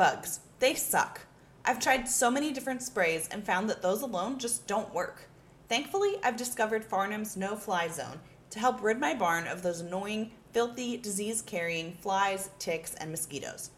Bugs. 0.00 0.40
They 0.60 0.76
suck. 0.76 1.26
I've 1.62 1.78
tried 1.78 2.08
so 2.08 2.30
many 2.30 2.54
different 2.54 2.82
sprays 2.82 3.28
and 3.30 3.44
found 3.44 3.68
that 3.68 3.82
those 3.82 4.00
alone 4.00 4.38
just 4.38 4.66
don't 4.66 4.94
work. 4.94 5.28
Thankfully, 5.68 6.16
I've 6.24 6.38
discovered 6.38 6.82
Farnam's 6.82 7.36
No 7.36 7.54
Fly 7.54 7.88
Zone 7.88 8.18
to 8.48 8.58
help 8.58 8.82
rid 8.82 8.98
my 8.98 9.12
barn 9.12 9.46
of 9.46 9.62
those 9.62 9.80
annoying, 9.80 10.30
filthy, 10.54 10.96
disease 10.96 11.42
carrying 11.42 11.92
flies, 11.92 12.48
ticks, 12.58 12.94
and 12.94 13.10
mosquitoes. 13.10 13.72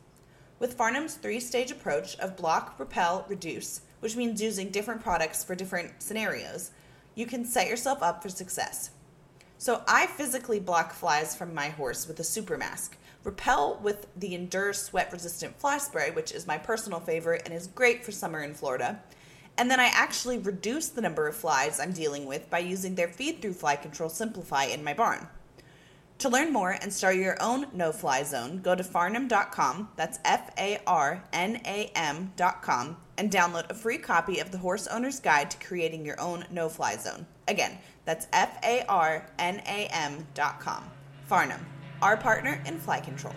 With 0.60 0.74
Farnam's 0.74 1.14
three 1.14 1.40
stage 1.40 1.72
approach 1.72 2.16
of 2.20 2.36
block, 2.36 2.78
repel, 2.78 3.26
reduce, 3.28 3.80
which 3.98 4.14
means 4.14 4.40
using 4.40 4.70
different 4.70 5.02
products 5.02 5.42
for 5.42 5.56
different 5.56 6.00
scenarios, 6.00 6.70
you 7.16 7.26
can 7.26 7.44
set 7.44 7.66
yourself 7.66 8.00
up 8.00 8.22
for 8.22 8.28
success. 8.28 8.90
So 9.58 9.82
I 9.88 10.06
physically 10.06 10.60
block 10.60 10.92
flies 10.92 11.34
from 11.34 11.52
my 11.52 11.70
horse 11.70 12.06
with 12.06 12.20
a 12.20 12.24
super 12.24 12.56
mask, 12.56 12.96
repel 13.24 13.78
with 13.82 14.06
the 14.16 14.34
Endure 14.34 14.72
sweat 14.72 15.12
resistant 15.12 15.58
fly 15.58 15.78
spray, 15.78 16.10
which 16.10 16.32
is 16.32 16.46
my 16.46 16.58
personal 16.58 17.00
favorite 17.00 17.42
and 17.44 17.54
is 17.54 17.66
great 17.66 18.04
for 18.04 18.12
summer 18.12 18.42
in 18.42 18.54
Florida. 18.54 19.02
And 19.56 19.70
then 19.70 19.80
I 19.80 19.86
actually 19.86 20.38
reduce 20.38 20.88
the 20.88 21.02
number 21.02 21.28
of 21.28 21.36
flies 21.36 21.78
I'm 21.78 21.92
dealing 21.92 22.26
with 22.26 22.48
by 22.48 22.60
using 22.60 22.94
their 22.94 23.08
feed 23.08 23.42
through 23.42 23.54
fly 23.54 23.76
control 23.76 24.08
Simplify 24.08 24.64
in 24.64 24.82
my 24.82 24.94
barn. 24.94 25.28
To 26.18 26.28
learn 26.28 26.52
more 26.52 26.70
and 26.70 26.92
start 26.92 27.16
your 27.16 27.36
own 27.42 27.66
no 27.72 27.90
fly 27.90 28.22
zone, 28.22 28.60
go 28.62 28.76
to 28.76 28.84
farnam.com, 28.84 29.88
that's 29.96 30.20
F 30.24 30.50
A 30.56 30.78
R 30.86 31.24
N 31.32 31.60
A 31.64 31.90
M.com, 31.96 32.96
and 33.18 33.28
download 33.28 33.68
a 33.68 33.74
free 33.74 33.98
copy 33.98 34.38
of 34.38 34.52
the 34.52 34.58
Horse 34.58 34.86
Owner's 34.86 35.18
Guide 35.18 35.50
to 35.50 35.66
Creating 35.66 36.06
Your 36.06 36.20
Own 36.20 36.44
No 36.50 36.68
Fly 36.68 36.96
Zone. 36.96 37.26
Again, 37.48 37.76
that's 38.04 38.28
F 38.32 38.56
A 38.62 38.84
R 38.88 39.26
N 39.40 39.62
A 39.66 39.88
M.com. 39.90 40.84
Farnam, 41.28 41.60
our 42.02 42.16
partner 42.16 42.60
in 42.66 42.78
fly 42.78 43.00
control. 43.00 43.34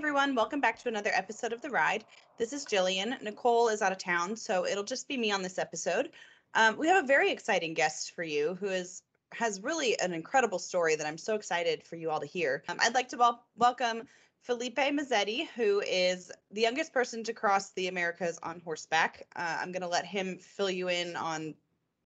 Everyone, 0.00 0.34
welcome 0.34 0.62
back 0.62 0.78
to 0.78 0.88
another 0.88 1.10
episode 1.12 1.52
of 1.52 1.60
The 1.60 1.68
Ride. 1.68 2.06
This 2.38 2.54
is 2.54 2.64
Jillian. 2.64 3.20
Nicole 3.20 3.68
is 3.68 3.82
out 3.82 3.92
of 3.92 3.98
town, 3.98 4.34
so 4.34 4.64
it'll 4.64 4.82
just 4.82 5.06
be 5.06 5.18
me 5.18 5.30
on 5.30 5.42
this 5.42 5.58
episode. 5.58 6.08
Um, 6.54 6.78
we 6.78 6.88
have 6.88 7.04
a 7.04 7.06
very 7.06 7.30
exciting 7.30 7.74
guest 7.74 8.14
for 8.14 8.22
you 8.22 8.56
who 8.58 8.68
is 8.68 9.02
has 9.32 9.60
really 9.60 10.00
an 10.00 10.14
incredible 10.14 10.58
story 10.58 10.96
that 10.96 11.06
I'm 11.06 11.18
so 11.18 11.34
excited 11.34 11.82
for 11.84 11.96
you 11.96 12.08
all 12.08 12.18
to 12.18 12.24
hear. 12.24 12.64
Um, 12.70 12.78
I'd 12.80 12.94
like 12.94 13.10
to 13.10 13.18
wel- 13.18 13.44
welcome 13.58 14.08
Filipe 14.40 14.78
Masetti, 14.78 15.48
who 15.54 15.82
is 15.86 16.32
the 16.50 16.62
youngest 16.62 16.94
person 16.94 17.22
to 17.24 17.34
cross 17.34 17.72
the 17.72 17.88
Americas 17.88 18.38
on 18.42 18.62
horseback. 18.64 19.26
Uh, 19.36 19.58
I'm 19.60 19.70
going 19.70 19.82
to 19.82 19.88
let 19.88 20.06
him 20.06 20.38
fill 20.38 20.70
you 20.70 20.88
in 20.88 21.14
on 21.14 21.54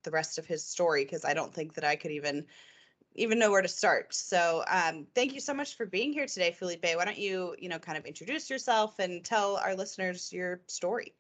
the 0.02 0.10
rest 0.12 0.40
of 0.40 0.48
his 0.48 0.66
story 0.66 1.04
because 1.04 1.24
I 1.24 1.36
don't 1.36 1.54
think 1.54 1.76
that 1.76 1.84
I 1.84 1.98
could 1.98 2.12
even 2.12 2.48
even 3.16 3.40
know 3.40 3.50
where 3.50 3.62
to 3.62 3.68
start. 3.68 4.14
So 4.14 4.64
um, 4.68 5.08
thank 5.16 5.34
you 5.34 5.40
so 5.40 5.54
much 5.54 5.76
for 5.78 5.86
being 5.86 6.14
here 6.14 6.26
today, 6.26 6.52
Filipe. 6.52 6.84
Why 6.84 7.06
don't 7.06 7.18
you, 7.18 7.56
you 7.58 7.70
know, 7.70 7.80
kind 7.80 7.98
of 7.98 8.06
introduce 8.06 8.50
yourself 8.50 9.00
and 9.00 9.24
tell 9.24 9.58
our 9.58 9.76
listeners 9.76 10.32
your 10.32 10.62
story? 10.68 11.14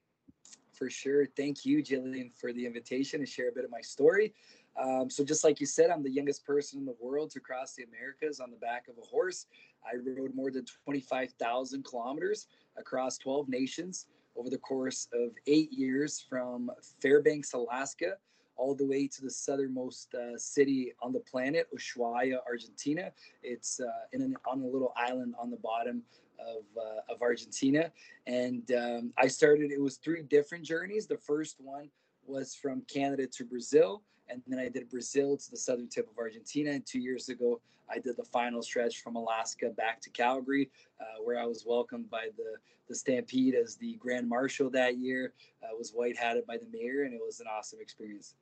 For 0.73 0.89
sure. 0.89 1.25
Thank 1.25 1.66
you, 1.66 1.81
Jillian, 1.81 2.33
for 2.33 2.51
the 2.51 2.66
invitation 2.66 3.21
to 3.21 3.25
share 3.25 3.49
a 3.49 3.51
bit 3.51 3.63
of 3.63 3.71
my 3.71 3.81
story. 3.81 4.33
Um, 4.77 5.09
so, 5.09 5.23
just 5.23 5.45
like 5.45 5.61
you 5.61 5.66
said, 5.66 5.89
I'm 5.89 6.03
the 6.03 6.11
youngest 6.11 6.45
person 6.45 6.79
in 6.79 6.85
the 6.85 6.95
world 7.00 7.31
to 7.31 7.39
cross 7.39 7.75
the 7.75 7.83
Americas 7.83 8.41
on 8.41 8.51
the 8.51 8.57
back 8.57 8.89
of 8.89 8.95
a 9.01 9.07
horse. 9.07 9.45
I 9.85 9.95
rode 9.95 10.35
more 10.35 10.51
than 10.51 10.66
25,000 10.83 11.85
kilometers 11.85 12.47
across 12.77 13.17
12 13.17 13.47
nations 13.47 14.07
over 14.35 14.50
the 14.50 14.57
course 14.57 15.07
of 15.13 15.31
eight 15.47 15.72
years 15.72 16.25
from 16.27 16.69
Fairbanks, 17.01 17.53
Alaska, 17.53 18.17
all 18.57 18.75
the 18.75 18.85
way 18.85 19.07
to 19.07 19.21
the 19.21 19.29
southernmost 19.29 20.13
uh, 20.16 20.38
city 20.38 20.93
on 21.01 21.11
the 21.13 21.19
planet, 21.19 21.67
Ushuaia, 21.75 22.38
Argentina. 22.47 23.11
It's 23.43 23.79
uh, 23.79 23.85
in 24.13 24.21
an, 24.21 24.35
on 24.49 24.61
a 24.61 24.66
little 24.66 24.93
island 24.95 25.35
on 25.39 25.49
the 25.51 25.57
bottom 25.57 26.01
of, 26.39 26.63
uh, 26.77 27.13
of 27.13 27.21
Argentina. 27.21 27.91
And 28.27 28.71
um, 28.71 29.13
I 29.17 29.27
started, 29.27 29.71
it 29.71 29.81
was 29.81 29.97
three 29.97 30.23
different 30.23 30.63
journeys. 30.63 31.07
The 31.07 31.17
first 31.17 31.57
one 31.59 31.89
was 32.25 32.55
from 32.55 32.81
Canada 32.81 33.27
to 33.27 33.45
Brazil. 33.45 34.01
And 34.27 34.41
then 34.47 34.59
I 34.59 34.69
did 34.69 34.89
Brazil 34.89 35.38
to 35.38 35.51
the 35.51 35.57
southern 35.57 35.88
tip 35.88 36.09
of 36.09 36.17
Argentina. 36.17 36.71
And 36.71 36.85
two 36.85 36.99
years 36.99 37.29
ago, 37.29 37.61
I 37.89 37.99
did 37.99 38.17
the 38.17 38.23
final 38.23 38.63
stretch 38.63 39.01
from 39.01 39.15
Alaska 39.15 39.69
back 39.69 40.01
to 40.01 40.09
Calgary, 40.09 40.71
uh, 40.99 41.21
where 41.23 41.39
I 41.39 41.45
was 41.45 41.65
welcomed 41.67 42.09
by 42.09 42.29
the, 42.35 42.55
the 42.89 42.95
Stampede 42.95 43.53
as 43.53 43.75
the 43.75 43.95
Grand 43.97 44.27
Marshal 44.27 44.71
that 44.71 44.97
year. 44.97 45.33
I 45.63 45.73
was 45.73 45.91
white 45.91 46.17
hatted 46.17 46.47
by 46.47 46.57
the 46.57 46.65
mayor, 46.71 47.03
and 47.03 47.13
it 47.13 47.21
was 47.23 47.39
an 47.39 47.45
awesome 47.47 47.79
experience. 47.79 48.33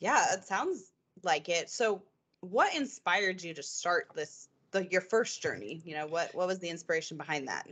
Yeah, 0.00 0.32
it 0.32 0.44
sounds 0.44 0.92
like 1.22 1.48
it. 1.48 1.70
So, 1.70 2.02
what 2.40 2.74
inspired 2.74 3.42
you 3.42 3.54
to 3.54 3.62
start 3.62 4.08
this 4.14 4.48
the 4.70 4.86
your 4.90 5.00
first 5.00 5.40
journey? 5.40 5.82
You 5.84 5.94
know, 5.94 6.06
what 6.06 6.34
what 6.34 6.46
was 6.46 6.58
the 6.58 6.68
inspiration 6.68 7.16
behind 7.16 7.48
that? 7.48 7.66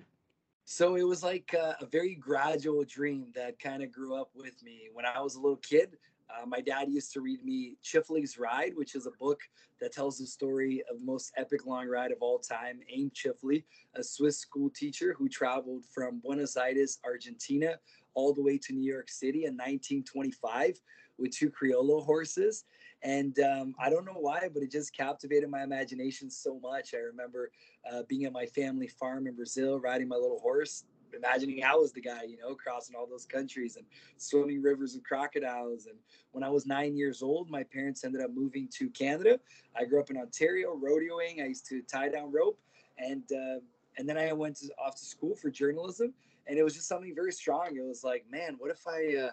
So 0.64 0.94
it 0.94 1.02
was 1.02 1.22
like 1.22 1.54
a, 1.54 1.76
a 1.80 1.86
very 1.86 2.14
gradual 2.14 2.84
dream 2.84 3.26
that 3.34 3.58
kind 3.58 3.82
of 3.82 3.92
grew 3.92 4.14
up 4.14 4.30
with 4.34 4.62
me. 4.62 4.88
When 4.92 5.04
I 5.04 5.20
was 5.20 5.34
a 5.34 5.40
little 5.40 5.56
kid, 5.56 5.96
uh, 6.30 6.46
my 6.46 6.60
dad 6.60 6.88
used 6.88 7.12
to 7.12 7.20
read 7.20 7.44
me 7.44 7.76
Tschiffely's 7.82 8.38
Ride, 8.38 8.72
which 8.74 8.94
is 8.94 9.06
a 9.06 9.10
book 9.18 9.40
that 9.80 9.92
tells 9.92 10.18
the 10.18 10.26
story 10.26 10.82
of 10.90 11.00
the 11.00 11.04
most 11.04 11.32
epic 11.36 11.66
long 11.66 11.88
ride 11.88 12.12
of 12.12 12.18
all 12.20 12.38
time. 12.38 12.80
Aimé 12.94 13.12
Tschiffely, 13.12 13.64
a 13.96 14.02
Swiss 14.02 14.38
school 14.38 14.70
teacher 14.70 15.14
who 15.18 15.28
traveled 15.28 15.84
from 15.84 16.20
Buenos 16.20 16.56
Aires, 16.56 17.00
Argentina, 17.04 17.74
all 18.14 18.32
the 18.32 18.42
way 18.42 18.58
to 18.58 18.72
New 18.72 18.90
York 18.90 19.08
City 19.10 19.44
in 19.44 19.54
1925 19.54 20.80
with 21.18 21.30
two 21.30 21.50
Criollo 21.50 22.04
horses. 22.04 22.64
And 23.02 23.38
um, 23.40 23.74
I 23.80 23.90
don't 23.90 24.04
know 24.04 24.18
why, 24.18 24.48
but 24.52 24.62
it 24.62 24.70
just 24.70 24.96
captivated 24.96 25.50
my 25.50 25.62
imagination 25.62 26.30
so 26.30 26.60
much. 26.60 26.94
I 26.94 26.98
remember 26.98 27.50
uh, 27.90 28.02
being 28.08 28.24
at 28.24 28.32
my 28.32 28.46
family 28.46 28.88
farm 28.88 29.26
in 29.26 29.34
Brazil, 29.34 29.80
riding 29.80 30.08
my 30.08 30.16
little 30.16 30.38
horse, 30.38 30.84
imagining 31.14 31.64
I 31.64 31.74
was 31.74 31.92
the 31.92 32.00
guy, 32.00 32.22
you 32.22 32.38
know, 32.38 32.54
crossing 32.54 32.96
all 32.96 33.06
those 33.06 33.26
countries 33.26 33.76
and 33.76 33.84
swimming 34.16 34.62
rivers 34.62 34.94
of 34.94 35.02
crocodiles. 35.02 35.86
And 35.86 35.96
when 36.32 36.44
I 36.44 36.48
was 36.48 36.66
nine 36.66 36.96
years 36.96 37.22
old, 37.22 37.50
my 37.50 37.62
parents 37.62 38.04
ended 38.04 38.22
up 38.22 38.30
moving 38.32 38.68
to 38.78 38.88
Canada. 38.90 39.38
I 39.76 39.84
grew 39.84 40.00
up 40.00 40.10
in 40.10 40.16
Ontario, 40.16 40.76
rodeoing. 40.76 41.42
I 41.42 41.46
used 41.46 41.66
to 41.68 41.82
tie 41.82 42.08
down 42.08 42.32
rope, 42.32 42.58
and 42.98 43.24
uh, 43.32 43.60
and 43.98 44.08
then 44.08 44.16
I 44.16 44.32
went 44.32 44.56
to, 44.58 44.68
off 44.82 44.96
to 44.96 45.04
school 45.04 45.34
for 45.34 45.50
journalism. 45.50 46.14
And 46.46 46.58
it 46.58 46.62
was 46.62 46.74
just 46.74 46.88
something 46.88 47.14
very 47.14 47.32
strong. 47.32 47.76
It 47.76 47.84
was 47.84 48.04
like, 48.04 48.24
man, 48.30 48.56
what 48.58 48.70
if 48.70 48.86
I, 48.86 49.26
uh, 49.26 49.30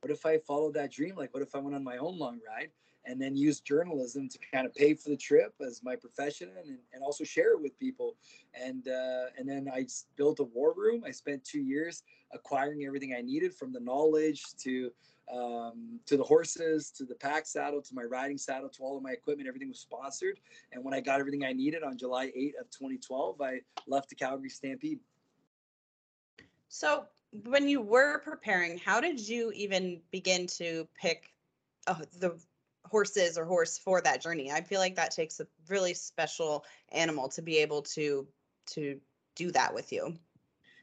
what 0.00 0.10
if 0.10 0.26
I 0.26 0.38
followed 0.38 0.74
that 0.74 0.92
dream? 0.92 1.14
Like, 1.16 1.32
what 1.32 1.42
if 1.42 1.54
I 1.54 1.58
went 1.58 1.76
on 1.76 1.84
my 1.84 1.96
own 1.96 2.18
long 2.18 2.40
ride? 2.46 2.70
and 3.04 3.20
then 3.20 3.36
use 3.36 3.60
journalism 3.60 4.28
to 4.28 4.38
kind 4.52 4.66
of 4.66 4.74
pay 4.74 4.94
for 4.94 5.10
the 5.10 5.16
trip 5.16 5.54
as 5.66 5.82
my 5.82 5.96
profession 5.96 6.50
and, 6.58 6.78
and 6.92 7.02
also 7.02 7.24
share 7.24 7.52
it 7.52 7.60
with 7.60 7.78
people. 7.78 8.16
And 8.54 8.86
uh, 8.88 9.26
and 9.36 9.48
then 9.48 9.68
I 9.72 9.86
built 10.16 10.40
a 10.40 10.44
war 10.44 10.74
room. 10.76 11.02
I 11.06 11.10
spent 11.10 11.44
two 11.44 11.60
years 11.60 12.02
acquiring 12.32 12.84
everything 12.84 13.14
I 13.16 13.22
needed 13.22 13.54
from 13.54 13.72
the 13.72 13.80
knowledge 13.80 14.42
to 14.58 14.90
um, 15.32 16.00
to 16.06 16.16
the 16.16 16.22
horses, 16.22 16.90
to 16.92 17.04
the 17.04 17.14
pack 17.14 17.46
saddle, 17.46 17.80
to 17.80 17.94
my 17.94 18.02
riding 18.02 18.38
saddle, 18.38 18.68
to 18.68 18.82
all 18.82 18.96
of 18.96 19.02
my 19.02 19.12
equipment. 19.12 19.48
Everything 19.48 19.68
was 19.68 19.80
sponsored. 19.80 20.38
And 20.72 20.84
when 20.84 20.94
I 20.94 21.00
got 21.00 21.20
everything 21.20 21.44
I 21.44 21.52
needed 21.52 21.82
on 21.82 21.96
July 21.96 22.30
8 22.34 22.54
of 22.60 22.70
2012, 22.70 23.40
I 23.40 23.60
left 23.86 24.10
the 24.10 24.14
Calgary 24.14 24.50
Stampede. 24.50 24.98
So 26.74 27.04
when 27.44 27.68
you 27.68 27.82
were 27.82 28.20
preparing, 28.20 28.78
how 28.78 29.00
did 29.00 29.20
you 29.20 29.52
even 29.52 30.00
begin 30.10 30.46
to 30.58 30.88
pick 30.98 31.30
oh, 31.86 32.00
the 32.18 32.38
horses 32.92 33.38
or 33.38 33.44
horse 33.44 33.78
for 33.78 34.00
that 34.02 34.20
journey. 34.20 34.50
I 34.50 34.60
feel 34.60 34.80
like 34.80 34.96
that 34.96 35.10
takes 35.10 35.40
a 35.40 35.46
really 35.68 35.94
special 35.94 36.64
animal 36.90 37.28
to 37.30 37.42
be 37.42 37.58
able 37.58 37.82
to 37.82 38.26
to 38.66 39.00
do 39.34 39.50
that 39.52 39.74
with 39.74 39.92
you. 39.92 40.14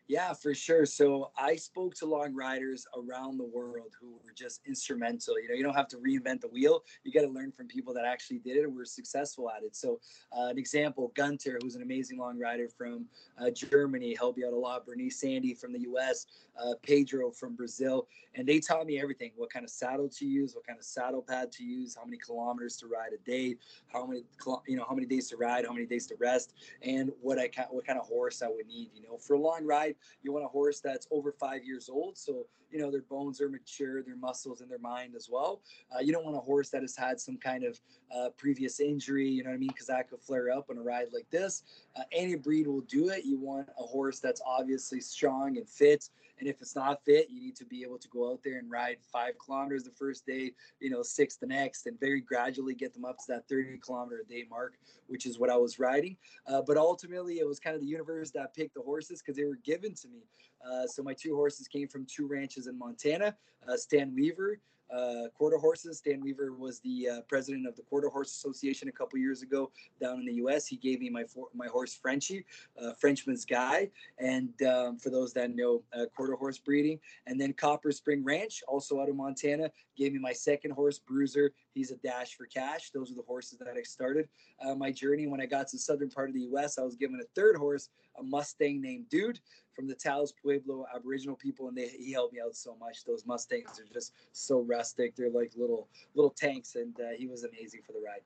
Yeah, 0.09 0.33
for 0.33 0.55
sure. 0.55 0.87
So 0.87 1.29
I 1.37 1.55
spoke 1.55 1.93
to 1.97 2.07
long 2.07 2.33
riders 2.33 2.83
around 2.97 3.37
the 3.37 3.45
world 3.45 3.93
who 4.01 4.19
were 4.25 4.33
just 4.35 4.59
instrumental. 4.65 5.39
You 5.39 5.49
know, 5.49 5.53
you 5.53 5.61
don't 5.61 5.75
have 5.75 5.87
to 5.89 5.97
reinvent 5.97 6.41
the 6.41 6.47
wheel. 6.47 6.83
You 7.03 7.11
got 7.13 7.27
to 7.27 7.31
learn 7.31 7.51
from 7.51 7.67
people 7.67 7.93
that 7.93 8.05
actually 8.05 8.39
did 8.39 8.57
it 8.57 8.63
and 8.63 8.75
were 8.75 8.85
successful 8.85 9.51
at 9.51 9.61
it. 9.61 9.75
So, 9.75 9.99
uh, 10.35 10.47
an 10.47 10.57
example, 10.57 11.11
Gunter, 11.15 11.59
who's 11.61 11.75
an 11.75 11.83
amazing 11.83 12.17
long 12.17 12.39
rider 12.39 12.67
from 12.75 13.05
uh, 13.37 13.51
Germany, 13.51 14.15
helped 14.17 14.39
me 14.39 14.45
out 14.45 14.53
a 14.53 14.57
lot. 14.57 14.83
Bernice 14.83 15.23
Ende 15.23 15.55
from 15.55 15.73
the 15.73 15.81
U.S., 15.81 16.25
uh, 16.59 16.73
Pedro 16.81 17.29
from 17.29 17.55
Brazil, 17.55 18.07
and 18.33 18.47
they 18.47 18.59
taught 18.59 18.87
me 18.87 18.99
everything: 18.99 19.31
what 19.35 19.53
kind 19.53 19.63
of 19.63 19.69
saddle 19.69 20.09
to 20.09 20.25
use, 20.25 20.55
what 20.55 20.65
kind 20.65 20.79
of 20.79 20.85
saddle 20.85 21.21
pad 21.21 21.51
to 21.51 21.63
use, 21.63 21.95
how 21.95 22.03
many 22.03 22.17
kilometers 22.17 22.77
to 22.77 22.87
ride 22.87 23.11
a 23.13 23.29
day, 23.29 23.57
how 23.93 24.07
many 24.07 24.23
you 24.67 24.75
know 24.75 24.85
how 24.89 24.95
many 24.95 25.05
days 25.05 25.29
to 25.29 25.37
ride, 25.37 25.67
how 25.67 25.71
many 25.71 25.85
days 25.85 26.07
to 26.07 26.15
rest, 26.19 26.55
and 26.81 27.11
what 27.21 27.37
I 27.37 27.47
what 27.69 27.85
kind 27.85 27.99
of 27.99 28.07
horse 28.07 28.41
I 28.41 28.47
would 28.47 28.65
need. 28.65 28.89
You 28.95 29.03
know, 29.03 29.17
for 29.17 29.35
a 29.35 29.39
long 29.39 29.67
ride 29.67 29.95
You 30.21 30.31
want 30.33 30.45
a 30.45 30.49
horse 30.49 30.79
that's 30.79 31.07
over 31.11 31.31
five 31.31 31.63
years 31.63 31.89
old, 31.89 32.17
so 32.17 32.47
you 32.71 32.79
know 32.79 32.91
their 32.91 33.01
bones 33.01 33.41
are 33.41 33.49
mature, 33.49 34.01
their 34.03 34.15
muscles 34.15 34.61
and 34.61 34.69
their 34.69 34.79
mind 34.79 35.15
as 35.15 35.29
well. 35.31 35.61
Uh, 35.93 35.99
you 35.99 36.11
don't 36.11 36.25
want 36.25 36.37
a 36.37 36.41
horse 36.41 36.69
that 36.69 36.81
has 36.81 36.95
had 36.95 37.19
some 37.19 37.37
kind 37.37 37.63
of 37.63 37.79
uh, 38.15 38.29
previous 38.37 38.79
injury, 38.79 39.27
you 39.27 39.43
know 39.43 39.49
what 39.49 39.55
I 39.55 39.59
mean? 39.59 39.69
Because 39.69 39.87
that 39.87 40.09
could 40.09 40.21
flare 40.21 40.51
up 40.51 40.69
on 40.69 40.77
a 40.77 40.81
ride 40.81 41.07
like 41.13 41.29
this. 41.29 41.63
Uh, 41.95 42.03
any 42.11 42.35
breed 42.35 42.67
will 42.67 42.81
do 42.81 43.09
it. 43.09 43.25
You 43.25 43.37
want 43.39 43.69
a 43.77 43.83
horse 43.83 44.19
that's 44.19 44.41
obviously 44.45 44.99
strong 44.99 45.57
and 45.57 45.67
fit. 45.67 46.09
And 46.39 46.47
if 46.47 46.61
it's 46.61 46.75
not 46.75 47.03
fit, 47.03 47.29
you 47.29 47.41
need 47.41 47.55
to 47.57 47.65
be 47.65 47.83
able 47.83 47.97
to 47.97 48.07
go 48.07 48.31
out 48.31 48.41
there 48.43 48.59
and 48.59 48.71
ride 48.71 48.97
five 49.11 49.33
kilometers 49.43 49.83
the 49.83 49.91
first 49.91 50.25
day, 50.25 50.53
you 50.79 50.89
know, 50.89 51.03
six 51.03 51.35
the 51.35 51.45
next, 51.45 51.85
and 51.85 51.99
very 51.99 52.21
gradually 52.21 52.73
get 52.73 52.93
them 52.93 53.03
up 53.03 53.17
to 53.17 53.25
that 53.27 53.47
30 53.49 53.77
kilometer 53.79 54.21
a 54.23 54.25
day 54.25 54.45
mark, 54.49 54.75
which 55.07 55.25
is 55.25 55.37
what 55.37 55.49
I 55.49 55.57
was 55.57 55.79
riding. 55.79 56.15
Uh, 56.47 56.61
but 56.65 56.77
ultimately, 56.77 57.39
it 57.39 57.47
was 57.47 57.59
kind 57.59 57.75
of 57.75 57.81
the 57.81 57.87
universe 57.87 58.31
that 58.31 58.53
picked 58.53 58.75
the 58.75 58.81
horses 58.81 59.21
because 59.21 59.35
they 59.35 59.43
were 59.43 59.59
given 59.65 59.93
to 59.95 60.07
me. 60.07 60.23
Uh, 60.65 60.85
so 60.85 61.01
my 61.01 61.13
two 61.13 61.35
horses 61.35 61.67
came 61.67 61.87
from 61.87 62.05
two 62.05 62.27
ranches 62.27 62.58
in 62.67 62.77
Montana. 62.77 63.35
Uh, 63.67 63.75
Stan 63.75 64.13
Weaver, 64.15 64.59
uh, 64.91 65.27
quarter 65.37 65.57
horses. 65.57 65.99
Stan 65.99 66.19
Weaver 66.21 66.53
was 66.53 66.79
the 66.79 67.09
uh, 67.09 67.21
president 67.27 67.67
of 67.67 67.75
the 67.75 67.83
Quarter 67.83 68.09
Horse 68.09 68.31
Association 68.31 68.87
a 68.87 68.91
couple 68.91 69.19
years 69.19 69.41
ago 69.41 69.71
down 70.01 70.19
in 70.19 70.25
the 70.25 70.33
U.S. 70.33 70.65
He 70.65 70.77
gave 70.77 70.99
me 70.99 71.09
my 71.09 71.23
for, 71.23 71.47
my 71.53 71.67
horse 71.67 71.93
Frenchie, 71.93 72.45
uh, 72.81 72.93
Frenchman's 72.93 73.45
Guy, 73.45 73.89
and 74.17 74.49
um, 74.63 74.97
for 74.97 75.09
those 75.09 75.33
that 75.33 75.55
know 75.55 75.83
uh, 75.93 76.05
quarter 76.15 76.35
horse 76.35 76.57
breeding, 76.57 76.99
and 77.27 77.39
then 77.39 77.53
Copper 77.53 77.91
Spring 77.91 78.23
Ranch, 78.23 78.63
also 78.67 78.99
out 78.99 79.09
of 79.09 79.15
Montana, 79.15 79.69
gave 79.95 80.13
me 80.13 80.19
my 80.19 80.33
second 80.33 80.71
horse 80.71 80.99
Bruiser. 80.99 81.51
He's 81.73 81.91
a 81.91 81.97
dash 81.97 82.35
for 82.35 82.45
cash. 82.45 82.89
Those 82.91 83.11
are 83.11 83.15
the 83.15 83.23
horses 83.27 83.59
that 83.59 83.67
I 83.67 83.81
started 83.83 84.27
uh, 84.65 84.75
my 84.75 84.91
journey. 84.91 85.27
When 85.27 85.41
I 85.41 85.45
got 85.45 85.67
to 85.67 85.75
the 85.75 85.81
southern 85.81 86.09
part 86.09 86.29
of 86.29 86.35
the 86.35 86.41
U.S., 86.41 86.79
I 86.79 86.81
was 86.81 86.95
given 86.95 87.19
a 87.21 87.27
third 87.35 87.55
horse, 87.55 87.89
a 88.17 88.23
Mustang 88.23 88.81
named 88.81 89.09
Dude 89.09 89.39
from 89.79 89.87
the 89.87 89.95
Taos 89.95 90.33
Pueblo 90.33 90.85
Aboriginal 90.93 91.37
people, 91.37 91.69
and 91.69 91.77
they, 91.77 91.87
he 91.87 92.11
helped 92.11 92.33
me 92.33 92.41
out 92.41 92.53
so 92.53 92.75
much. 92.81 93.05
Those 93.05 93.25
Mustangs 93.25 93.79
are 93.79 93.93
just 93.93 94.13
so 94.33 94.59
rustic; 94.59 95.15
they're 95.15 95.29
like 95.29 95.53
little 95.55 95.87
little 96.15 96.31
tanks, 96.31 96.75
and 96.75 96.99
uh, 96.99 97.15
he 97.17 97.27
was 97.27 97.45
amazing 97.45 97.83
for 97.85 97.93
the 97.93 98.01
ride. 98.05 98.19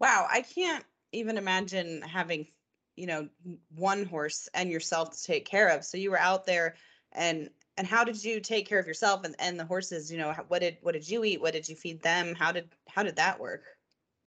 Wow, 0.00 0.26
I 0.28 0.42
can't 0.42 0.84
even 1.12 1.38
imagine 1.38 2.02
having 2.02 2.48
you 2.96 3.06
know 3.06 3.28
one 3.76 4.04
horse 4.04 4.48
and 4.54 4.72
yourself 4.72 5.12
to 5.12 5.22
take 5.22 5.44
care 5.44 5.68
of. 5.68 5.84
So 5.84 5.96
you 5.96 6.10
were 6.10 6.18
out 6.18 6.46
there, 6.46 6.74
and 7.12 7.48
and 7.76 7.86
how 7.86 8.02
did 8.02 8.24
you 8.24 8.40
take 8.40 8.68
care 8.68 8.80
of 8.80 8.88
yourself 8.88 9.24
and, 9.24 9.36
and 9.38 9.56
the 9.58 9.64
horses? 9.64 10.10
You 10.10 10.18
know, 10.18 10.34
what 10.48 10.62
did 10.62 10.78
what 10.82 10.94
did 10.94 11.08
you 11.08 11.22
eat? 11.22 11.40
What 11.40 11.52
did 11.52 11.68
you 11.68 11.76
feed 11.76 12.02
them? 12.02 12.34
How 12.34 12.50
did 12.50 12.68
how 12.88 13.04
did 13.04 13.14
that 13.16 13.38
work? 13.38 13.62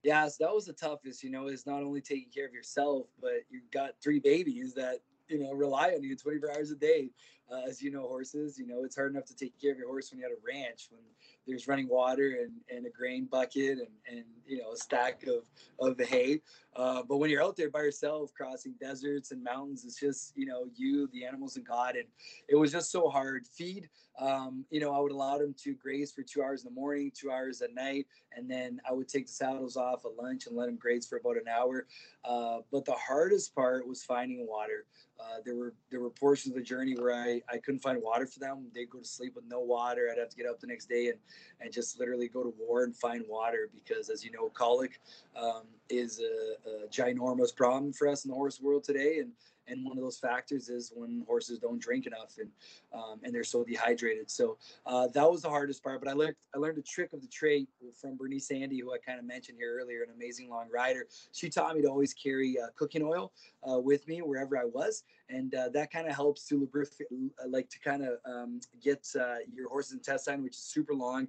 Yeah, 0.01 0.29
so 0.29 0.45
that 0.45 0.55
was 0.55 0.65
the 0.65 0.71
toughest. 0.71 1.23
You 1.23 1.29
know, 1.29 1.47
is 1.47 1.65
not 1.65 1.83
only 1.83 1.99
taking 1.99 2.29
care 2.33 2.45
of 2.45 2.53
yourself, 2.53 3.07
but 3.19 3.41
you 3.49 3.59
got 3.73 3.95
three 4.01 4.19
babies 4.19 4.73
that 4.75 4.99
you 5.29 5.39
know 5.39 5.53
rely 5.53 5.89
on 5.95 6.03
you 6.03 6.15
24 6.15 6.51
hours 6.51 6.71
a 6.71 6.75
day 6.75 7.09
uh, 7.51 7.61
as 7.67 7.81
you 7.81 7.91
know 7.91 8.01
horses 8.01 8.57
you 8.57 8.67
know 8.67 8.83
it's 8.83 8.95
hard 8.95 9.11
enough 9.11 9.25
to 9.25 9.35
take 9.35 9.59
care 9.59 9.71
of 9.71 9.77
your 9.77 9.87
horse 9.87 10.11
when 10.11 10.19
you're 10.19 10.29
at 10.29 10.35
a 10.35 10.41
ranch 10.45 10.87
when 10.91 11.01
there's 11.47 11.67
running 11.67 11.87
water 11.87 12.39
and, 12.41 12.51
and 12.75 12.85
a 12.85 12.89
grain 12.89 13.25
bucket 13.25 13.79
and, 13.79 13.87
and 14.09 14.23
you 14.45 14.57
know 14.57 14.71
a 14.73 14.77
stack 14.77 15.23
of 15.27 15.43
of 15.79 15.99
hay. 15.99 16.41
Uh, 16.75 17.01
but 17.07 17.17
when 17.17 17.29
you're 17.29 17.43
out 17.43 17.55
there 17.55 17.69
by 17.69 17.79
yourself 17.81 18.31
crossing 18.35 18.73
deserts 18.79 19.31
and 19.31 19.43
mountains 19.43 19.85
it's 19.85 19.99
just 19.99 20.33
you 20.35 20.45
know 20.45 20.65
you 20.75 21.07
the 21.13 21.25
animals 21.25 21.57
and 21.57 21.65
god. 21.65 21.95
And 21.95 22.05
it 22.47 22.55
was 22.55 22.71
just 22.71 22.91
so 22.91 23.09
hard. 23.09 23.45
Feed 23.47 23.89
um, 24.19 24.65
you 24.71 24.79
know 24.79 24.93
i 24.93 24.99
would 24.99 25.11
allow 25.11 25.37
them 25.37 25.53
to 25.63 25.75
graze 25.75 26.11
for 26.11 26.23
two 26.23 26.41
hours 26.41 26.63
in 26.63 26.73
the 26.73 26.79
morning 26.79 27.11
two 27.15 27.31
hours 27.31 27.61
at 27.61 27.73
night 27.73 28.07
and 28.35 28.49
then 28.49 28.79
i 28.89 28.91
would 28.91 29.07
take 29.07 29.27
the 29.27 29.31
saddles 29.31 29.77
off 29.77 30.05
at 30.05 30.15
lunch 30.21 30.47
and 30.47 30.55
let 30.55 30.65
them 30.65 30.75
graze 30.75 31.07
for 31.07 31.17
about 31.17 31.37
an 31.37 31.47
hour. 31.47 31.85
Uh, 32.23 32.59
but 32.71 32.85
the 32.85 32.93
hardest 32.93 33.55
part 33.55 33.87
was 33.87 34.03
finding 34.03 34.45
water. 34.47 34.85
Uh, 35.19 35.37
there 35.45 35.55
were 35.55 35.73
there 35.89 35.99
were 35.99 36.09
portions 36.09 36.53
of 36.53 36.57
the 36.57 36.63
journey 36.63 36.95
where 36.95 37.13
I, 37.13 37.36
I 37.51 37.57
couldn't 37.57 37.79
find 37.79 38.01
water 38.01 38.25
for 38.25 38.39
them. 38.39 38.67
They'd 38.73 38.89
go 38.89 38.99
to 38.99 39.05
sleep 39.05 39.35
with 39.35 39.45
no 39.45 39.59
water. 39.59 40.09
I'd 40.11 40.17
have 40.17 40.29
to 40.29 40.35
get 40.35 40.45
up 40.45 40.59
the 40.59 40.67
next 40.67 40.87
day 40.87 41.07
and, 41.07 41.19
and 41.59 41.71
just 41.71 41.99
literally 41.99 42.27
go 42.27 42.43
to 42.43 42.53
war 42.59 42.83
and 42.83 42.95
find 42.95 43.23
water 43.27 43.69
because, 43.73 44.09
as 44.09 44.23
you 44.23 44.31
know, 44.31 44.49
colic 44.49 44.99
um, 45.35 45.63
is 45.89 46.19
a, 46.19 46.69
a 46.69 46.87
ginormous 46.87 47.55
problem 47.55 47.93
for 47.93 48.07
us 48.07 48.25
in 48.25 48.29
the 48.29 48.35
horse 48.35 48.61
world 48.61 48.83
today. 48.83 49.19
And 49.19 49.31
and 49.67 49.85
one 49.85 49.97
of 49.97 50.03
those 50.03 50.17
factors 50.17 50.69
is 50.69 50.91
when 50.95 51.23
horses 51.27 51.59
don't 51.59 51.81
drink 51.81 52.07
enough 52.07 52.35
and 52.39 52.49
um, 52.93 53.19
and 53.23 53.33
they're 53.33 53.43
so 53.43 53.63
dehydrated. 53.63 54.29
So 54.31 54.57
uh, 54.85 55.07
that 55.07 55.29
was 55.29 55.41
the 55.41 55.49
hardest 55.49 55.83
part. 55.83 55.99
But 56.01 56.09
I 56.09 56.13
learned 56.13 56.35
I 56.55 56.57
learned 56.57 56.77
a 56.77 56.81
trick 56.81 57.13
of 57.13 57.21
the 57.21 57.27
trade 57.27 57.67
from 57.99 58.15
Bernice 58.15 58.51
Ende, 58.51 58.79
who 58.81 58.93
I 58.93 58.97
kind 58.97 59.19
of 59.19 59.25
mentioned 59.25 59.57
here 59.59 59.77
earlier, 59.79 60.03
an 60.03 60.09
amazing 60.15 60.49
long 60.49 60.67
rider. 60.73 61.05
She 61.33 61.49
taught 61.49 61.75
me 61.75 61.81
to 61.81 61.89
always 61.89 62.13
carry 62.13 62.57
uh, 62.59 62.67
cooking 62.75 63.03
oil 63.03 63.31
uh, 63.69 63.79
with 63.79 64.07
me 64.07 64.21
wherever 64.21 64.57
I 64.57 64.65
was, 64.65 65.03
and 65.29 65.53
uh, 65.55 65.69
that 65.69 65.91
kind 65.91 66.07
of 66.07 66.15
helps 66.15 66.45
to 66.47 66.59
lubricate, 66.59 67.07
uh, 67.11 67.47
like 67.49 67.69
to 67.69 67.79
kind 67.79 68.03
of 68.03 68.17
um, 68.25 68.59
get 68.81 69.05
uh, 69.19 69.37
your 69.53 69.69
horse's 69.69 69.93
intestine, 69.93 70.43
which 70.43 70.55
is 70.55 70.63
super 70.63 70.93
long 70.93 71.27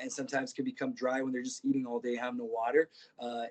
and 0.00 0.12
sometimes 0.12 0.52
can 0.52 0.64
become 0.64 0.94
dry 0.94 1.20
when 1.20 1.32
they're 1.32 1.42
just 1.42 1.64
eating 1.64 1.84
all 1.84 2.00
day, 2.00 2.16
having 2.16 2.38
no 2.38 2.44
water. 2.44 2.88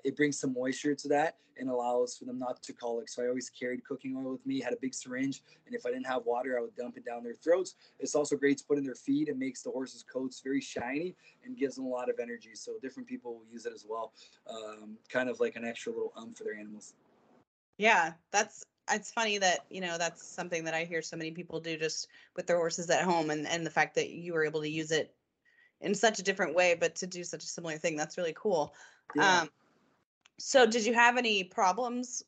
it 0.04 0.16
brings 0.16 0.38
some 0.38 0.54
moisture 0.54 0.94
to 0.94 1.08
that 1.08 1.36
and 1.60 1.68
allows 1.68 2.16
for 2.16 2.24
them 2.24 2.38
not 2.38 2.62
to 2.62 2.72
colic. 2.72 3.08
So 3.08 3.22
I 3.22 3.28
always 3.28 3.50
carried 3.50 3.84
cooking 3.84 4.16
oil 4.16 4.32
with 4.32 4.46
me, 4.46 4.60
had 4.60 4.72
a 4.72 4.78
big 4.80 4.94
syringe, 4.94 5.42
and 5.66 5.74
if 5.74 5.84
I 5.86 5.90
didn't 5.90 6.06
have 6.06 6.24
water, 6.24 6.58
I 6.58 6.62
would 6.62 6.74
dump 6.74 6.96
it 6.96 7.04
down 7.04 7.22
their 7.22 7.34
throats. 7.34 7.74
It's 7.98 8.14
also 8.14 8.36
great 8.36 8.58
to 8.58 8.64
put 8.64 8.78
in 8.78 8.84
their 8.84 8.94
feed 8.94 9.28
and 9.28 9.38
makes 9.38 9.62
the 9.62 9.70
horse's 9.70 10.02
coats 10.02 10.40
very 10.42 10.60
shiny 10.60 11.14
and 11.44 11.56
gives 11.56 11.76
them 11.76 11.84
a 11.84 11.88
lot 11.88 12.08
of 12.08 12.18
energy. 12.20 12.50
So 12.54 12.72
different 12.82 13.08
people 13.08 13.34
will 13.34 13.46
use 13.52 13.66
it 13.66 13.72
as 13.74 13.84
well, 13.88 14.12
um, 14.48 14.96
kind 15.08 15.28
of 15.28 15.38
like 15.38 15.56
an 15.56 15.64
extra 15.64 15.92
little 15.92 16.12
um 16.16 16.34
for 16.34 16.44
their 16.44 16.54
animals. 16.54 16.94
Yeah, 17.78 18.12
that's 18.32 18.62
it's 18.92 19.12
funny 19.12 19.38
that 19.38 19.60
you 19.70 19.80
know 19.80 19.98
that's 19.98 20.22
something 20.22 20.64
that 20.64 20.74
I 20.74 20.84
hear 20.84 21.02
so 21.02 21.16
many 21.16 21.30
people 21.30 21.60
do 21.60 21.76
just 21.76 22.08
with 22.36 22.46
their 22.46 22.56
horses 22.56 22.90
at 22.90 23.04
home, 23.04 23.30
and 23.30 23.46
and 23.46 23.64
the 23.64 23.70
fact 23.70 23.94
that 23.96 24.10
you 24.10 24.32
were 24.32 24.44
able 24.44 24.60
to 24.60 24.68
use 24.68 24.90
it 24.90 25.14
in 25.80 25.94
such 25.94 26.18
a 26.18 26.22
different 26.22 26.54
way, 26.54 26.76
but 26.78 26.94
to 26.96 27.06
do 27.06 27.24
such 27.24 27.42
a 27.42 27.46
similar 27.46 27.78
thing, 27.78 27.96
that's 27.96 28.18
really 28.18 28.34
cool. 28.36 28.74
Yeah. 29.14 29.42
Um, 29.42 29.50
so 30.38 30.66
did 30.66 30.84
you 30.84 30.94
have 30.94 31.16
any 31.16 31.44
problems 31.44 32.22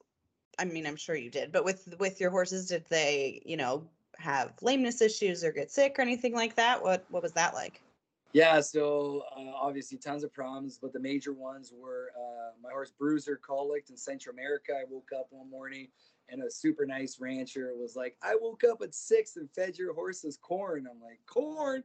I 0.58 0.64
mean, 0.64 0.86
I'm 0.86 0.96
sure 0.96 1.16
you 1.16 1.30
did, 1.30 1.52
but 1.52 1.64
with 1.64 1.94
with 1.98 2.20
your 2.20 2.30
horses, 2.30 2.68
did 2.68 2.84
they, 2.88 3.42
you 3.44 3.56
know, 3.56 3.84
have 4.18 4.52
lameness 4.60 5.00
issues 5.00 5.44
or 5.44 5.52
get 5.52 5.70
sick 5.70 5.98
or 5.98 6.02
anything 6.02 6.34
like 6.34 6.54
that? 6.56 6.82
What 6.82 7.04
what 7.10 7.22
was 7.22 7.32
that 7.32 7.54
like? 7.54 7.80
Yeah, 8.32 8.60
so 8.60 9.24
uh, 9.36 9.52
obviously 9.54 9.98
tons 9.98 10.24
of 10.24 10.32
problems, 10.32 10.78
but 10.80 10.94
the 10.94 11.00
major 11.00 11.34
ones 11.34 11.72
were 11.76 12.12
uh, 12.16 12.52
my 12.62 12.70
horse 12.70 12.90
Bruiser 12.90 13.36
colicked 13.36 13.90
in 13.90 13.96
Central 13.96 14.32
America. 14.34 14.72
I 14.72 14.84
woke 14.90 15.10
up 15.18 15.26
one 15.30 15.50
morning 15.50 15.88
and 16.32 16.42
a 16.42 16.50
super 16.50 16.84
nice 16.84 17.20
rancher 17.20 17.72
was 17.76 17.94
like, 17.94 18.16
"I 18.22 18.34
woke 18.40 18.64
up 18.64 18.82
at 18.82 18.94
six 18.94 19.36
and 19.36 19.48
fed 19.50 19.78
your 19.78 19.94
horses 19.94 20.36
corn." 20.42 20.88
I'm 20.90 21.00
like, 21.00 21.20
"Corn." 21.26 21.82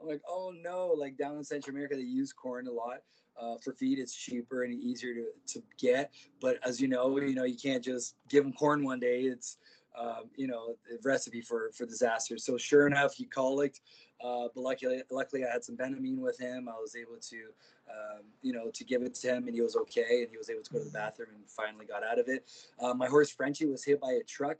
I'm 0.00 0.08
like, 0.08 0.22
oh 0.28 0.52
no, 0.62 0.94
like 0.96 1.16
down 1.16 1.36
in 1.36 1.44
Central 1.44 1.74
America, 1.74 1.96
they 1.96 2.02
use 2.02 2.32
corn 2.32 2.68
a 2.68 2.72
lot 2.72 2.98
uh, 3.40 3.56
for 3.58 3.72
feed. 3.72 3.98
It's 3.98 4.14
cheaper 4.14 4.62
and 4.62 4.72
easier 4.72 5.14
to, 5.14 5.26
to 5.54 5.62
get. 5.78 6.12
But 6.40 6.58
as 6.64 6.80
you 6.80 6.88
know, 6.88 7.18
you 7.18 7.34
know, 7.34 7.44
you 7.44 7.56
can't 7.56 7.82
just 7.82 8.14
give 8.28 8.44
them 8.44 8.52
corn 8.52 8.84
one 8.84 9.00
day. 9.00 9.22
It's, 9.22 9.56
um, 9.98 10.30
you 10.36 10.46
know, 10.46 10.76
recipe 11.02 11.40
for, 11.40 11.70
for 11.72 11.84
disaster. 11.84 12.38
So 12.38 12.56
sure 12.56 12.86
enough, 12.86 13.14
he 13.14 13.24
colicked. 13.24 13.80
Uh, 14.22 14.48
but 14.54 14.60
luckily, 14.62 15.02
luckily, 15.10 15.44
I 15.44 15.50
had 15.50 15.64
some 15.64 15.76
Banamine 15.76 16.18
with 16.18 16.38
him. 16.38 16.68
I 16.68 16.80
was 16.80 16.94
able 16.94 17.18
to, 17.30 17.36
um, 17.90 18.22
you 18.42 18.52
know, 18.52 18.70
to 18.72 18.84
give 18.84 19.02
it 19.02 19.14
to 19.16 19.28
him, 19.28 19.46
and 19.46 19.54
he 19.54 19.60
was 19.60 19.76
okay, 19.76 20.22
and 20.22 20.30
he 20.30 20.36
was 20.36 20.50
able 20.50 20.62
to 20.62 20.70
go 20.70 20.78
to 20.78 20.84
the 20.84 20.90
bathroom 20.90 21.30
and 21.34 21.48
finally 21.48 21.86
got 21.86 22.04
out 22.04 22.18
of 22.18 22.28
it. 22.28 22.48
Uh, 22.80 22.94
my 22.94 23.06
horse 23.06 23.30
Frenchie 23.30 23.66
was 23.66 23.84
hit 23.84 24.00
by 24.00 24.12
a 24.12 24.22
truck 24.22 24.58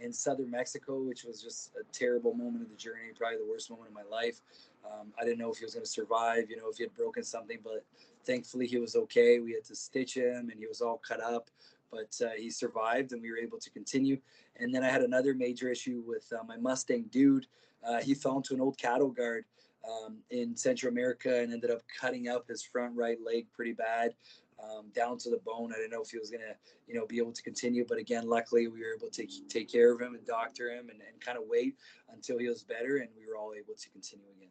in 0.00 0.12
southern 0.12 0.50
Mexico, 0.50 1.00
which 1.02 1.24
was 1.24 1.42
just 1.42 1.72
a 1.76 1.84
terrible 1.92 2.32
moment 2.34 2.62
of 2.62 2.70
the 2.70 2.76
journey, 2.76 3.10
probably 3.16 3.38
the 3.38 3.48
worst 3.48 3.70
moment 3.70 3.88
of 3.88 3.94
my 3.94 4.02
life. 4.10 4.40
Um, 4.84 5.12
I 5.20 5.24
didn't 5.24 5.38
know 5.38 5.52
if 5.52 5.58
he 5.58 5.64
was 5.64 5.74
going 5.74 5.84
to 5.84 5.90
survive, 5.90 6.48
you 6.48 6.56
know, 6.56 6.70
if 6.70 6.78
he 6.78 6.84
had 6.84 6.94
broken 6.94 7.22
something, 7.22 7.58
but 7.62 7.84
thankfully 8.24 8.66
he 8.66 8.78
was 8.78 8.96
okay. 8.96 9.40
We 9.40 9.52
had 9.52 9.64
to 9.64 9.76
stitch 9.76 10.16
him 10.16 10.48
and 10.50 10.58
he 10.58 10.66
was 10.66 10.80
all 10.80 11.00
cut 11.06 11.22
up, 11.22 11.50
but 11.90 12.18
uh, 12.24 12.30
he 12.36 12.50
survived 12.50 13.12
and 13.12 13.20
we 13.20 13.30
were 13.30 13.38
able 13.38 13.58
to 13.58 13.70
continue. 13.70 14.18
And 14.56 14.74
then 14.74 14.82
I 14.82 14.88
had 14.88 15.02
another 15.02 15.34
major 15.34 15.70
issue 15.70 16.02
with 16.06 16.32
uh, 16.32 16.44
my 16.44 16.56
Mustang 16.56 17.04
dude. 17.10 17.46
Uh, 17.86 18.00
he 18.00 18.14
fell 18.14 18.38
into 18.38 18.54
an 18.54 18.60
old 18.60 18.78
cattle 18.78 19.10
guard 19.10 19.44
um, 19.88 20.18
in 20.30 20.56
Central 20.56 20.92
America 20.92 21.40
and 21.40 21.52
ended 21.52 21.70
up 21.70 21.82
cutting 22.00 22.28
up 22.28 22.48
his 22.48 22.62
front 22.62 22.96
right 22.96 23.18
leg 23.24 23.46
pretty 23.52 23.72
bad. 23.72 24.14
Um, 24.62 24.90
down 24.94 25.16
to 25.20 25.30
the 25.30 25.38
bone. 25.38 25.72
I 25.72 25.76
didn't 25.76 25.90
know 25.90 26.02
if 26.02 26.10
he 26.10 26.18
was 26.18 26.30
gonna, 26.30 26.54
you 26.86 26.92
know, 26.92 27.06
be 27.06 27.16
able 27.16 27.32
to 27.32 27.42
continue. 27.42 27.86
But 27.88 27.96
again, 27.96 28.28
luckily 28.28 28.68
we 28.68 28.80
were 28.80 28.94
able 28.94 29.08
to 29.08 29.26
take 29.48 29.72
care 29.72 29.90
of 29.90 30.02
him 30.02 30.14
and 30.14 30.26
doctor 30.26 30.70
him 30.70 30.90
and, 30.90 31.00
and 31.00 31.18
kind 31.18 31.38
of 31.38 31.44
wait 31.48 31.76
until 32.12 32.36
he 32.36 32.46
was 32.46 32.62
better, 32.62 32.98
and 32.98 33.08
we 33.18 33.26
were 33.26 33.38
all 33.38 33.54
able 33.54 33.72
to 33.74 33.88
continue 33.88 34.26
again. 34.36 34.50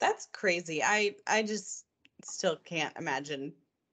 That's 0.00 0.26
crazy. 0.32 0.82
I 0.82 1.14
I 1.28 1.44
just 1.44 1.84
still 2.24 2.56
can't 2.56 2.96
imagine 2.98 3.52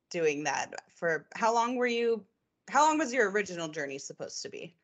doing 0.09 0.43
that 0.45 0.73
for 0.95 1.27
how 1.35 1.53
long 1.53 1.75
were 1.75 1.85
you 1.85 2.25
how 2.69 2.83
long 2.85 2.97
was 2.97 3.13
your 3.13 3.29
original 3.29 3.67
journey 3.67 3.99
supposed 3.99 4.41
to 4.41 4.49
be 4.49 4.75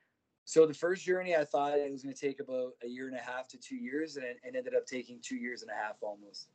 so 0.45 0.65
the 0.65 0.73
first 0.73 1.05
journey 1.05 1.35
i 1.35 1.43
thought 1.43 1.77
it 1.77 1.91
was 1.91 2.03
going 2.03 2.13
to 2.13 2.19
take 2.19 2.39
about 2.39 2.73
a 2.83 2.88
year 2.88 3.07
and 3.07 3.15
a 3.15 3.21
half 3.21 3.47
to 3.47 3.57
two 3.57 3.75
years 3.75 4.17
and 4.17 4.25
it, 4.25 4.38
ended 4.45 4.75
up 4.75 4.85
taking 4.85 5.19
two 5.21 5.35
years 5.35 5.62
and 5.62 5.71
a 5.71 5.73
half 5.73 5.95
almost 6.01 6.50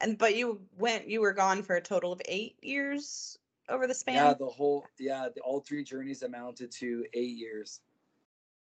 and 0.00 0.18
but 0.18 0.36
you 0.36 0.60
went 0.78 1.08
you 1.08 1.20
were 1.20 1.32
gone 1.32 1.62
for 1.62 1.76
a 1.76 1.80
total 1.80 2.12
of 2.12 2.20
eight 2.26 2.56
years 2.62 3.38
over 3.68 3.86
the 3.86 3.94
span 3.94 4.14
yeah 4.14 4.34
the 4.34 4.46
whole 4.46 4.84
yeah 4.98 5.28
the, 5.34 5.40
all 5.42 5.60
three 5.60 5.84
journeys 5.84 6.22
amounted 6.22 6.70
to 6.70 7.04
eight 7.14 7.36
years 7.36 7.80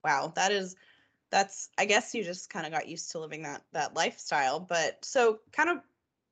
Wow, 0.04 0.32
that 0.36 0.52
is 0.52 0.76
that's 1.32 1.70
I 1.78 1.86
guess 1.86 2.16
you 2.16 2.24
just 2.24 2.50
kind 2.50 2.66
of 2.66 2.72
got 2.72 2.88
used 2.88 3.12
to 3.12 3.20
living 3.20 3.44
that 3.44 3.64
that 3.74 3.96
lifestyle. 3.96 4.60
But 4.60 5.04
so 5.04 5.40
kind 5.52 5.70
of 5.70 5.80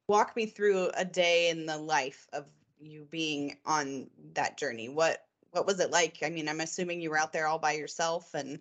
walk 0.07 0.35
me 0.35 0.45
through 0.45 0.91
a 0.95 1.05
day 1.05 1.49
in 1.49 1.65
the 1.65 1.77
life 1.77 2.27
of 2.33 2.45
you 2.79 3.07
being 3.09 3.57
on 3.65 4.09
that 4.33 4.57
journey. 4.57 4.89
What 4.89 5.25
what 5.51 5.65
was 5.65 5.79
it 5.79 5.91
like? 5.91 6.17
I 6.23 6.29
mean, 6.29 6.47
I'm 6.49 6.61
assuming 6.61 7.01
you 7.01 7.09
were 7.09 7.17
out 7.17 7.33
there 7.33 7.47
all 7.47 7.59
by 7.59 7.73
yourself 7.73 8.33
and 8.33 8.59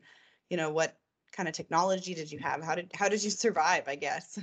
you 0.51 0.57
know, 0.57 0.71
what 0.71 0.97
kind 1.33 1.49
of 1.49 1.55
technology 1.55 2.15
did 2.15 2.31
you 2.31 2.39
have? 2.39 2.63
How 2.63 2.75
did 2.75 2.91
how 2.95 3.09
did 3.09 3.23
you 3.23 3.31
survive, 3.45 3.85
I 3.87 3.97
guess? 3.97 4.39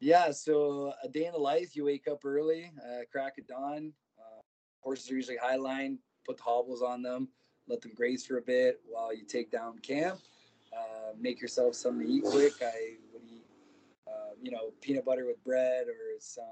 Yeah, 0.00 0.30
so 0.30 0.94
a 1.02 1.08
day 1.08 1.26
in 1.26 1.32
the 1.32 1.38
life, 1.38 1.76
you 1.76 1.84
wake 1.84 2.08
up 2.08 2.24
early, 2.24 2.72
uh, 2.78 3.00
crack 3.12 3.36
of 3.38 3.46
dawn. 3.46 3.92
Uh, 4.18 4.40
horses 4.80 5.10
are 5.10 5.14
usually 5.14 5.36
high 5.36 5.56
line, 5.56 5.98
put 6.26 6.38
the 6.38 6.42
hobbles 6.42 6.80
on 6.80 7.02
them, 7.02 7.28
let 7.68 7.82
them 7.82 7.92
graze 7.94 8.24
for 8.24 8.38
a 8.38 8.42
bit 8.42 8.80
while 8.88 9.14
you 9.14 9.24
take 9.24 9.50
down 9.50 9.78
camp. 9.80 10.18
Uh, 10.74 11.12
make 11.18 11.40
yourself 11.40 11.74
something 11.74 12.06
to 12.06 12.12
eat 12.12 12.24
quick. 12.24 12.54
I 12.62 12.94
would 13.12 13.22
eat, 13.24 13.44
uh, 14.06 14.32
you 14.40 14.50
know, 14.50 14.72
peanut 14.80 15.04
butter 15.04 15.26
with 15.26 15.42
bread 15.44 15.86
or 15.88 16.18
some 16.18 16.44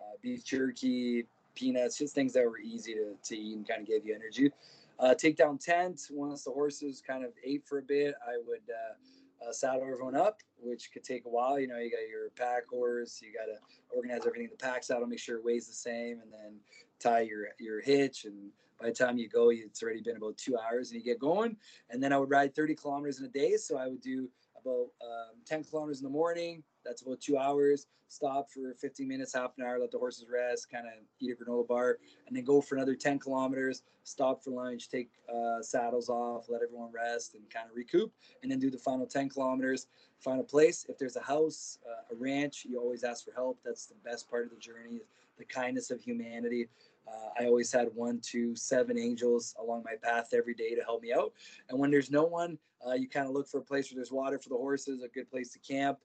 uh, 0.00 0.14
beef 0.22 0.44
jerky, 0.44 1.24
peanuts, 1.56 1.98
just 1.98 2.14
things 2.14 2.32
that 2.34 2.44
were 2.44 2.58
easy 2.58 2.94
to, 2.94 3.16
to 3.24 3.36
eat 3.36 3.56
and 3.56 3.66
kind 3.66 3.80
of 3.80 3.86
gave 3.86 4.06
you 4.06 4.14
energy. 4.14 4.52
Uh, 4.98 5.14
take 5.14 5.36
down 5.36 5.58
tent. 5.58 6.02
Once 6.10 6.44
the 6.44 6.50
horses 6.50 7.02
kind 7.06 7.24
of 7.24 7.32
ate 7.44 7.64
for 7.66 7.78
a 7.78 7.82
bit, 7.82 8.14
I 8.26 8.38
would 8.46 8.62
uh, 8.70 9.52
saddle 9.52 9.82
everyone 9.82 10.14
up, 10.14 10.40
which 10.58 10.90
could 10.92 11.04
take 11.04 11.26
a 11.26 11.28
while. 11.28 11.58
You 11.58 11.66
know, 11.66 11.78
you 11.78 11.90
got 11.90 12.08
your 12.08 12.30
pack 12.36 12.68
horse, 12.68 13.20
you 13.20 13.32
got 13.32 13.46
to 13.46 13.58
organize 13.94 14.20
everything 14.26 14.44
in 14.44 14.50
the 14.50 14.56
pack 14.56 14.84
saddle, 14.84 15.06
make 15.06 15.18
sure 15.18 15.36
it 15.36 15.44
weighs 15.44 15.66
the 15.66 15.74
same, 15.74 16.20
and 16.22 16.32
then 16.32 16.60
tie 16.98 17.20
your 17.20 17.48
your 17.58 17.80
hitch 17.80 18.24
and 18.24 18.50
by 18.80 18.88
the 18.88 18.94
time 18.94 19.18
you 19.18 19.28
go, 19.28 19.50
it's 19.50 19.82
already 19.82 20.02
been 20.02 20.16
about 20.16 20.36
two 20.36 20.56
hours 20.58 20.90
and 20.90 21.00
you 21.00 21.04
get 21.04 21.18
going. 21.18 21.56
And 21.90 22.02
then 22.02 22.12
I 22.12 22.18
would 22.18 22.30
ride 22.30 22.54
30 22.54 22.74
kilometers 22.74 23.20
in 23.20 23.26
a 23.26 23.28
day. 23.28 23.56
So 23.56 23.78
I 23.78 23.86
would 23.86 24.02
do 24.02 24.28
about 24.60 24.88
um, 25.00 25.36
10 25.46 25.64
kilometers 25.64 26.00
in 26.00 26.04
the 26.04 26.10
morning. 26.10 26.62
That's 26.86 27.02
about 27.02 27.20
two 27.20 27.36
hours. 27.36 27.86
Stop 28.08 28.50
for 28.50 28.72
15 28.74 29.08
minutes, 29.08 29.34
half 29.34 29.52
an 29.58 29.64
hour, 29.64 29.80
let 29.80 29.90
the 29.90 29.98
horses 29.98 30.26
rest, 30.32 30.70
kind 30.70 30.86
of 30.86 30.92
eat 31.18 31.32
a 31.32 31.34
granola 31.34 31.66
bar, 31.66 31.98
and 32.26 32.36
then 32.36 32.44
go 32.44 32.60
for 32.60 32.76
another 32.76 32.94
10 32.94 33.18
kilometers. 33.18 33.82
Stop 34.04 34.44
for 34.44 34.50
lunch, 34.50 34.88
take 34.88 35.10
uh, 35.28 35.60
saddles 35.60 36.08
off, 36.08 36.46
let 36.48 36.62
everyone 36.62 36.90
rest, 36.92 37.34
and 37.34 37.42
kind 37.50 37.68
of 37.68 37.76
recoup, 37.76 38.12
and 38.42 38.50
then 38.50 38.60
do 38.60 38.70
the 38.70 38.78
final 38.78 39.06
10 39.06 39.28
kilometers. 39.28 39.88
Final 40.20 40.44
place. 40.44 40.86
If 40.88 40.98
there's 40.98 41.16
a 41.16 41.20
house, 41.20 41.78
uh, 41.84 42.14
a 42.14 42.16
ranch, 42.16 42.64
you 42.68 42.78
always 42.78 43.02
ask 43.02 43.24
for 43.24 43.32
help. 43.32 43.58
That's 43.64 43.86
the 43.86 43.96
best 44.04 44.30
part 44.30 44.44
of 44.44 44.50
the 44.50 44.56
journey, 44.56 45.00
the 45.36 45.44
kindness 45.44 45.90
of 45.90 46.00
humanity. 46.00 46.68
Uh, 47.08 47.42
I 47.42 47.46
always 47.46 47.72
had 47.72 47.88
one 47.94 48.20
to 48.30 48.56
seven 48.56 48.98
angels 48.98 49.54
along 49.60 49.84
my 49.84 49.94
path 50.02 50.30
every 50.32 50.54
day 50.54 50.74
to 50.74 50.82
help 50.82 51.02
me 51.02 51.12
out. 51.12 51.32
And 51.68 51.78
when 51.78 51.90
there's 51.90 52.10
no 52.10 52.24
one, 52.24 52.58
uh, 52.86 52.94
you 52.94 53.08
kind 53.08 53.26
of 53.26 53.32
look 53.32 53.48
for 53.48 53.58
a 53.58 53.62
place 53.62 53.90
where 53.90 53.96
there's 53.96 54.12
water 54.12 54.38
for 54.38 54.48
the 54.48 54.56
horses, 54.56 55.02
a 55.02 55.08
good 55.08 55.30
place 55.30 55.50
to 55.52 55.58
camp, 55.58 55.98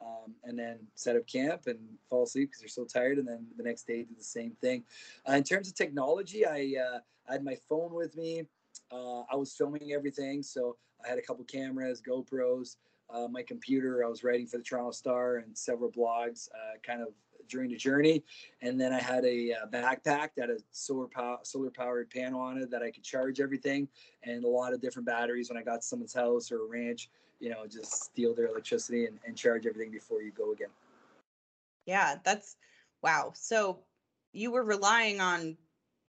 um, 0.00 0.34
and 0.44 0.58
then 0.58 0.78
set 0.94 1.16
up 1.16 1.26
camp 1.26 1.62
and 1.66 1.78
fall 2.08 2.24
asleep 2.24 2.50
because 2.50 2.60
they're 2.60 2.68
so 2.68 2.84
tired. 2.84 3.18
And 3.18 3.26
then 3.26 3.46
the 3.56 3.62
next 3.62 3.86
day, 3.86 4.02
do 4.02 4.14
the 4.16 4.24
same 4.24 4.52
thing. 4.60 4.84
Uh, 5.28 5.32
in 5.32 5.42
terms 5.42 5.68
of 5.68 5.74
technology, 5.74 6.46
I, 6.46 6.74
uh, 6.80 6.98
I 7.28 7.32
had 7.32 7.44
my 7.44 7.56
phone 7.68 7.92
with 7.92 8.16
me. 8.16 8.42
Uh, 8.92 9.20
I 9.30 9.36
was 9.36 9.54
filming 9.54 9.92
everything. 9.92 10.42
So 10.42 10.76
I 11.04 11.08
had 11.08 11.18
a 11.18 11.22
couple 11.22 11.44
cameras, 11.44 12.02
GoPros. 12.06 12.76
Uh, 13.08 13.28
my 13.28 13.42
computer, 13.42 14.04
I 14.04 14.08
was 14.08 14.24
writing 14.24 14.46
for 14.46 14.58
the 14.58 14.64
Toronto 14.64 14.90
Star 14.90 15.36
and 15.36 15.56
several 15.56 15.90
blogs, 15.92 16.48
kind 16.84 17.02
of 17.02 17.08
during 17.48 17.70
the 17.70 17.76
journey. 17.76 18.22
And 18.62 18.80
then 18.80 18.92
I 18.92 19.00
had 19.00 19.24
a, 19.24 19.52
uh, 19.52 19.66
backpack 19.66 20.30
that 20.36 20.48
had 20.48 20.50
a 20.50 20.58
solar 20.70 21.06
power, 21.06 21.38
solar 21.42 21.70
powered 21.70 22.10
panel 22.10 22.40
on 22.40 22.58
it 22.58 22.70
that 22.70 22.82
I 22.82 22.90
could 22.90 23.02
charge 23.02 23.40
everything 23.40 23.88
and 24.22 24.44
a 24.44 24.48
lot 24.48 24.72
of 24.72 24.80
different 24.80 25.06
batteries 25.06 25.48
when 25.48 25.58
I 25.58 25.62
got 25.62 25.80
to 25.80 25.86
someone's 25.86 26.14
house 26.14 26.50
or 26.50 26.62
a 26.62 26.66
ranch, 26.66 27.10
you 27.40 27.50
know, 27.50 27.66
just 27.66 28.04
steal 28.04 28.34
their 28.34 28.46
electricity 28.46 29.06
and, 29.06 29.18
and 29.26 29.36
charge 29.36 29.66
everything 29.66 29.90
before 29.90 30.22
you 30.22 30.32
go 30.32 30.52
again. 30.52 30.68
Yeah, 31.86 32.16
that's 32.24 32.56
wow. 33.02 33.32
So 33.34 33.78
you 34.32 34.50
were 34.50 34.64
relying 34.64 35.20
on, 35.20 35.56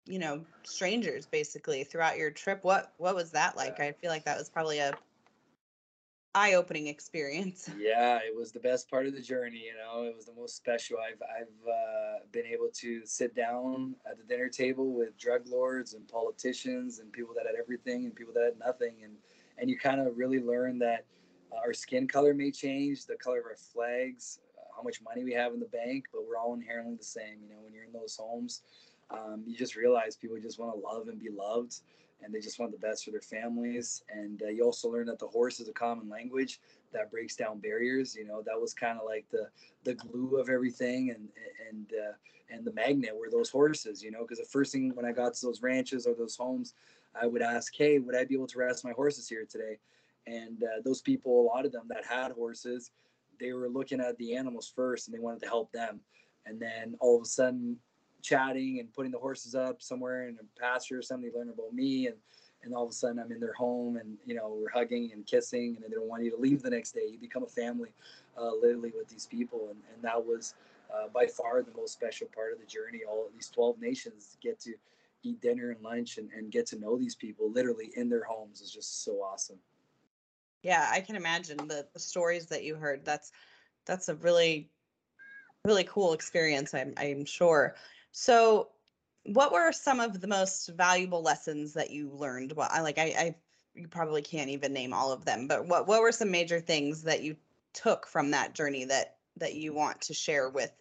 you 0.06 0.18
know, 0.18 0.44
strangers 0.64 1.26
basically 1.26 1.84
throughout 1.84 2.16
your 2.16 2.30
trip. 2.30 2.64
What 2.64 2.92
what 2.96 3.14
was 3.14 3.30
that 3.32 3.56
like? 3.56 3.78
I 3.80 3.92
feel 3.92 4.10
like 4.10 4.24
that 4.24 4.38
was 4.38 4.48
probably 4.48 4.78
a 4.78 4.92
eye-opening 6.36 6.86
experience. 6.86 7.70
Yeah, 7.78 8.18
it 8.18 8.34
was 8.36 8.52
the 8.52 8.60
best 8.60 8.90
part 8.90 9.06
of 9.06 9.14
the 9.14 9.20
journey. 9.20 9.62
You 9.64 9.74
know, 9.74 10.02
it 10.04 10.14
was 10.14 10.26
the 10.26 10.32
most 10.34 10.56
special. 10.56 10.98
I've 10.98 11.22
I've 11.22 11.68
uh, 11.68 12.18
been 12.32 12.46
able 12.46 12.68
to 12.74 13.06
sit 13.06 13.34
down 13.34 13.94
at 14.10 14.18
the 14.18 14.24
dinner 14.24 14.48
table 14.48 14.92
with 14.92 15.16
drug 15.18 15.46
lords 15.46 15.94
and 15.94 16.06
politicians 16.08 16.98
and 16.98 17.12
people 17.12 17.32
that 17.36 17.46
had 17.46 17.54
everything 17.58 18.04
and 18.04 18.14
people 18.14 18.34
that 18.34 18.44
had 18.44 18.58
nothing, 18.58 18.96
and 19.04 19.14
and 19.58 19.70
you 19.70 19.78
kind 19.78 20.00
of 20.00 20.16
really 20.16 20.40
learn 20.40 20.78
that 20.80 21.04
uh, 21.52 21.56
our 21.56 21.72
skin 21.72 22.08
color 22.08 22.34
may 22.34 22.50
change, 22.50 23.06
the 23.06 23.16
color 23.16 23.38
of 23.38 23.46
our 23.46 23.56
flags, 23.56 24.40
uh, 24.58 24.62
how 24.76 24.82
much 24.82 25.00
money 25.02 25.22
we 25.22 25.32
have 25.32 25.54
in 25.54 25.60
the 25.60 25.66
bank, 25.66 26.06
but 26.12 26.22
we're 26.26 26.38
all 26.38 26.54
inherently 26.54 26.96
the 26.96 27.04
same. 27.04 27.38
You 27.42 27.50
know, 27.50 27.62
when 27.62 27.72
you're 27.72 27.84
in 27.84 27.92
those 27.92 28.16
homes, 28.16 28.62
um, 29.10 29.44
you 29.46 29.56
just 29.56 29.76
realize 29.76 30.16
people 30.16 30.36
just 30.40 30.58
want 30.58 30.74
to 30.74 30.80
love 30.80 31.08
and 31.08 31.20
be 31.20 31.30
loved 31.30 31.80
and 32.22 32.34
they 32.34 32.40
just 32.40 32.58
want 32.58 32.72
the 32.72 32.78
best 32.78 33.04
for 33.04 33.10
their 33.10 33.20
families. 33.20 34.02
And 34.10 34.42
uh, 34.42 34.48
you 34.48 34.64
also 34.64 34.88
learn 34.88 35.06
that 35.06 35.18
the 35.18 35.26
horse 35.26 35.60
is 35.60 35.68
a 35.68 35.72
common 35.72 36.08
language 36.08 36.60
that 36.92 37.10
breaks 37.10 37.36
down 37.36 37.60
barriers. 37.60 38.16
You 38.16 38.26
know, 38.26 38.42
that 38.42 38.60
was 38.60 38.72
kind 38.74 38.98
of 38.98 39.04
like 39.06 39.26
the 39.30 39.48
the 39.84 39.94
glue 39.94 40.36
of 40.36 40.48
everything, 40.48 41.10
and 41.10 41.28
and 41.70 41.92
uh, 41.92 42.12
and 42.50 42.64
the 42.64 42.72
magnet 42.72 43.16
were 43.16 43.30
those 43.30 43.50
horses. 43.50 44.02
You 44.02 44.10
know, 44.10 44.22
because 44.22 44.38
the 44.38 44.44
first 44.44 44.72
thing 44.72 44.92
when 44.94 45.06
I 45.06 45.12
got 45.12 45.34
to 45.34 45.46
those 45.46 45.62
ranches 45.62 46.06
or 46.06 46.14
those 46.14 46.36
homes, 46.36 46.74
I 47.20 47.26
would 47.26 47.42
ask, 47.42 47.74
"Hey, 47.76 47.98
would 47.98 48.16
I 48.16 48.24
be 48.24 48.34
able 48.34 48.48
to 48.48 48.58
rest 48.58 48.84
my 48.84 48.92
horses 48.92 49.28
here 49.28 49.46
today?" 49.48 49.78
And 50.26 50.62
uh, 50.64 50.80
those 50.84 51.02
people, 51.02 51.40
a 51.40 51.46
lot 51.46 51.66
of 51.66 51.72
them 51.72 51.84
that 51.88 52.04
had 52.04 52.32
horses, 52.32 52.90
they 53.38 53.52
were 53.52 53.68
looking 53.68 54.00
at 54.00 54.16
the 54.18 54.34
animals 54.34 54.72
first, 54.74 55.06
and 55.06 55.14
they 55.14 55.20
wanted 55.20 55.42
to 55.42 55.48
help 55.48 55.70
them. 55.70 56.00
And 56.46 56.60
then 56.60 56.96
all 57.00 57.16
of 57.16 57.22
a 57.22 57.26
sudden, 57.26 57.76
chatting 58.22 58.80
and 58.80 58.92
putting 58.92 59.12
the 59.12 59.18
horses 59.18 59.54
up 59.54 59.82
somewhere 59.82 60.28
in 60.28 60.36
a 60.40 60.60
pasture 60.60 60.98
or 60.98 61.02
something. 61.02 61.30
Learn 61.34 61.48
about 61.48 61.72
me 61.72 62.06
and 62.06 62.16
and 62.62 62.74
all 62.74 62.84
of 62.84 62.90
a 62.90 62.92
sudden 62.92 63.18
I'm 63.18 63.30
in 63.30 63.38
their 63.38 63.52
home 63.52 63.96
and 63.96 64.16
you 64.26 64.34
know 64.34 64.56
we're 64.60 64.70
hugging 64.70 65.10
and 65.12 65.24
kissing 65.26 65.76
and 65.76 65.84
they 65.84 65.94
don't 65.94 66.08
want 66.08 66.24
you 66.24 66.30
to 66.30 66.36
leave 66.36 66.62
the 66.62 66.70
next 66.70 66.92
day. 66.92 67.06
You 67.10 67.18
become 67.18 67.44
a 67.44 67.48
family, 67.48 67.90
uh, 68.36 68.50
literally 68.54 68.92
with 68.96 69.08
these 69.08 69.26
people, 69.26 69.68
and 69.70 69.80
and 69.94 70.02
that 70.02 70.24
was 70.24 70.54
uh, 70.92 71.08
by 71.08 71.26
far 71.26 71.62
the 71.62 71.72
most 71.76 71.92
special 71.92 72.28
part 72.34 72.52
of 72.52 72.58
the 72.58 72.66
journey. 72.66 73.00
All 73.08 73.28
these 73.32 73.50
12 73.50 73.80
nations 73.80 74.36
get 74.42 74.58
to 74.60 74.74
eat 75.22 75.40
dinner 75.40 75.70
and 75.70 75.82
lunch 75.82 76.18
and, 76.18 76.30
and 76.32 76.50
get 76.52 76.66
to 76.66 76.78
know 76.78 76.96
these 76.96 77.14
people 77.14 77.50
literally 77.50 77.90
in 77.96 78.08
their 78.08 78.24
homes 78.24 78.60
is 78.60 78.70
just 78.70 79.04
so 79.04 79.22
awesome. 79.22 79.58
Yeah, 80.62 80.88
I 80.90 81.00
can 81.00 81.16
imagine 81.16 81.56
the, 81.68 81.86
the 81.92 82.00
stories 82.00 82.46
that 82.46 82.64
you 82.64 82.76
heard. 82.76 83.04
That's 83.04 83.32
that's 83.84 84.08
a 84.08 84.14
really 84.16 84.68
really 85.64 85.84
cool 85.84 86.12
experience. 86.12 86.74
I'm 86.74 86.94
I'm 86.96 87.24
sure. 87.24 87.74
So, 88.18 88.70
what 89.24 89.52
were 89.52 89.72
some 89.72 90.00
of 90.00 90.22
the 90.22 90.26
most 90.26 90.68
valuable 90.68 91.20
lessons 91.20 91.74
that 91.74 91.90
you 91.90 92.08
learned? 92.08 92.52
Well, 92.52 92.68
I 92.70 92.80
like 92.80 92.96
I, 92.96 93.04
I 93.04 93.34
you 93.74 93.88
probably 93.88 94.22
can't 94.22 94.48
even 94.48 94.72
name 94.72 94.94
all 94.94 95.12
of 95.12 95.26
them, 95.26 95.46
but 95.46 95.66
what 95.66 95.86
what 95.86 96.00
were 96.00 96.12
some 96.12 96.30
major 96.30 96.58
things 96.58 97.02
that 97.02 97.22
you 97.22 97.36
took 97.74 98.06
from 98.06 98.30
that 98.30 98.54
journey 98.54 98.86
that 98.86 99.18
that 99.36 99.54
you 99.56 99.74
want 99.74 100.00
to 100.00 100.14
share 100.14 100.48
with, 100.48 100.72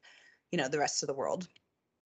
you 0.53 0.57
know, 0.57 0.69
the 0.69 0.79
rest 0.79 1.03
of 1.03 1.07
the 1.07 1.13
world? 1.13 1.49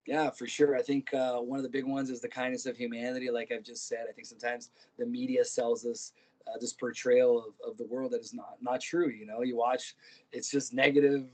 Yeah, 0.07 0.31
for 0.31 0.47
sure. 0.47 0.75
I 0.79 0.81
think 0.81 1.13
uh, 1.13 1.41
one 1.41 1.59
of 1.59 1.63
the 1.63 1.69
big 1.69 1.85
ones 1.85 2.09
is 2.09 2.23
the 2.23 2.29
kindness 2.29 2.65
of 2.65 2.79
humanity. 2.79 3.31
Like 3.31 3.53
I've 3.53 3.65
just 3.65 3.87
said, 3.87 4.07
I 4.09 4.13
think 4.13 4.27
sometimes 4.29 4.71
the 4.99 5.05
media 5.05 5.45
sells 5.45 5.85
us 5.85 6.15
uh, 6.47 6.57
this 6.59 6.73
portrayal 6.73 7.39
of, 7.39 7.73
of 7.73 7.77
the 7.77 7.85
world 7.85 8.13
that 8.13 8.23
is 8.23 8.33
not 8.33 8.57
not 8.63 8.81
true. 8.81 9.11
You 9.11 9.27
know, 9.27 9.43
you 9.43 9.59
watch, 9.59 9.95
it's 10.33 10.51
just 10.51 10.73
negative 10.73 11.27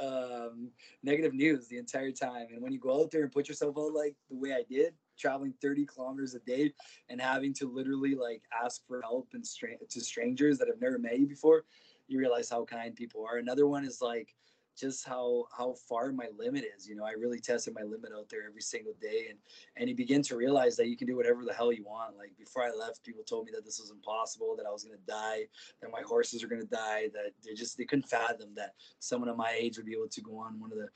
um, 0.00 0.70
negative 1.02 1.34
news 1.34 1.68
the 1.68 1.78
entire 1.78 2.12
time. 2.12 2.46
And 2.52 2.62
when 2.62 2.72
you 2.72 2.78
go 2.78 3.00
out 3.00 3.10
there 3.10 3.22
and 3.22 3.32
put 3.32 3.48
yourself 3.48 3.76
out 3.78 3.92
like 3.92 4.16
the 4.28 4.36
way 4.36 4.52
I 4.52 4.62
did, 4.68 4.94
traveling 5.18 5.52
30 5.60 5.86
kilometers 5.86 6.34
a 6.34 6.40
day 6.40 6.72
and 7.08 7.20
having 7.20 7.52
to 7.54 7.70
literally 7.70 8.14
like 8.14 8.42
ask 8.64 8.86
for 8.86 9.00
help 9.02 9.28
and 9.34 9.46
stra- 9.46 9.76
to 9.88 10.00
strangers 10.00 10.58
that 10.58 10.68
have 10.68 10.80
never 10.80 10.98
met 10.98 11.18
you 11.18 11.26
before, 11.26 11.64
you 12.08 12.18
realize 12.18 12.48
how 12.48 12.64
kind 12.64 12.94
people 12.96 13.24
are. 13.24 13.38
Another 13.38 13.66
one 13.66 13.84
is 13.84 14.00
like 14.00 14.34
just 14.78 15.06
how 15.06 15.44
how 15.56 15.74
far 15.88 16.12
my 16.12 16.26
limit 16.36 16.64
is. 16.76 16.88
You 16.88 16.96
know, 16.96 17.04
I 17.04 17.12
really 17.12 17.38
tested 17.38 17.74
my 17.74 17.82
limit 17.82 18.12
out 18.16 18.28
there 18.28 18.46
every 18.46 18.62
single 18.62 18.94
day, 19.00 19.26
and 19.30 19.38
and 19.76 19.88
you 19.88 19.94
begin 19.94 20.22
to 20.22 20.36
realize 20.36 20.76
that 20.76 20.88
you 20.88 20.96
can 20.96 21.06
do 21.06 21.16
whatever 21.16 21.44
the 21.44 21.52
hell 21.52 21.72
you 21.72 21.84
want. 21.84 22.16
Like 22.16 22.32
before 22.38 22.64
I 22.64 22.70
left, 22.70 23.04
people 23.04 23.22
told 23.22 23.46
me 23.46 23.52
that 23.54 23.64
this 23.64 23.80
was 23.80 23.90
impossible, 23.90 24.56
that 24.56 24.66
I 24.66 24.70
was 24.70 24.84
gonna 24.84 24.96
die, 25.06 25.46
that 25.80 25.90
my 25.90 26.02
horses 26.02 26.42
are 26.42 26.48
gonna 26.48 26.64
die, 26.64 27.08
that 27.12 27.32
they 27.44 27.54
just 27.54 27.76
they 27.76 27.84
couldn't 27.84 28.08
fathom 28.08 28.54
that 28.56 28.74
someone 28.98 29.28
of 29.28 29.36
my 29.36 29.54
age 29.58 29.76
would 29.76 29.86
be 29.86 29.94
able 29.94 30.08
to 30.08 30.20
go 30.20 30.38
on 30.38 30.58
one 30.60 30.72
of 30.72 30.78
the 30.78 30.88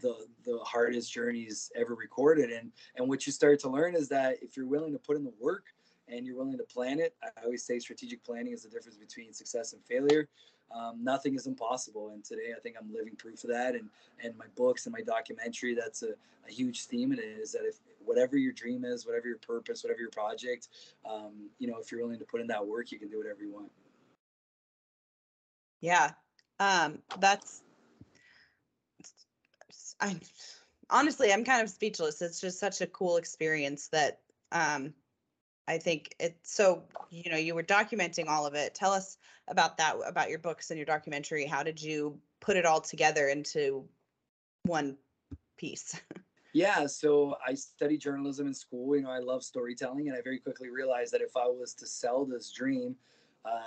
the 0.00 0.26
the 0.44 0.58
hardest 0.64 1.12
journeys 1.12 1.70
ever 1.76 1.94
recorded. 1.94 2.50
And 2.50 2.72
and 2.96 3.08
what 3.08 3.26
you 3.26 3.32
start 3.32 3.60
to 3.60 3.68
learn 3.68 3.94
is 3.94 4.08
that 4.08 4.36
if 4.42 4.56
you're 4.56 4.66
willing 4.66 4.92
to 4.92 4.98
put 4.98 5.16
in 5.16 5.24
the 5.24 5.32
work 5.40 5.66
and 6.08 6.26
you're 6.26 6.36
willing 6.36 6.58
to 6.58 6.64
plan 6.64 7.00
it, 7.00 7.14
I 7.22 7.28
always 7.44 7.64
say 7.64 7.78
strategic 7.78 8.22
planning 8.24 8.52
is 8.52 8.62
the 8.62 8.68
difference 8.68 8.98
between 8.98 9.32
success 9.32 9.72
and 9.72 9.82
failure 9.84 10.28
um, 10.74 11.02
nothing 11.02 11.34
is 11.34 11.46
impossible. 11.46 12.10
And 12.10 12.24
today, 12.24 12.52
I 12.56 12.60
think 12.60 12.76
I'm 12.80 12.92
living 12.92 13.16
proof 13.16 13.44
of 13.44 13.50
that. 13.50 13.74
And 13.74 13.88
and 14.22 14.36
my 14.36 14.46
books 14.56 14.86
and 14.86 14.92
my 14.92 15.02
documentary, 15.02 15.74
that's 15.74 16.02
a, 16.02 16.14
a 16.48 16.52
huge 16.52 16.86
theme 16.86 17.12
in 17.12 17.18
it 17.18 17.24
is 17.24 17.52
that 17.52 17.62
if 17.64 17.76
whatever 18.04 18.36
your 18.36 18.52
dream 18.52 18.84
is, 18.84 19.06
whatever 19.06 19.28
your 19.28 19.38
purpose, 19.38 19.82
whatever 19.82 20.00
your 20.00 20.10
project, 20.10 20.68
um, 21.08 21.48
you 21.58 21.66
know, 21.66 21.78
if 21.78 21.90
you're 21.90 22.00
willing 22.02 22.18
to 22.18 22.24
put 22.24 22.40
in 22.40 22.46
that 22.48 22.66
work, 22.66 22.92
you 22.92 22.98
can 22.98 23.08
do 23.08 23.18
whatever 23.18 23.42
you 23.42 23.52
want. 23.52 23.70
Yeah. 25.80 26.12
Um, 26.60 27.00
that's 27.18 27.62
I 30.00 30.16
honestly 30.90 31.32
I'm 31.32 31.44
kind 31.44 31.62
of 31.62 31.70
speechless. 31.70 32.22
It's 32.22 32.40
just 32.40 32.58
such 32.58 32.80
a 32.80 32.86
cool 32.86 33.16
experience 33.16 33.88
that 33.88 34.20
um 34.52 34.94
I 35.66 35.78
think 35.78 36.14
it's 36.20 36.54
so 36.54 36.82
you 37.10 37.30
know 37.30 37.36
you 37.36 37.54
were 37.54 37.62
documenting 37.62 38.28
all 38.28 38.46
of 38.46 38.54
it. 38.54 38.74
Tell 38.74 38.92
us 38.92 39.18
about 39.48 39.76
that 39.78 39.96
about 40.06 40.30
your 40.30 40.38
books 40.38 40.70
and 40.70 40.78
your 40.78 40.86
documentary. 40.86 41.46
How 41.46 41.62
did 41.62 41.80
you 41.80 42.18
put 42.40 42.56
it 42.56 42.66
all 42.66 42.80
together 42.80 43.28
into 43.28 43.88
one 44.64 44.96
piece? 45.56 46.00
Yeah, 46.56 46.86
so 46.86 47.36
I 47.44 47.54
studied 47.54 48.00
journalism 48.00 48.46
in 48.46 48.54
school. 48.54 48.94
You 48.94 49.02
know, 49.02 49.10
I 49.10 49.18
love 49.18 49.42
storytelling, 49.42 50.08
and 50.08 50.16
I 50.16 50.20
very 50.22 50.38
quickly 50.38 50.70
realized 50.70 51.12
that 51.12 51.20
if 51.20 51.36
I 51.36 51.48
was 51.48 51.74
to 51.74 51.86
sell 51.86 52.24
this 52.24 52.52
dream, 52.52 52.94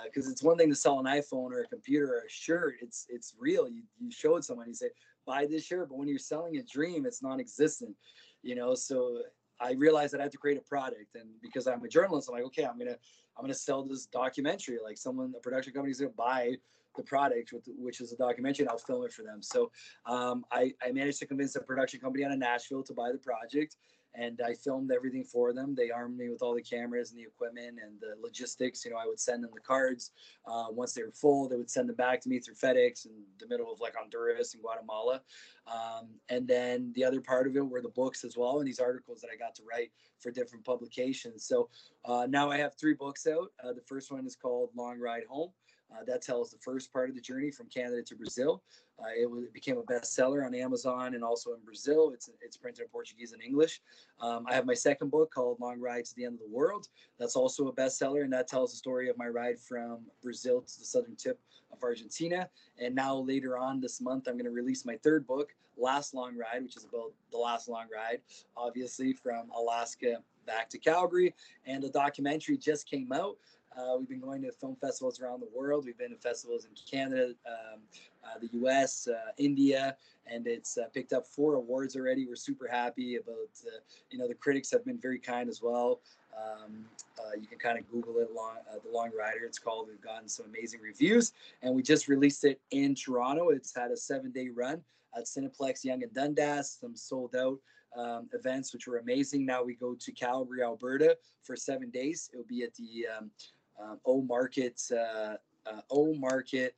because 0.04 0.26
uh, 0.26 0.30
it's 0.30 0.42
one 0.42 0.56
thing 0.56 0.70
to 0.70 0.74
sell 0.74 0.98
an 0.98 1.04
iPhone 1.04 1.52
or 1.52 1.60
a 1.60 1.66
computer 1.66 2.14
or 2.14 2.24
a 2.26 2.30
shirt, 2.30 2.76
it's 2.80 3.04
it's 3.10 3.34
real. 3.38 3.68
You 3.68 3.82
you 4.00 4.10
show 4.10 4.36
it 4.36 4.44
someone, 4.44 4.68
you 4.68 4.74
say 4.74 4.88
buy 5.26 5.44
this 5.44 5.64
shirt, 5.64 5.90
but 5.90 5.98
when 5.98 6.08
you're 6.08 6.18
selling 6.18 6.56
a 6.56 6.62
dream, 6.62 7.04
it's 7.04 7.22
non-existent. 7.22 7.94
You 8.42 8.54
know, 8.54 8.74
so 8.74 9.20
I 9.60 9.72
realized 9.72 10.12
that 10.14 10.20
I 10.20 10.24
had 10.24 10.32
to 10.32 10.38
create 10.38 10.58
a 10.58 10.62
product, 10.62 11.14
and 11.14 11.28
because 11.42 11.66
I'm 11.66 11.82
a 11.84 11.88
journalist, 11.88 12.28
I'm 12.28 12.34
like, 12.34 12.44
okay, 12.44 12.64
I'm 12.64 12.78
gonna 12.78 12.96
I'm 13.36 13.42
gonna 13.42 13.54
sell 13.54 13.84
this 13.84 14.06
documentary. 14.06 14.78
Like 14.82 14.98
someone, 14.98 15.34
a 15.36 15.40
production 15.40 15.72
company's 15.72 16.00
gonna 16.00 16.12
buy 16.12 16.56
the 16.96 17.02
product, 17.02 17.52
which 17.66 18.00
is 18.00 18.12
a 18.12 18.16
documentary, 18.16 18.64
and 18.64 18.70
I'll 18.70 18.78
film 18.78 19.04
it 19.04 19.12
for 19.12 19.22
them. 19.22 19.42
So 19.42 19.70
um, 20.06 20.44
I, 20.50 20.74
I 20.84 20.90
managed 20.92 21.20
to 21.20 21.26
convince 21.26 21.54
a 21.56 21.60
production 21.60 22.00
company 22.00 22.24
out 22.24 22.32
of 22.32 22.38
Nashville 22.38 22.82
to 22.82 22.92
buy 22.92 23.12
the 23.12 23.18
project 23.18 23.76
and 24.14 24.40
I 24.44 24.54
filmed 24.54 24.90
everything 24.90 25.24
for 25.24 25.52
them. 25.52 25.74
They 25.74 25.90
armed 25.90 26.16
me 26.16 26.28
with 26.28 26.42
all 26.42 26.54
the 26.54 26.62
cameras 26.62 27.10
and 27.10 27.18
the 27.18 27.24
equipment 27.24 27.78
and 27.82 28.00
the 28.00 28.14
logistics. 28.22 28.84
You 28.84 28.90
know, 28.90 28.96
I 28.96 29.06
would 29.06 29.20
send 29.20 29.44
them 29.44 29.50
the 29.54 29.60
cards. 29.60 30.12
Uh, 30.46 30.66
once 30.70 30.92
they 30.92 31.02
were 31.02 31.12
full, 31.12 31.48
they 31.48 31.56
would 31.56 31.70
send 31.70 31.88
them 31.88 31.96
back 31.96 32.20
to 32.22 32.28
me 32.28 32.38
through 32.38 32.54
FedEx 32.54 33.06
in 33.06 33.12
the 33.38 33.46
middle 33.46 33.72
of 33.72 33.80
like 33.80 33.94
Honduras 33.96 34.54
and 34.54 34.62
Guatemala. 34.62 35.22
Um, 35.66 36.08
and 36.28 36.48
then 36.48 36.92
the 36.94 37.04
other 37.04 37.20
part 37.20 37.46
of 37.46 37.56
it 37.56 37.66
were 37.66 37.82
the 37.82 37.90
books 37.90 38.24
as 38.24 38.36
well 38.36 38.58
and 38.58 38.66
these 38.66 38.80
articles 38.80 39.20
that 39.20 39.28
I 39.32 39.36
got 39.36 39.54
to 39.56 39.62
write 39.70 39.90
for 40.18 40.30
different 40.30 40.64
publications. 40.64 41.44
So 41.44 41.68
uh, 42.04 42.26
now 42.28 42.50
I 42.50 42.56
have 42.56 42.74
three 42.74 42.94
books 42.94 43.26
out. 43.26 43.52
Uh, 43.62 43.72
the 43.72 43.82
first 43.82 44.10
one 44.10 44.26
is 44.26 44.36
called 44.36 44.70
Long 44.74 44.98
Ride 44.98 45.24
Home. 45.28 45.50
Uh, 45.90 46.04
that 46.06 46.20
tells 46.20 46.50
the 46.50 46.58
first 46.58 46.92
part 46.92 47.08
of 47.08 47.14
the 47.14 47.20
journey 47.20 47.50
from 47.50 47.66
Canada 47.66 48.02
to 48.02 48.14
Brazil. 48.14 48.62
Uh, 49.00 49.06
it, 49.18 49.30
was, 49.30 49.44
it, 49.44 49.52
became 49.54 49.78
a 49.78 49.82
bestseller 49.82 50.44
on 50.44 50.54
Amazon 50.54 51.14
and 51.14 51.24
also 51.24 51.54
in 51.54 51.60
Brazil. 51.64 52.10
It's 52.12 52.28
it's 52.42 52.56
printed 52.56 52.82
in 52.82 52.88
Portuguese 52.88 53.32
and 53.32 53.42
English. 53.42 53.80
Um, 54.20 54.44
I 54.48 54.54
have 54.54 54.66
my 54.66 54.74
second 54.74 55.10
book 55.10 55.32
called 55.32 55.58
Long 55.60 55.80
Ride 55.80 56.04
to 56.04 56.14
the 56.14 56.24
End 56.24 56.34
of 56.34 56.40
the 56.40 56.54
World. 56.54 56.88
That's 57.18 57.36
also 57.36 57.68
a 57.68 57.72
bestseller, 57.72 58.22
and 58.22 58.32
that 58.32 58.48
tells 58.48 58.72
the 58.72 58.76
story 58.76 59.08
of 59.08 59.16
my 59.16 59.28
ride 59.28 59.58
from 59.58 60.00
Brazil 60.22 60.60
to 60.60 60.78
the 60.78 60.84
southern 60.84 61.16
tip 61.16 61.40
of 61.72 61.82
Argentina. 61.82 62.48
And 62.78 62.94
now 62.94 63.16
later 63.16 63.56
on 63.56 63.80
this 63.80 64.00
month, 64.00 64.28
I'm 64.28 64.34
going 64.34 64.44
to 64.44 64.50
release 64.50 64.84
my 64.84 64.96
third 65.02 65.26
book, 65.26 65.54
Last 65.76 66.12
Long 66.12 66.36
Ride, 66.36 66.62
which 66.62 66.76
is 66.76 66.84
about 66.84 67.12
the 67.30 67.38
last 67.38 67.68
long 67.68 67.86
ride, 67.94 68.20
obviously 68.56 69.12
from 69.12 69.50
Alaska 69.56 70.18
back 70.48 70.68
to 70.70 70.78
Calgary. 70.78 71.34
And 71.66 71.82
the 71.82 71.90
documentary 71.90 72.56
just 72.56 72.88
came 72.88 73.12
out. 73.12 73.36
Uh, 73.78 73.96
we've 73.96 74.08
been 74.08 74.20
going 74.20 74.42
to 74.42 74.50
film 74.50 74.76
festivals 74.80 75.20
around 75.20 75.40
the 75.40 75.48
world. 75.54 75.84
We've 75.84 75.96
been 75.96 76.10
to 76.10 76.16
festivals 76.16 76.64
in 76.64 76.70
Canada, 76.90 77.34
um, 77.46 77.80
uh, 78.24 78.38
the 78.40 78.48
U.S., 78.58 79.06
uh, 79.06 79.30
India, 79.36 79.96
and 80.26 80.46
it's 80.48 80.78
uh, 80.78 80.88
picked 80.92 81.12
up 81.12 81.26
four 81.26 81.54
awards 81.54 81.94
already. 81.94 82.26
We're 82.26 82.36
super 82.36 82.66
happy 82.66 83.16
about. 83.16 83.50
Uh, 83.64 83.78
you 84.10 84.18
know, 84.18 84.26
the 84.26 84.34
critics 84.34 84.70
have 84.72 84.84
been 84.84 84.98
very 84.98 85.18
kind 85.18 85.48
as 85.48 85.62
well. 85.62 86.00
Um, 86.36 86.84
uh, 87.20 87.36
you 87.40 87.46
can 87.46 87.58
kind 87.58 87.78
of 87.78 87.88
Google 87.90 88.18
it, 88.18 88.32
long, 88.34 88.56
the 88.84 88.90
Long 88.90 89.10
Rider. 89.16 89.44
It's 89.44 89.58
called. 89.58 89.88
We've 89.88 90.00
gotten 90.00 90.28
some 90.28 90.46
amazing 90.46 90.80
reviews, 90.80 91.32
and 91.62 91.72
we 91.74 91.82
just 91.82 92.08
released 92.08 92.44
it 92.44 92.60
in 92.72 92.96
Toronto. 92.96 93.50
It's 93.50 93.74
had 93.74 93.92
a 93.92 93.96
seven-day 93.96 94.48
run 94.48 94.82
at 95.16 95.24
Cineplex 95.24 95.84
Yonge 95.84 96.02
and 96.02 96.14
Dundas. 96.14 96.78
Some 96.80 96.96
sold 96.96 97.36
out 97.36 97.58
um, 97.96 98.28
events, 98.32 98.72
which 98.72 98.86
were 98.86 98.98
amazing. 98.98 99.46
Now 99.46 99.62
we 99.62 99.74
go 99.74 99.94
to 99.94 100.12
Calgary, 100.12 100.62
Alberta 100.62 101.16
for 101.42 101.56
seven 101.56 101.90
days. 101.90 102.28
It'll 102.32 102.44
be 102.44 102.62
at 102.62 102.74
the 102.74 103.06
um, 103.16 103.30
um, 103.78 104.00
O 104.04 104.22
Market, 104.22 104.80
uh, 104.92 105.34
uh, 105.66 105.80
O 105.90 106.14
Market 106.14 106.74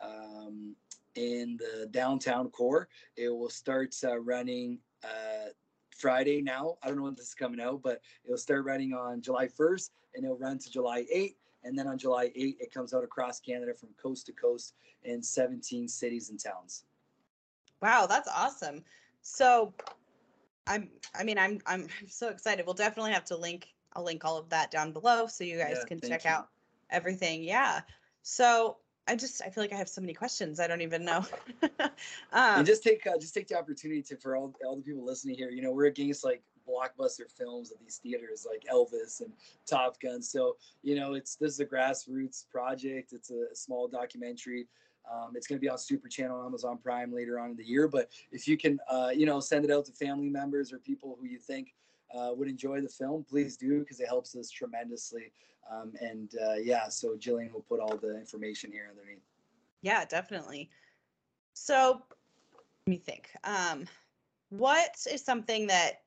um, 0.00 0.74
in 1.14 1.58
the 1.58 1.86
downtown 1.90 2.50
core. 2.50 2.88
It 3.16 3.28
will 3.28 3.50
start 3.50 3.94
uh, 4.04 4.18
running 4.18 4.78
uh, 5.04 5.50
Friday 5.96 6.42
now. 6.42 6.76
I 6.82 6.88
don't 6.88 6.96
know 6.96 7.04
when 7.04 7.14
this 7.14 7.28
is 7.28 7.34
coming 7.34 7.60
out, 7.60 7.82
but 7.82 8.00
it'll 8.24 8.38
start 8.38 8.64
running 8.64 8.92
on 8.92 9.20
July 9.20 9.48
1st 9.48 9.90
and 10.14 10.24
it'll 10.24 10.38
run 10.38 10.58
to 10.58 10.70
July 10.70 11.04
8th. 11.14 11.34
And 11.62 11.78
then 11.78 11.86
on 11.86 11.98
July 11.98 12.28
8th, 12.28 12.56
it 12.58 12.72
comes 12.72 12.94
out 12.94 13.04
across 13.04 13.38
Canada 13.38 13.74
from 13.74 13.90
coast 14.02 14.26
to 14.26 14.32
coast 14.32 14.74
in 15.04 15.22
17 15.22 15.88
cities 15.88 16.30
and 16.30 16.42
towns. 16.42 16.84
Wow, 17.82 18.06
that's 18.06 18.28
awesome. 18.34 18.82
So 19.22 19.74
I'm 20.66 20.88
I 21.14 21.24
mean 21.24 21.38
I'm 21.38 21.60
I'm 21.66 21.88
so 22.08 22.28
excited. 22.28 22.64
We'll 22.64 22.74
definitely 22.74 23.12
have 23.12 23.24
to 23.26 23.36
link 23.36 23.68
I'll 23.94 24.04
link 24.04 24.24
all 24.24 24.36
of 24.36 24.48
that 24.50 24.70
down 24.70 24.92
below 24.92 25.26
so 25.26 25.44
you 25.44 25.58
guys 25.58 25.76
yeah, 25.78 25.84
can 25.86 26.00
check 26.00 26.24
you. 26.24 26.30
out 26.30 26.48
everything. 26.90 27.42
Yeah. 27.42 27.80
So 28.22 28.76
I 29.08 29.16
just 29.16 29.42
I 29.42 29.50
feel 29.50 29.64
like 29.64 29.72
I 29.72 29.76
have 29.76 29.88
so 29.88 30.00
many 30.00 30.14
questions. 30.14 30.60
I 30.60 30.66
don't 30.66 30.82
even 30.82 31.04
know. 31.04 31.24
um, 31.80 31.90
and 32.32 32.66
just 32.66 32.82
take 32.82 33.06
uh, 33.06 33.18
just 33.18 33.34
take 33.34 33.48
the 33.48 33.58
opportunity 33.58 34.02
to 34.02 34.16
for 34.16 34.36
all 34.36 34.54
all 34.64 34.76
the 34.76 34.82
people 34.82 35.04
listening 35.04 35.36
here. 35.36 35.50
You 35.50 35.62
know, 35.62 35.72
we're 35.72 35.86
against 35.86 36.24
like 36.24 36.42
blockbuster 36.68 37.28
films 37.36 37.72
at 37.72 37.80
these 37.80 37.96
theaters 37.96 38.46
like 38.48 38.64
Elvis 38.72 39.20
and 39.20 39.32
Top 39.66 40.00
Gun. 40.00 40.22
So 40.22 40.56
you 40.82 40.94
know, 40.94 41.14
it's 41.14 41.34
this 41.36 41.54
is 41.54 41.60
a 41.60 41.66
grassroots 41.66 42.48
project. 42.48 43.12
It's 43.12 43.30
a, 43.30 43.46
a 43.52 43.56
small 43.56 43.88
documentary. 43.88 44.68
Um, 45.10 45.32
it's 45.34 45.46
going 45.46 45.58
to 45.58 45.60
be 45.60 45.68
on 45.68 45.78
Super 45.78 46.08
Channel, 46.08 46.44
Amazon 46.44 46.78
Prime 46.78 47.12
later 47.12 47.40
on 47.40 47.50
in 47.50 47.56
the 47.56 47.64
year. 47.64 47.88
But 47.88 48.10
if 48.30 48.46
you 48.46 48.56
can, 48.56 48.78
uh, 48.88 49.10
you 49.12 49.26
know, 49.26 49.40
send 49.40 49.64
it 49.64 49.70
out 49.70 49.86
to 49.86 49.92
family 49.92 50.28
members 50.28 50.72
or 50.72 50.78
people 50.78 51.16
who 51.18 51.26
you 51.26 51.38
think 51.38 51.74
uh, 52.14 52.32
would 52.34 52.48
enjoy 52.48 52.80
the 52.80 52.88
film, 52.88 53.24
please 53.28 53.56
do 53.56 53.80
because 53.80 54.00
it 54.00 54.08
helps 54.08 54.34
us 54.36 54.50
tremendously. 54.50 55.32
Um, 55.70 55.92
and 56.00 56.32
uh, 56.44 56.54
yeah, 56.54 56.88
so 56.88 57.16
Jillian 57.16 57.52
will 57.52 57.64
put 57.68 57.80
all 57.80 57.96
the 57.96 58.18
information 58.18 58.72
here 58.72 58.88
underneath. 58.90 59.22
Yeah, 59.82 60.04
definitely. 60.04 60.70
So 61.54 62.02
let 62.56 62.90
me 62.90 62.96
think. 62.96 63.30
Um, 63.44 63.86
what 64.48 64.96
is 65.10 65.24
something 65.24 65.66
that 65.68 66.02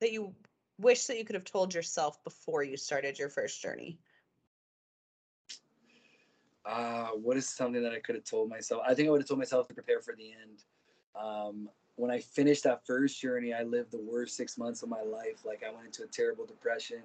that 0.00 0.12
you 0.12 0.34
wish 0.78 1.06
that 1.06 1.18
you 1.18 1.24
could 1.24 1.34
have 1.34 1.44
told 1.44 1.74
yourself 1.74 2.22
before 2.24 2.62
you 2.62 2.76
started 2.76 3.18
your 3.18 3.28
first 3.28 3.60
journey? 3.60 3.98
Uh, 6.66 7.08
what 7.08 7.36
is 7.36 7.48
something 7.48 7.82
that 7.82 7.92
I 7.92 8.00
could 8.00 8.14
have 8.14 8.24
told 8.24 8.48
myself? 8.48 8.82
I 8.86 8.94
think 8.94 9.08
I 9.08 9.10
would 9.10 9.20
have 9.20 9.28
told 9.28 9.38
myself 9.38 9.68
to 9.68 9.74
prepare 9.74 10.00
for 10.00 10.14
the 10.16 10.32
end. 10.32 10.64
Um, 11.14 11.68
when 11.96 12.10
I 12.10 12.18
finished 12.18 12.64
that 12.64 12.84
first 12.86 13.20
journey, 13.20 13.52
I 13.52 13.62
lived 13.62 13.92
the 13.92 14.00
worst 14.00 14.36
six 14.36 14.58
months 14.58 14.82
of 14.82 14.88
my 14.88 15.02
life. 15.02 15.44
Like 15.44 15.62
I 15.66 15.72
went 15.72 15.86
into 15.86 16.02
a 16.02 16.06
terrible 16.06 16.44
depression, 16.44 17.02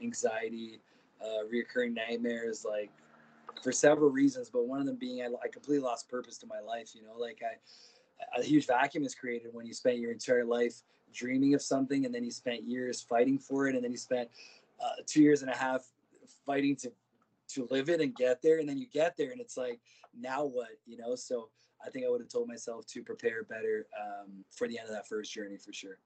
anxiety, 0.00 0.80
uh, 1.20 1.44
reoccurring 1.52 1.94
nightmares, 1.94 2.64
like 2.64 2.90
for 3.62 3.72
several 3.72 4.10
reasons. 4.10 4.48
But 4.50 4.66
one 4.66 4.80
of 4.80 4.86
them 4.86 4.96
being 4.96 5.22
I, 5.22 5.26
I 5.26 5.48
completely 5.48 5.84
lost 5.84 6.08
purpose 6.08 6.38
to 6.38 6.46
my 6.46 6.60
life. 6.60 6.94
You 6.94 7.02
know, 7.02 7.18
like 7.18 7.42
I, 7.42 8.40
a 8.40 8.42
huge 8.42 8.66
vacuum 8.66 9.04
is 9.04 9.14
created 9.14 9.52
when 9.52 9.66
you 9.66 9.74
spend 9.74 9.98
your 9.98 10.12
entire 10.12 10.44
life 10.44 10.82
dreaming 11.12 11.54
of 11.54 11.62
something, 11.62 12.04
and 12.04 12.14
then 12.14 12.24
you 12.24 12.30
spent 12.30 12.62
years 12.62 13.00
fighting 13.00 13.38
for 13.38 13.66
it, 13.66 13.74
and 13.74 13.82
then 13.82 13.90
you 13.90 13.96
spent 13.96 14.28
uh, 14.82 15.02
two 15.06 15.22
years 15.22 15.42
and 15.42 15.50
a 15.50 15.56
half 15.56 15.86
fighting 16.46 16.76
to 16.76 16.92
to 17.48 17.66
live 17.70 17.88
it 17.88 18.00
and 18.00 18.14
get 18.14 18.42
there, 18.42 18.58
and 18.58 18.68
then 18.68 18.78
you 18.78 18.86
get 18.92 19.16
there, 19.16 19.32
and 19.32 19.40
it's 19.40 19.56
like 19.56 19.80
now 20.16 20.44
what? 20.44 20.68
You 20.86 20.98
know, 20.98 21.14
so 21.14 21.48
I 21.84 21.90
think 21.90 22.04
I 22.04 22.08
would 22.08 22.20
have 22.20 22.28
told 22.28 22.48
myself 22.48 22.86
to 22.86 23.02
prepare 23.02 23.44
better 23.44 23.86
um, 23.98 24.44
for 24.50 24.68
the 24.68 24.78
end 24.78 24.88
of 24.88 24.94
that 24.94 25.08
first 25.08 25.32
journey 25.32 25.56
for 25.56 25.72
sure. 25.72 25.98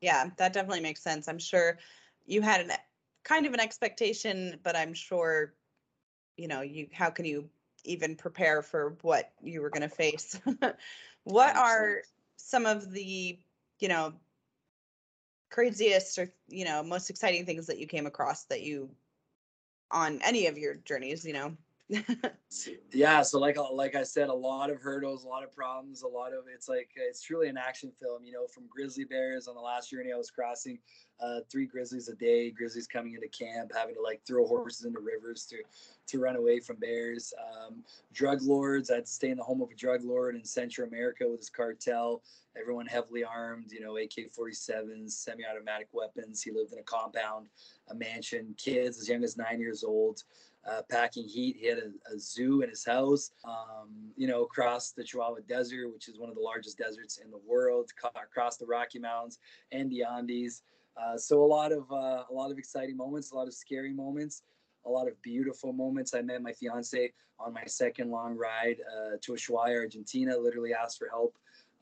Yeah, 0.00 0.30
that 0.36 0.52
definitely 0.52 0.80
makes 0.80 1.02
sense. 1.02 1.28
I'm 1.28 1.38
sure 1.38 1.78
you 2.26 2.42
had 2.42 2.60
an 2.62 2.72
kind 3.22 3.46
of 3.46 3.54
an 3.54 3.60
expectation, 3.60 4.58
but 4.62 4.76
I'm 4.76 4.92
sure, 4.92 5.54
you 6.36 6.48
know, 6.48 6.60
you 6.60 6.88
how 6.92 7.10
can 7.10 7.24
you 7.24 7.48
even 7.84 8.16
prepare 8.16 8.62
for 8.62 8.96
what 9.02 9.32
you 9.42 9.60
were 9.62 9.70
going 9.70 9.82
to 9.82 9.88
face? 9.88 10.38
what 11.24 11.56
are 11.56 12.02
some 12.36 12.66
of 12.66 12.90
the, 12.90 13.38
you 13.78 13.88
know, 13.88 14.14
craziest 15.54 16.18
or 16.18 16.34
you 16.48 16.64
know 16.64 16.82
most 16.82 17.10
exciting 17.10 17.46
things 17.46 17.68
that 17.68 17.78
you 17.78 17.86
came 17.86 18.06
across 18.06 18.42
that 18.46 18.62
you 18.62 18.90
on 19.92 20.18
any 20.24 20.48
of 20.48 20.58
your 20.58 20.74
journeys 20.74 21.24
you 21.24 21.32
know 21.32 21.56
yeah 22.92 23.20
so 23.20 23.38
like 23.38 23.58
like 23.74 23.94
i 23.94 24.02
said 24.02 24.30
a 24.30 24.34
lot 24.34 24.70
of 24.70 24.80
hurdles 24.80 25.24
a 25.24 25.28
lot 25.28 25.44
of 25.44 25.54
problems 25.54 26.00
a 26.00 26.08
lot 26.08 26.32
of 26.32 26.44
it's 26.52 26.66
like 26.66 26.88
it's 26.96 27.20
truly 27.20 27.46
an 27.48 27.58
action 27.58 27.92
film 28.00 28.24
you 28.24 28.32
know 28.32 28.46
from 28.46 28.64
grizzly 28.70 29.04
bears 29.04 29.48
on 29.48 29.54
the 29.54 29.60
last 29.60 29.90
journey 29.90 30.10
i 30.10 30.16
was 30.16 30.30
crossing 30.30 30.78
uh, 31.20 31.40
three 31.50 31.66
grizzlies 31.66 32.08
a 32.08 32.14
day 32.14 32.50
grizzlies 32.50 32.86
coming 32.86 33.12
into 33.12 33.28
camp 33.28 33.70
having 33.76 33.94
to 33.94 34.00
like 34.00 34.20
throw 34.26 34.46
horses 34.46 34.86
into 34.86 34.98
rivers 34.98 35.44
to 35.44 35.56
to 36.06 36.18
run 36.18 36.36
away 36.36 36.58
from 36.58 36.76
bears 36.76 37.34
um, 37.38 37.84
drug 38.14 38.40
lords 38.40 38.90
i'd 38.90 39.06
stay 39.06 39.28
in 39.28 39.36
the 39.36 39.42
home 39.42 39.60
of 39.60 39.70
a 39.70 39.74
drug 39.74 40.02
lord 40.04 40.34
in 40.34 40.44
central 40.44 40.88
america 40.88 41.28
with 41.28 41.40
his 41.40 41.50
cartel 41.50 42.22
everyone 42.58 42.86
heavily 42.86 43.22
armed 43.22 43.70
you 43.70 43.80
know 43.80 43.98
ak-47s 43.98 45.10
semi-automatic 45.10 45.88
weapons 45.92 46.42
he 46.42 46.50
lived 46.50 46.72
in 46.72 46.78
a 46.78 46.82
compound 46.82 47.46
a 47.90 47.94
mansion 47.94 48.54
kids 48.56 48.98
as 48.98 49.08
young 49.08 49.22
as 49.22 49.36
nine 49.36 49.60
years 49.60 49.84
old 49.84 50.22
uh, 50.70 50.82
packing 50.90 51.26
heat. 51.28 51.56
He 51.60 51.66
had 51.66 51.78
a, 51.78 52.14
a, 52.14 52.18
zoo 52.18 52.62
in 52.62 52.70
his 52.70 52.84
house, 52.84 53.32
um, 53.44 53.90
you 54.16 54.26
know, 54.26 54.42
across 54.42 54.92
the 54.92 55.04
Chihuahua 55.04 55.40
Desert, 55.48 55.92
which 55.92 56.08
is 56.08 56.18
one 56.18 56.28
of 56.28 56.34
the 56.34 56.40
largest 56.40 56.78
deserts 56.78 57.18
in 57.18 57.30
the 57.30 57.40
world, 57.46 57.90
across 58.16 58.56
the 58.56 58.66
Rocky 58.66 58.98
Mountains 58.98 59.38
and 59.72 59.90
the 59.90 60.04
Andes. 60.04 60.62
Uh, 60.96 61.16
so 61.16 61.42
a 61.42 61.46
lot 61.46 61.72
of 61.72 61.90
uh, 61.90 62.24
a 62.30 62.32
lot 62.32 62.50
of 62.50 62.58
exciting 62.58 62.96
moments, 62.96 63.32
a 63.32 63.34
lot 63.34 63.48
of 63.48 63.54
scary 63.54 63.92
moments, 63.92 64.42
a 64.86 64.90
lot 64.90 65.08
of 65.08 65.20
beautiful 65.22 65.72
moments. 65.72 66.14
I 66.14 66.22
met 66.22 66.40
my 66.42 66.52
fiance 66.52 67.12
on 67.38 67.52
my 67.52 67.64
second 67.66 68.10
long 68.10 68.36
ride 68.36 68.76
uh, 68.80 69.16
to 69.20 69.32
Ushuaia, 69.32 69.80
Argentina. 69.80 70.36
Literally 70.36 70.72
asked 70.72 70.98
for 70.98 71.08
help 71.08 71.36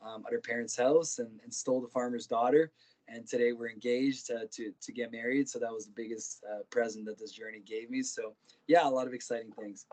um, 0.05 0.23
at 0.25 0.33
her 0.33 0.39
parents' 0.39 0.75
house 0.75 1.19
and, 1.19 1.29
and, 1.43 1.53
stole 1.53 1.81
the 1.81 1.87
farmer's 1.87 2.25
daughter. 2.25 2.71
And 3.13 3.27
today 3.27 3.51
we're 3.51 3.69
engaged 3.69 4.31
uh, 4.31 4.45
to 4.51 4.73
to 4.81 4.91
get 4.91 5.11
married. 5.11 5.47
So 5.49 5.59
that 5.59 5.71
was 5.71 5.85
the 5.85 5.93
biggest 5.95 6.43
uh, 6.49 6.63
present 6.69 7.05
that 7.05 7.19
this 7.19 7.31
journey 7.31 7.61
gave 7.65 7.89
me. 7.89 8.01
So 8.01 8.33
yeah, 8.67 8.87
a 8.87 8.89
lot 8.89 9.07
of 9.07 9.13
exciting 9.13 9.51
things. 9.51 9.85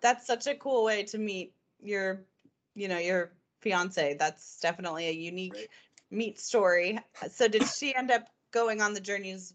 That's 0.00 0.26
such 0.26 0.46
a 0.46 0.54
cool 0.54 0.84
way 0.84 1.02
to 1.04 1.18
meet 1.18 1.52
your, 1.80 2.24
you 2.74 2.88
know, 2.88 2.98
your 2.98 3.32
fiance. 3.60 4.16
That's 4.18 4.60
definitely 4.60 5.08
a 5.08 5.12
unique 5.12 5.54
right. 5.54 5.68
meet 6.10 6.40
story. 6.40 6.98
So 7.30 7.48
did 7.48 7.66
she 7.66 7.94
end 7.94 8.10
up 8.10 8.26
going 8.52 8.80
on 8.80 8.94
the 8.94 9.00
journeys 9.00 9.54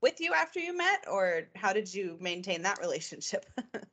with 0.00 0.20
you 0.20 0.32
after 0.32 0.58
you 0.58 0.76
met, 0.76 1.04
or 1.10 1.48
how 1.54 1.72
did 1.72 1.92
you 1.92 2.16
maintain 2.20 2.62
that 2.62 2.80
relationship? 2.80 3.46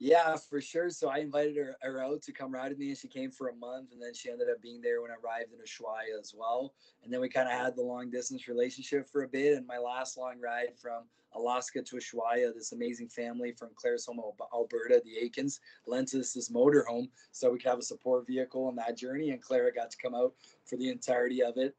Yeah, 0.00 0.36
for 0.36 0.60
sure. 0.60 0.90
So 0.90 1.08
I 1.08 1.18
invited 1.18 1.56
her, 1.56 1.76
her 1.82 2.02
out 2.02 2.22
to 2.22 2.32
come 2.32 2.52
ride 2.52 2.70
with 2.70 2.78
me, 2.78 2.88
and 2.88 2.98
she 2.98 3.08
came 3.08 3.30
for 3.30 3.48
a 3.48 3.54
month, 3.54 3.92
and 3.92 4.02
then 4.02 4.12
she 4.12 4.30
ended 4.30 4.48
up 4.50 4.60
being 4.60 4.80
there 4.80 5.00
when 5.00 5.10
I 5.10 5.14
arrived 5.14 5.52
in 5.52 5.58
Ushuaia 5.58 6.18
as 6.20 6.34
well. 6.36 6.74
And 7.02 7.12
then 7.12 7.20
we 7.20 7.28
kind 7.28 7.48
of 7.48 7.54
had 7.54 7.76
the 7.76 7.82
long 7.82 8.10
distance 8.10 8.48
relationship 8.48 9.08
for 9.08 9.22
a 9.22 9.28
bit. 9.28 9.56
And 9.56 9.66
my 9.66 9.78
last 9.78 10.18
long 10.18 10.40
ride 10.40 10.76
from 10.80 11.04
Alaska 11.34 11.82
to 11.82 11.96
Ushuaia, 11.96 12.52
this 12.52 12.72
amazing 12.72 13.08
family 13.08 13.52
from 13.52 13.70
Claresholm, 13.70 14.18
Alberta, 14.52 15.00
the 15.04 15.16
Aikens, 15.18 15.60
lent 15.86 16.14
us 16.14 16.32
this 16.32 16.50
motorhome 16.50 17.08
so 17.30 17.50
we 17.50 17.58
could 17.58 17.70
have 17.70 17.78
a 17.78 17.82
support 17.82 18.26
vehicle 18.26 18.66
on 18.66 18.76
that 18.76 18.96
journey. 18.96 19.30
And 19.30 19.40
Clara 19.40 19.72
got 19.72 19.90
to 19.90 19.96
come 19.96 20.14
out 20.14 20.34
for 20.64 20.76
the 20.76 20.90
entirety 20.90 21.42
of 21.42 21.56
it 21.56 21.76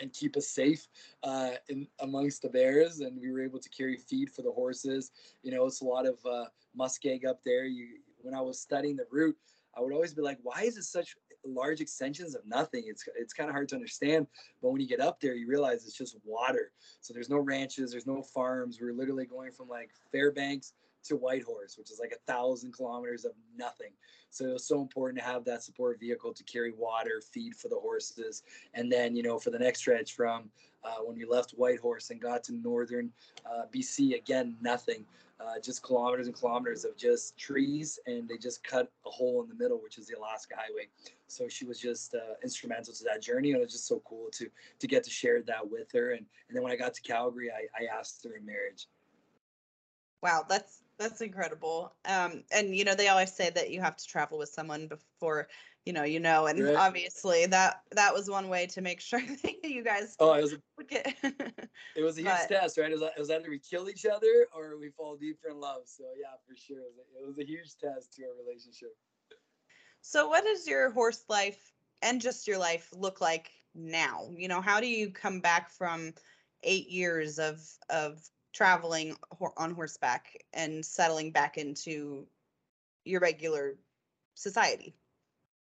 and 0.00 0.12
keep 0.12 0.36
us 0.36 0.48
safe 0.48 0.86
uh, 1.22 1.52
in 1.68 1.86
amongst 2.00 2.42
the 2.42 2.48
bears. 2.48 3.00
And 3.00 3.20
we 3.20 3.30
were 3.30 3.42
able 3.42 3.58
to 3.58 3.68
carry 3.68 3.96
feed 3.96 4.30
for 4.30 4.42
the 4.42 4.52
horses. 4.52 5.10
You 5.42 5.52
know, 5.52 5.66
it's 5.66 5.80
a 5.80 5.84
lot 5.84 6.06
of 6.06 6.18
uh, 6.24 6.44
muskeg 6.78 7.24
up 7.24 7.40
there. 7.44 7.66
You, 7.66 7.88
when 8.20 8.34
I 8.34 8.40
was 8.40 8.60
studying 8.60 8.96
the 8.96 9.06
route, 9.10 9.36
I 9.76 9.80
would 9.80 9.92
always 9.92 10.14
be 10.14 10.22
like, 10.22 10.38
why 10.42 10.62
is 10.62 10.76
it 10.76 10.84
such 10.84 11.16
large 11.44 11.80
extensions 11.80 12.34
of 12.34 12.44
nothing? 12.46 12.84
It's 12.86 13.04
it's 13.16 13.32
kind 13.32 13.48
of 13.48 13.54
hard 13.54 13.68
to 13.68 13.74
understand. 13.76 14.26
But 14.60 14.70
when 14.70 14.80
you 14.80 14.88
get 14.88 15.00
up 15.00 15.20
there, 15.20 15.34
you 15.34 15.46
realize 15.48 15.84
it's 15.84 15.96
just 15.96 16.16
water. 16.24 16.72
So 17.00 17.14
there's 17.14 17.30
no 17.30 17.38
ranches, 17.38 17.92
there's 17.92 18.06
no 18.06 18.22
farms. 18.22 18.78
We're 18.80 18.92
literally 18.92 19.26
going 19.26 19.52
from 19.52 19.68
like 19.68 19.90
Fairbanks 20.10 20.72
to 21.04 21.16
Whitehorse, 21.16 21.76
which 21.78 21.90
is 21.90 21.98
like 21.98 22.12
a 22.12 22.32
thousand 22.32 22.72
kilometers 22.72 23.24
of 23.24 23.32
nothing. 23.56 23.92
So 24.30 24.46
it 24.46 24.52
was 24.52 24.66
so 24.66 24.80
important 24.80 25.18
to 25.18 25.24
have 25.24 25.44
that 25.44 25.62
support 25.62 25.98
vehicle 26.00 26.32
to 26.34 26.44
carry 26.44 26.72
water, 26.72 27.22
feed 27.32 27.54
for 27.54 27.68
the 27.68 27.78
horses, 27.78 28.42
and 28.74 28.90
then 28.90 29.16
you 29.16 29.22
know 29.22 29.38
for 29.38 29.50
the 29.50 29.58
next 29.58 29.80
stretch 29.80 30.14
from 30.14 30.50
uh, 30.84 31.02
when 31.02 31.16
we 31.16 31.24
left 31.24 31.52
Whitehorse 31.52 32.10
and 32.10 32.20
got 32.20 32.44
to 32.44 32.52
northern 32.52 33.10
uh, 33.46 33.62
BC, 33.74 34.16
again 34.16 34.56
nothing. 34.60 35.04
Uh, 35.40 35.60
just 35.62 35.84
kilometers 35.84 36.26
and 36.26 36.34
kilometers 36.34 36.84
of 36.84 36.96
just 36.96 37.38
trees, 37.38 38.00
and 38.06 38.28
they 38.28 38.36
just 38.36 38.64
cut 38.64 38.90
a 39.06 39.10
hole 39.10 39.40
in 39.40 39.48
the 39.48 39.54
middle, 39.54 39.80
which 39.80 39.96
is 39.96 40.08
the 40.08 40.18
Alaska 40.18 40.56
Highway. 40.56 40.88
So 41.28 41.46
she 41.46 41.64
was 41.64 41.78
just 41.78 42.16
uh, 42.16 42.34
instrumental 42.42 42.92
to 42.92 43.04
that 43.04 43.22
journey, 43.22 43.52
and 43.52 43.60
it 43.60 43.62
was 43.62 43.70
just 43.70 43.86
so 43.86 44.02
cool 44.04 44.30
to 44.32 44.48
to 44.80 44.86
get 44.88 45.04
to 45.04 45.10
share 45.10 45.40
that 45.42 45.70
with 45.70 45.92
her. 45.92 46.10
And 46.10 46.26
and 46.48 46.56
then 46.56 46.64
when 46.64 46.72
I 46.72 46.76
got 46.76 46.92
to 46.94 47.02
Calgary, 47.02 47.50
I, 47.52 47.84
I 47.84 47.86
asked 47.86 48.24
her 48.24 48.34
in 48.36 48.44
marriage. 48.44 48.88
Wow, 50.22 50.44
that's 50.48 50.82
that's 50.98 51.20
incredible. 51.20 51.94
Um, 52.04 52.42
and 52.52 52.74
you 52.74 52.84
know, 52.84 52.94
they 52.94 53.08
always 53.08 53.32
say 53.32 53.50
that 53.50 53.70
you 53.70 53.80
have 53.80 53.96
to 53.96 54.06
travel 54.06 54.38
with 54.38 54.48
someone 54.48 54.88
before 54.88 55.48
you 55.86 55.92
know 55.92 56.02
you 56.04 56.20
know, 56.20 56.46
and 56.46 56.62
right. 56.62 56.74
obviously 56.74 57.46
that 57.46 57.82
that 57.92 58.12
was 58.12 58.28
one 58.28 58.48
way 58.48 58.66
to 58.66 58.80
make 58.80 59.00
sure 59.10 59.20
that 59.20 59.64
you 59.64 59.82
guys. 59.82 60.16
Oh, 60.20 60.34
it 60.34 60.42
was. 60.42 60.52
A, 60.52 60.84
get... 60.84 61.14
it 61.96 62.02
was 62.02 62.18
a 62.18 62.22
huge 62.22 62.30
but, 62.30 62.48
test, 62.48 62.78
right? 62.78 62.90
It 62.90 63.00
was, 63.00 63.02
it 63.02 63.18
was 63.18 63.30
either 63.30 63.48
we 63.48 63.58
kill 63.58 63.88
each 63.88 64.04
other 64.04 64.46
or 64.54 64.78
we 64.78 64.90
fall 64.90 65.16
deeper 65.16 65.48
in 65.50 65.60
love. 65.60 65.82
So 65.86 66.04
yeah, 66.20 66.36
for 66.46 66.54
sure, 66.56 66.78
it 66.78 66.92
was 66.94 66.98
a, 66.98 67.22
it 67.24 67.26
was 67.26 67.38
a 67.38 67.46
huge 67.46 67.76
test 67.76 68.12
to 68.14 68.24
our 68.24 68.44
relationship. 68.44 68.94
So, 70.00 70.28
what 70.28 70.44
does 70.44 70.66
your 70.66 70.90
horse 70.90 71.24
life 71.28 71.72
and 72.02 72.20
just 72.20 72.46
your 72.46 72.58
life 72.58 72.88
look 72.92 73.20
like 73.20 73.50
now? 73.74 74.28
You 74.36 74.48
know, 74.48 74.60
how 74.60 74.80
do 74.80 74.86
you 74.86 75.10
come 75.10 75.40
back 75.40 75.70
from 75.70 76.12
eight 76.62 76.88
years 76.88 77.38
of 77.38 77.60
of 77.90 78.20
traveling 78.52 79.16
on 79.56 79.74
horseback 79.74 80.44
and 80.52 80.84
settling 80.84 81.30
back 81.30 81.58
into 81.58 82.26
your 83.04 83.20
regular 83.20 83.76
society. 84.34 84.94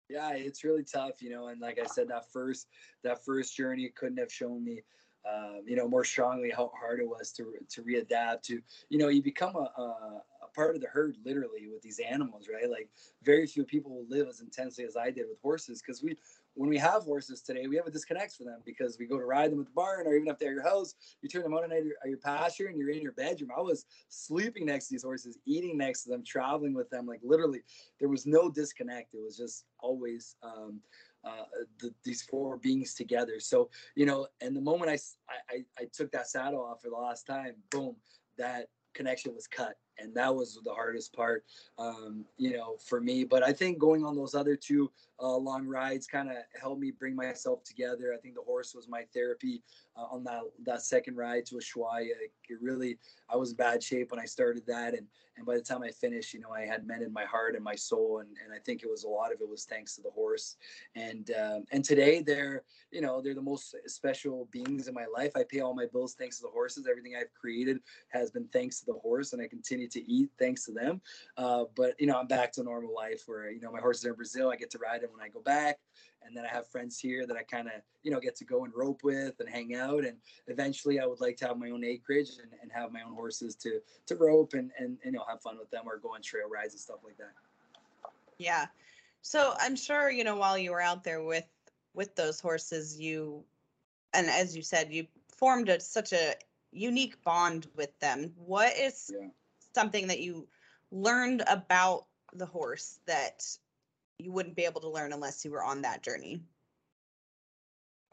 Yeah 0.10 0.32
it's 0.34 0.64
really 0.64 0.84
tough 0.84 1.22
you 1.22 1.30
know 1.30 1.48
and 1.48 1.62
like 1.62 1.80
i 1.80 1.86
said 1.86 2.08
that 2.08 2.32
first 2.32 2.68
that 3.04 3.24
first 3.24 3.56
journey 3.56 3.92
couldn't 3.96 4.18
have 4.18 4.34
shown 4.34 4.64
me 4.64 4.82
um, 5.30 5.62
you 5.66 5.76
know 5.76 5.88
more 5.88 6.04
strongly 6.04 6.50
how 6.50 6.72
hard 6.80 7.00
it 7.00 7.08
was 7.08 7.32
to 7.34 7.54
to 7.70 7.84
readapt 7.84 8.42
to 8.44 8.62
you 8.90 8.98
know 8.98 9.10
you 9.10 9.22
become 9.22 9.56
a, 9.56 9.82
a, 9.82 10.22
a 10.44 10.48
part 10.56 10.76
of 10.76 10.82
the 10.82 10.88
herd 10.88 11.16
literally 11.26 11.68
with 11.72 11.82
these 11.82 12.00
animals 12.00 12.48
right? 12.52 12.70
Like 12.70 12.90
very 13.22 13.46
few 13.46 13.64
people 13.64 13.92
will 13.92 14.08
live 14.10 14.28
as 14.28 14.42
intensely 14.42 14.84
as 14.86 14.98
i 14.98 15.12
did 15.12 15.26
with 15.30 15.40
horses 15.42 15.82
because 15.82 16.02
we 16.02 16.18
when 16.56 16.70
we 16.70 16.78
have 16.78 17.04
horses 17.04 17.42
today, 17.42 17.68
we 17.68 17.76
have 17.76 17.88
a 17.88 17.92
disconnect 17.92 18.34
for 18.34 18.44
them 18.44 18.60
because 18.66 18.98
we 19.00 19.06
go 19.06 19.18
to 19.18 19.26
ride 19.26 19.52
them 19.52 19.60
at 19.60 19.66
the 19.66 19.72
barn 19.72 20.08
or 20.08 20.16
even 20.16 20.28
if 20.28 20.38
they're 20.38 20.50
at 20.50 20.56
your 20.56 20.64
house, 20.64 20.96
you 21.22 21.30
turn 21.30 21.44
them 21.44 21.54
on 21.54 21.64
at 21.72 21.84
your, 21.84 21.94
at 22.04 22.10
your 22.10 22.18
pasture 22.18 22.68
and 22.68 22.78
you're 22.78 22.90
in 22.90 23.02
your 23.02 23.14
bedroom. 23.14 23.52
I 23.56 23.62
was 23.62 23.86
sleeping 24.10 24.66
next 24.66 24.88
to 24.88 24.94
these 24.94 25.04
horses, 25.04 25.38
eating 25.46 25.78
next 25.78 26.04
to 26.04 26.10
them, 26.10 26.24
traveling 26.24 26.74
with 26.74 26.90
them. 26.90 27.06
Like 27.06 27.22
literally, 27.24 27.62
there 28.00 28.10
was 28.10 28.26
no 28.26 28.50
disconnect. 28.50 29.14
It 29.14 29.24
was 29.24 29.38
just 29.38 29.66
always 29.80 30.36
um, 30.44 30.82
uh, 31.24 31.46
the, 31.80 31.94
these 32.04 32.24
four 32.24 32.58
beings 32.58 32.94
together. 32.94 33.40
So, 33.40 33.70
you 33.96 34.06
know, 34.06 34.28
and 34.42 34.56
the 34.56 34.62
moment 34.62 34.92
I, 34.92 34.98
I, 35.54 35.64
I 35.78 35.86
took 35.94 36.12
that 36.12 36.28
saddle 36.28 36.62
off 36.62 36.82
for 36.82 36.90
the 36.90 36.96
last 36.96 37.26
time, 37.26 37.54
boom, 37.72 37.96
that 38.38 38.68
connection 38.94 39.34
was 39.36 39.48
cut 39.48 39.76
and 40.00 40.14
that 40.16 40.34
was 40.34 40.60
the 40.64 40.74
hardest 40.74 41.14
part 41.14 41.44
um, 41.78 42.26
you 42.38 42.58
know 42.58 42.78
for 42.84 43.00
me 43.00 43.24
but 43.24 43.44
i 43.44 43.54
think 43.54 43.78
going 43.78 44.04
on 44.04 44.16
those 44.16 44.34
other 44.34 44.56
two 44.56 44.92
uh, 45.22 45.36
long 45.38 45.68
rides 45.68 46.08
kind 46.08 46.30
of 46.30 46.38
helped 46.60 46.82
me 46.82 46.92
bring 46.92 47.16
myself 47.16 47.64
together. 47.64 48.14
I 48.14 48.18
think 48.18 48.36
the 48.36 48.42
horse 48.42 48.74
was 48.74 48.88
my 48.88 49.04
therapy 49.14 49.62
uh, 49.98 50.06
on 50.12 50.24
that 50.26 50.42
that 50.66 50.82
second 50.82 51.16
ride 51.18 51.46
to 51.48 51.56
Ushuaia. 51.56 52.06
It 52.50 52.58
really 52.62 52.98
i 53.32 53.36
was 53.36 53.52
in 53.52 53.56
bad 53.58 53.82
shape 53.84 54.12
when 54.12 54.20
i 54.20 54.26
started 54.26 54.64
that 54.66 54.94
and 54.96 55.06
and 55.38 55.46
by 55.46 55.56
the 55.56 55.62
time 55.62 55.84
i 55.84 55.90
finished 55.90 56.34
you 56.34 56.40
know 56.40 56.52
i 56.52 56.62
had 56.62 56.86
men 56.86 57.04
in 57.04 57.14
my 57.14 57.24
heart 57.26 57.56
and 57.56 57.64
my 57.64 57.76
soul 57.76 58.20
and, 58.20 58.30
and 58.44 58.54
i 58.54 58.58
think 58.58 58.82
it 58.82 58.90
was 58.90 59.04
a 59.04 59.08
lot 59.08 59.32
of 59.32 59.40
it 59.40 59.48
was 59.48 59.66
thanks 59.66 59.96
to 59.96 60.02
the 60.02 60.10
horse. 60.10 60.58
And 60.96 61.32
um, 61.32 61.66
and 61.72 61.84
today 61.84 62.22
they're 62.22 62.64
you 62.92 63.02
know 63.02 63.22
they're 63.22 63.36
the 63.36 63.42
most 63.42 63.76
special 63.86 64.48
beings 64.52 64.88
in 64.88 64.94
my 64.94 65.06
life. 65.14 65.32
I 65.36 65.44
pay 65.44 65.60
all 65.60 65.76
my 65.76 65.86
bills 65.92 66.16
thanks 66.16 66.38
to 66.38 66.44
the 66.44 66.50
horses. 66.50 66.88
Everything 66.90 67.14
i've 67.20 67.34
created 67.34 67.80
has 68.10 68.32
been 68.32 68.48
thanks 68.48 68.80
to 68.80 68.86
the 68.86 68.94
horse 68.94 69.34
and 69.34 69.42
i 69.42 69.48
continue 69.48 69.88
to 69.90 70.12
eat 70.12 70.30
thanks 70.40 70.66
to 70.66 70.72
them. 70.72 71.02
Uh, 71.38 71.66
but 71.76 72.00
you 72.00 72.08
know, 72.08 72.18
I'm 72.20 72.28
back 72.28 72.52
to 72.54 72.64
normal 72.64 72.94
life 72.94 73.24
where 73.28 73.52
you 73.52 73.62
know 73.62 73.72
my 73.72 73.80
horses 73.80 74.06
are 74.06 74.10
in 74.10 74.16
Brazil. 74.16 74.50
I 74.50 74.56
get 74.56 74.72
to 74.72 74.80
ride 74.80 75.02
them 75.02 75.09
when 75.12 75.22
I 75.22 75.30
go 75.30 75.42
back, 75.42 75.78
and 76.24 76.36
then 76.36 76.46
I 76.46 76.50
have 76.50 76.68
friends 76.68 77.00
here 77.00 77.26
that 77.26 77.38
I 77.38 77.44
kind 77.44 77.68
of 77.68 77.74
you 78.04 78.12
know 78.12 78.20
get 78.20 78.36
to 78.38 78.46
go 78.46 78.66
and 78.66 78.74
rope 78.76 79.02
with 79.04 79.40
and 79.40 79.50
hang 79.50 79.76
out. 79.76 80.06
And 80.06 80.18
eventually, 80.48 81.00
I 81.00 81.06
would 81.06 81.22
like 81.22 81.38
to 81.38 81.48
have 81.48 81.58
my 81.58 81.70
own 81.70 81.84
acreage 81.84 82.30
and, 82.42 82.52
and 82.62 82.72
have 82.72 82.92
my 82.92 83.02
own 83.02 83.14
horses 83.14 83.56
to 83.56 83.80
to 84.08 84.16
rope 84.16 84.54
and, 84.54 84.72
and 84.78 84.98
and 85.04 85.14
you 85.14 85.20
know 85.20 85.26
have 85.28 85.42
fun 85.42 85.58
with 85.58 85.70
them 85.72 85.84
or 85.86 85.98
go 85.98 86.14
on 86.14 86.22
trail 86.22 86.50
rides 86.50 86.74
and 86.74 86.82
stuff 86.82 87.00
like 87.04 87.18
that. 87.18 87.34
Yeah. 88.38 88.68
So 89.22 89.54
I'm 89.60 89.76
sure 89.76 90.10
you 90.10 90.24
know 90.24 90.36
while 90.36 90.58
you 90.58 90.72
were 90.72 90.82
out 90.82 91.04
there 91.04 91.24
with 91.24 91.48
with 91.94 92.16
those 92.16 92.40
horses, 92.40 93.00
you 93.00 93.44
and 94.14 94.30
as 94.30 94.56
you 94.56 94.62
said, 94.62 94.92
you 94.92 95.08
formed 95.36 95.70
a, 95.70 95.80
such 95.80 96.14
a 96.14 96.36
unique 96.72 97.22
bond 97.24 97.68
with 97.76 97.98
them. 98.00 98.34
What 98.38 98.78
is 98.78 99.12
yeah 99.14 99.28
something 99.74 100.08
that 100.08 100.20
you 100.20 100.48
learned 100.92 101.44
about 101.48 102.06
the 102.34 102.46
horse 102.46 103.00
that 103.06 103.44
you 104.20 104.32
wouldn't 104.32 104.56
be 104.56 104.66
able 104.66 104.82
to 104.82 104.90
learn 104.90 105.14
unless 105.14 105.44
you 105.44 105.52
were 105.52 105.64
on 105.64 105.82
that 105.82 106.04
journey? 106.04 106.42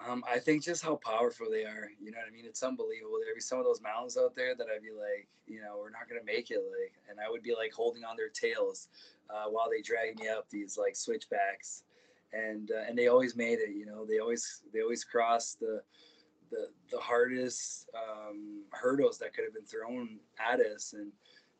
Um, 0.06 0.22
I 0.30 0.38
think 0.38 0.62
just 0.62 0.84
how 0.84 0.96
powerful 0.96 1.46
they 1.50 1.64
are. 1.64 1.90
You 2.00 2.12
know 2.12 2.18
what 2.18 2.28
I 2.28 2.30
mean? 2.30 2.44
It's 2.44 2.62
unbelievable. 2.62 3.18
There'd 3.22 3.34
be 3.34 3.40
some 3.40 3.58
of 3.58 3.64
those 3.64 3.80
mountains 3.80 4.16
out 4.16 4.36
there 4.36 4.54
that 4.54 4.66
I'd 4.72 4.82
be 4.82 4.90
like, 4.90 5.26
you 5.46 5.60
know, 5.60 5.78
we're 5.78 5.90
not 5.90 6.08
gonna 6.08 6.24
make 6.24 6.50
it. 6.50 6.58
Like, 6.58 6.92
and 7.10 7.18
I 7.18 7.30
would 7.30 7.42
be 7.42 7.54
like 7.54 7.72
holding 7.72 8.04
on 8.04 8.16
their 8.16 8.28
tails 8.28 8.88
uh, 9.30 9.48
while 9.48 9.70
they 9.70 9.80
drag 9.80 10.18
me 10.18 10.28
up 10.28 10.48
these 10.50 10.76
like 10.76 10.96
switchbacks, 10.96 11.84
and 12.32 12.70
uh, 12.70 12.84
and 12.86 12.96
they 12.96 13.08
always 13.08 13.36
made 13.36 13.58
it. 13.58 13.70
You 13.74 13.86
know, 13.86 14.04
they 14.04 14.18
always 14.18 14.62
they 14.72 14.82
always 14.82 15.02
crossed 15.02 15.60
the 15.60 15.82
the 16.50 16.68
the 16.90 16.98
hardest 16.98 17.88
um, 17.96 18.64
hurdles 18.72 19.18
that 19.18 19.34
could 19.34 19.44
have 19.44 19.54
been 19.54 19.64
thrown 19.64 20.20
at 20.38 20.60
us, 20.60 20.92
and 20.92 21.10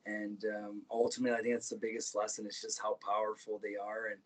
and 0.06 0.44
um, 0.56 0.82
ultimately 0.90 1.36
i 1.36 1.42
think 1.42 1.54
that's 1.54 1.68
the 1.68 1.76
biggest 1.76 2.14
lesson 2.14 2.46
it's 2.46 2.62
just 2.62 2.80
how 2.80 2.98
powerful 3.04 3.60
they 3.62 3.76
are 3.76 4.06
and 4.06 4.20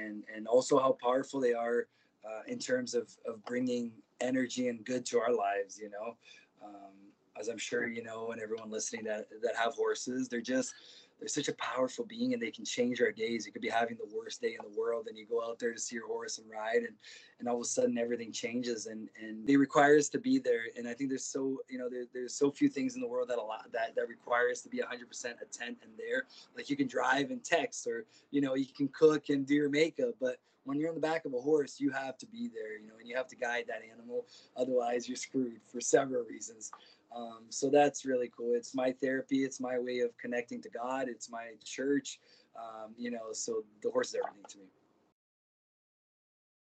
and 0.00 0.24
and 0.34 0.46
also 0.46 0.78
how 0.78 0.96
powerful 1.02 1.40
they 1.40 1.52
are 1.52 1.86
uh, 2.24 2.42
in 2.46 2.58
terms 2.58 2.94
of 2.94 3.10
of 3.26 3.44
bringing 3.44 3.92
energy 4.20 4.68
and 4.68 4.84
good 4.84 5.04
to 5.04 5.18
our 5.18 5.32
lives 5.32 5.78
you 5.78 5.90
know? 5.90 6.16
Um, 6.64 6.92
as 7.38 7.48
I'm 7.48 7.58
sure 7.58 7.86
you 7.86 8.02
know, 8.02 8.30
and 8.32 8.40
everyone 8.40 8.70
listening 8.70 9.04
that 9.04 9.28
that 9.42 9.56
have 9.56 9.74
horses, 9.74 10.28
they're 10.28 10.40
just 10.40 10.74
they're 11.18 11.28
such 11.28 11.48
a 11.48 11.54
powerful 11.54 12.04
being 12.04 12.34
and 12.34 12.42
they 12.42 12.50
can 12.50 12.64
change 12.64 13.00
our 13.00 13.12
days. 13.12 13.46
You 13.46 13.52
could 13.52 13.62
be 13.62 13.68
having 13.68 13.96
the 13.96 14.14
worst 14.14 14.40
day 14.40 14.56
in 14.58 14.70
the 14.70 14.78
world 14.78 15.06
and 15.08 15.16
you 15.16 15.26
go 15.26 15.42
out 15.42 15.58
there 15.58 15.72
to 15.72 15.80
see 15.80 15.96
your 15.96 16.06
horse 16.06 16.38
and 16.38 16.50
ride 16.50 16.82
and, 16.82 16.94
and 17.38 17.48
all 17.48 17.56
of 17.56 17.62
a 17.62 17.64
sudden 17.64 17.98
everything 17.98 18.32
changes 18.32 18.86
and, 18.86 19.08
and 19.20 19.46
they 19.46 19.56
require 19.56 19.96
us 19.96 20.08
to 20.10 20.18
be 20.18 20.38
there. 20.38 20.64
And 20.76 20.86
I 20.88 20.94
think 20.94 21.10
there's 21.10 21.24
so, 21.24 21.58
you 21.68 21.78
know, 21.78 21.88
there, 21.88 22.04
there's 22.12 22.34
so 22.34 22.50
few 22.50 22.68
things 22.68 22.94
in 22.94 23.00
the 23.00 23.08
world 23.08 23.28
that 23.28 23.38
a 23.38 23.42
lot 23.42 23.66
that, 23.72 23.94
that 23.96 24.08
require 24.08 24.50
us 24.50 24.60
to 24.62 24.68
be 24.68 24.80
hundred 24.80 25.08
percent 25.08 25.36
attent 25.42 25.78
and 25.82 25.92
there. 25.96 26.26
Like 26.56 26.68
you 26.68 26.76
can 26.76 26.86
drive 26.86 27.30
and 27.30 27.42
text 27.42 27.86
or, 27.86 28.06
you 28.30 28.40
know, 28.40 28.54
you 28.54 28.66
can 28.66 28.88
cook 28.88 29.30
and 29.30 29.46
do 29.46 29.54
your 29.54 29.70
makeup, 29.70 30.14
but 30.20 30.36
when 30.66 30.80
you're 30.80 30.88
on 30.88 30.96
the 30.96 31.00
back 31.00 31.24
of 31.24 31.32
a 31.32 31.40
horse, 31.40 31.78
you 31.78 31.90
have 31.90 32.18
to 32.18 32.26
be 32.26 32.48
there, 32.52 32.76
you 32.76 32.88
know, 32.88 32.94
and 32.98 33.08
you 33.08 33.16
have 33.16 33.28
to 33.28 33.36
guide 33.36 33.64
that 33.68 33.82
animal. 33.90 34.26
Otherwise, 34.56 35.08
you're 35.08 35.16
screwed 35.16 35.60
for 35.64 35.80
several 35.80 36.24
reasons. 36.24 36.72
Um, 37.16 37.44
so 37.48 37.70
that's 37.70 38.04
really 38.04 38.30
cool. 38.36 38.54
It's 38.54 38.74
my 38.74 38.92
therapy. 38.92 39.44
It's 39.44 39.60
my 39.60 39.78
way 39.78 40.00
of 40.00 40.16
connecting 40.18 40.60
to 40.62 40.68
God. 40.68 41.08
It's 41.08 41.30
my 41.30 41.52
church. 41.64 42.20
Um, 42.56 42.94
you 42.96 43.10
know, 43.10 43.32
so 43.32 43.64
the 43.82 43.90
horse 43.90 44.08
is 44.08 44.16
everything 44.16 44.44
to 44.50 44.58
me. 44.58 44.64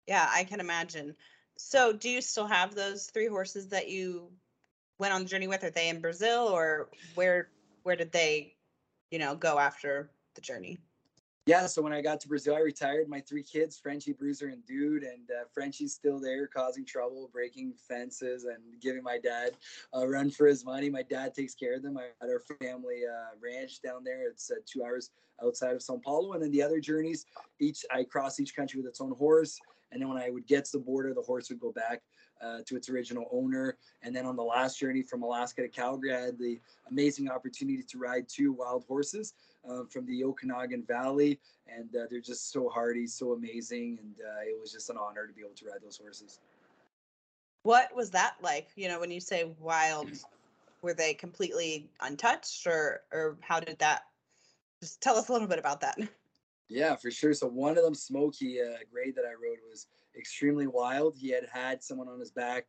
Yeah, 0.08 0.28
I 0.32 0.44
can 0.44 0.60
imagine. 0.60 1.15
So, 1.58 1.94
do 1.94 2.10
you 2.10 2.22
still 2.22 2.48
have 2.48 2.76
those 2.76 3.08
three 3.08 3.28
horses 3.28 3.70
that 3.70 3.89
you 3.89 4.30
went 5.00 5.13
on 5.13 5.24
the 5.24 5.30
journey 5.30 5.48
with? 5.48 5.63
Are 5.63 5.70
they 5.70 5.89
in 5.89 6.00
Brazil, 6.02 6.48
or 6.48 6.89
where? 7.15 7.50
Where 7.84 7.96
did 7.96 8.12
they, 8.12 8.56
you 9.12 9.20
know, 9.20 9.36
go 9.36 9.60
after 9.60 10.10
the 10.34 10.41
journey? 10.41 10.80
Yeah, 11.48 11.68
so 11.68 11.82
when 11.82 11.94
I 11.94 12.02
got 12.02 12.20
to 12.22 12.28
Brazil, 12.28 12.56
I 12.56 12.60
retired 12.60 13.08
my 13.08 13.20
three 13.20 13.44
kids, 13.44 13.78
Frenchie, 13.78 14.14
Bruiser, 14.14 14.48
and 14.48 14.66
Dude. 14.66 15.04
And 15.04 15.30
uh, 15.30 15.46
Frenchie's 15.54 15.94
still 15.94 16.20
there, 16.20 16.48
causing 16.48 16.84
trouble, 16.84 17.30
breaking 17.32 17.74
fences, 17.88 18.46
and 18.46 18.58
giving 18.82 19.04
my 19.04 19.20
dad 19.20 19.52
a 19.94 20.08
run 20.08 20.32
for 20.32 20.48
his 20.48 20.66
money. 20.66 20.90
My 20.90 21.04
dad 21.04 21.36
takes 21.36 21.54
care 21.54 21.76
of 21.76 21.84
them. 21.84 22.00
I 22.00 22.06
had 22.20 22.32
our 22.32 22.42
family 22.60 23.02
uh, 23.08 23.38
ranch 23.40 23.80
down 23.84 24.04
there. 24.04 24.28
It's 24.28 24.50
uh, 24.50 24.56
two 24.66 24.84
hours 24.84 25.12
outside 25.44 25.76
of 25.76 25.84
Sao 25.84 26.02
Paulo. 26.04 26.34
And 26.34 26.42
then 26.42 26.50
the 26.50 26.64
other 26.64 26.80
journeys, 26.80 27.28
each 27.60 27.86
I 27.94 28.06
cross 28.06 28.40
each 28.40 28.56
country 28.56 28.82
with 28.82 28.90
its 28.90 29.00
own 29.00 29.12
horse. 29.12 29.60
And 29.92 30.02
then 30.02 30.10
when 30.10 30.18
I 30.18 30.32
would 30.32 30.48
get 30.48 30.66
to 30.66 30.72
the 30.74 30.84
border, 30.84 31.14
the 31.14 31.22
horse 31.22 31.50
would 31.50 31.60
go 31.60 31.72
back 31.72 32.02
uh, 32.42 32.60
to 32.66 32.76
its 32.76 32.90
original 32.90 33.28
owner. 33.32 33.78
And 34.02 34.16
then 34.16 34.26
on 34.26 34.36
the 34.36 34.44
last 34.44 34.80
journey 34.80 35.04
from 35.04 35.22
Alaska 35.22 35.62
to 35.62 35.68
Calgary, 35.68 36.14
I 36.14 36.22
had 36.22 36.40
the 36.40 36.60
amazing 36.90 37.30
opportunity 37.30 37.84
to 37.84 37.98
ride 38.00 38.28
two 38.28 38.52
wild 38.52 38.84
horses 38.88 39.36
uh, 39.69 39.84
from 39.89 40.06
the 40.06 40.23
Okanagan 40.23 40.84
Valley. 40.84 41.39
And 41.67 41.89
uh, 41.95 42.06
they're 42.10 42.21
just 42.21 42.51
so 42.51 42.69
hardy, 42.69 43.08
so 43.08 43.34
amazing. 43.34 43.99
And 44.01 44.15
uh, 44.19 44.41
it 44.41 44.60
was 44.60 44.71
just 44.71 44.89
an 44.89 44.97
honor 44.97 45.28
to 45.28 45.34
be 45.34 45.41
able 45.41 45.56
to 45.56 45.65
ride 45.65 45.82
those 45.84 45.97
horses. 45.97 46.39
What 47.63 47.95
was 47.95 48.12
that 48.12 48.36
like? 48.41 48.69
You 48.75 48.88
know, 48.88 48.99
when 48.99 49.12
you 49.12 49.19
say 49.19 49.51
wild, 49.60 50.10
were 50.82 50.93
they 50.93 51.13
completely 51.15 51.89
untouched 51.99 52.67
or, 52.67 53.01
or 53.12 53.38
how 53.41 53.60
did 53.60 53.80
that? 53.80 54.04
Just 54.82 55.01
tell 55.01 55.15
us 55.15 55.30
a 55.30 55.34
little 55.34 55.47
bit 55.47 55.58
about 55.58 55.82
that. 55.82 55.97
Yeah, 56.67 56.95
for 56.95 57.12
sure. 57.12 57.34
So 57.34 57.47
one 57.47 57.78
of 57.78 57.84
them, 57.84 57.95
Smokey, 57.95 58.62
uh, 58.62 58.78
grade 58.91 59.15
that 59.15 59.25
I 59.25 59.34
rode 59.34 59.60
was 59.69 59.88
extremely 60.17 60.67
wild. 60.67 61.15
He 61.17 61.30
had 61.30 61.47
had 61.51 61.84
someone 61.84 62.08
on 62.08 62.19
his 62.19 62.32
back 62.32 62.65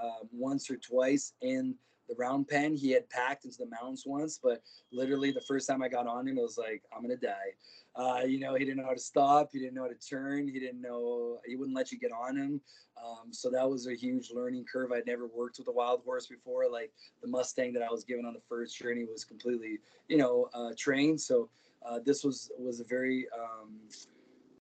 um, 0.00 0.28
once 0.32 0.70
or 0.70 0.76
twice 0.76 1.32
in 1.42 1.74
the 2.08 2.14
round 2.16 2.48
pen. 2.48 2.74
He 2.74 2.90
had 2.90 3.08
packed 3.10 3.44
into 3.44 3.58
the 3.58 3.66
mountains 3.66 4.04
once, 4.06 4.38
but 4.42 4.62
literally 4.92 5.30
the 5.30 5.40
first 5.42 5.68
time 5.68 5.82
I 5.82 5.88
got 5.88 6.06
on 6.06 6.26
him, 6.26 6.38
I 6.38 6.42
was 6.42 6.58
like, 6.58 6.82
I'm 6.94 7.02
gonna 7.02 7.16
die. 7.16 7.54
Uh, 7.94 8.22
you 8.24 8.38
know, 8.38 8.54
he 8.54 8.64
didn't 8.64 8.78
know 8.78 8.86
how 8.86 8.94
to 8.94 9.00
stop. 9.00 9.50
He 9.52 9.58
didn't 9.58 9.74
know 9.74 9.82
how 9.82 9.88
to 9.88 9.94
turn. 9.94 10.46
He 10.46 10.60
didn't 10.60 10.80
know. 10.80 11.40
He 11.44 11.56
wouldn't 11.56 11.76
let 11.76 11.90
you 11.90 11.98
get 11.98 12.12
on 12.12 12.36
him. 12.36 12.60
Um, 12.96 13.32
so 13.32 13.50
that 13.50 13.68
was 13.68 13.86
a 13.86 13.94
huge 13.94 14.30
learning 14.32 14.64
curve. 14.70 14.92
I'd 14.92 15.06
never 15.06 15.26
worked 15.26 15.58
with 15.58 15.68
a 15.68 15.72
wild 15.72 16.02
horse 16.04 16.26
before. 16.26 16.70
Like 16.70 16.92
the 17.22 17.28
Mustang 17.28 17.72
that 17.74 17.82
I 17.82 17.90
was 17.90 18.04
given 18.04 18.24
on 18.24 18.34
the 18.34 18.42
first 18.48 18.76
journey 18.76 19.04
was 19.04 19.24
completely, 19.24 19.78
you 20.08 20.16
know, 20.16 20.48
uh, 20.54 20.70
trained. 20.76 21.20
So 21.20 21.48
uh, 21.84 21.98
this 22.04 22.24
was 22.24 22.50
was 22.58 22.80
a 22.80 22.84
very 22.84 23.26
um, 23.36 23.78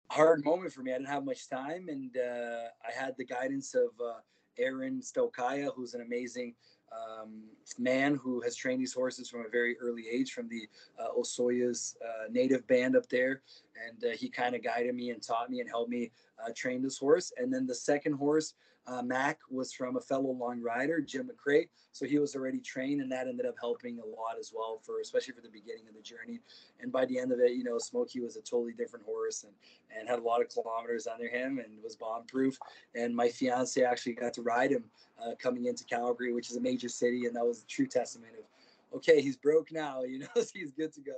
hard 0.10 0.44
moment 0.44 0.74
for 0.74 0.82
me. 0.82 0.92
I 0.92 0.98
didn't 0.98 1.10
have 1.10 1.26
much 1.26 1.50
time, 1.50 1.88
and 1.90 2.16
uh, 2.18 2.68
I 2.86 2.92
had 2.94 3.16
the 3.18 3.26
guidance 3.26 3.74
of 3.76 3.90
uh, 4.04 4.20
Aaron 4.58 5.02
Stokaya, 5.02 5.74
who's 5.76 5.94
an 5.94 6.02
amazing 6.02 6.54
um, 6.92 7.44
man 7.78 8.16
who 8.16 8.42
has 8.42 8.56
trained 8.56 8.82
these 8.82 8.94
horses 8.94 9.30
from 9.30 9.46
a 9.46 9.50
very 9.50 9.78
early 9.80 10.06
age 10.12 10.34
from 10.34 10.48
the 10.50 10.68
uh, 11.00 11.08
Osoyoos 11.18 11.96
uh, 12.04 12.28
native 12.30 12.68
band 12.68 12.96
up 12.96 13.08
there. 13.10 13.42
And 13.88 14.12
uh, 14.12 14.16
he 14.16 14.30
kind 14.30 14.56
of 14.56 14.64
guided 14.64 14.96
me 14.96 15.12
and 15.12 15.22
taught 15.22 15.50
me 15.50 15.62
and 15.62 15.70
helped 15.70 15.90
me 15.90 16.12
uh, 16.44 16.52
train 16.56 16.82
this 16.82 16.98
horse. 16.98 17.32
And 17.38 17.54
then 17.54 17.66
the 17.66 17.76
second 17.76 18.14
horse 18.14 18.54
uh, 18.88 19.02
Mac 19.02 19.40
was 19.50 19.72
from 19.74 19.98
a 19.98 20.02
fellow 20.02 20.32
long 20.32 20.62
rider, 20.62 21.02
Jim 21.02 21.30
McCray. 21.30 21.68
So 21.92 22.06
he 22.06 22.20
was 22.20 22.36
already 22.36 22.60
trained, 22.60 23.02
and 23.02 23.12
that 23.12 23.28
ended 23.28 23.46
up 23.46 23.56
helping 23.60 24.00
a 24.00 24.06
lot 24.06 24.38
as 24.40 24.52
well 24.56 24.80
for, 24.84 25.02
especially 25.02 25.34
for 25.34 25.42
the 25.42 25.50
beginning 25.50 25.84
of 25.88 25.96
the 25.96 26.02
journey. 26.02 26.40
And 26.80 26.92
by 26.92 27.06
the 27.06 27.20
end 27.20 27.32
of 27.32 27.40
it, 27.40 27.52
you 27.52 27.64
know, 27.64 27.78
Smokey 27.78 28.22
was 28.22 28.38
a 28.38 28.42
totally 28.42 28.74
different 28.74 29.06
horse 29.06 29.44
and 29.44 29.54
and 29.98 30.08
had 30.08 30.20
a 30.20 30.22
lot 30.22 30.42
of 30.42 30.50
kilometers 30.50 31.06
under 31.06 31.28
him 31.28 31.60
and 31.60 31.84
was 31.84 31.96
bomb 31.96 32.24
proof. 32.26 32.58
And 32.96 33.16
my 33.16 33.30
fiance 33.30 33.84
actually 33.84 34.14
got 34.14 34.34
to 34.36 34.42
ride 34.42 34.72
him 34.72 34.86
uh, 35.22 35.36
coming 35.38 35.66
into 35.66 35.84
Calgary, 35.84 36.34
which 36.34 36.50
is 36.50 36.56
a 36.56 36.62
major 36.62 36.90
city, 36.90 37.26
and 37.26 37.36
that 37.36 37.46
was 37.46 37.64
a 37.64 37.68
true 37.68 37.88
testament 37.88 38.34
of, 38.38 38.98
okay, 38.98 39.22
he's 39.22 39.38
broke 39.38 39.72
now. 39.72 40.02
You 40.12 40.20
know, 40.20 40.28
he's 40.54 40.72
good 40.72 40.94
to 40.94 41.02
go. 41.02 41.18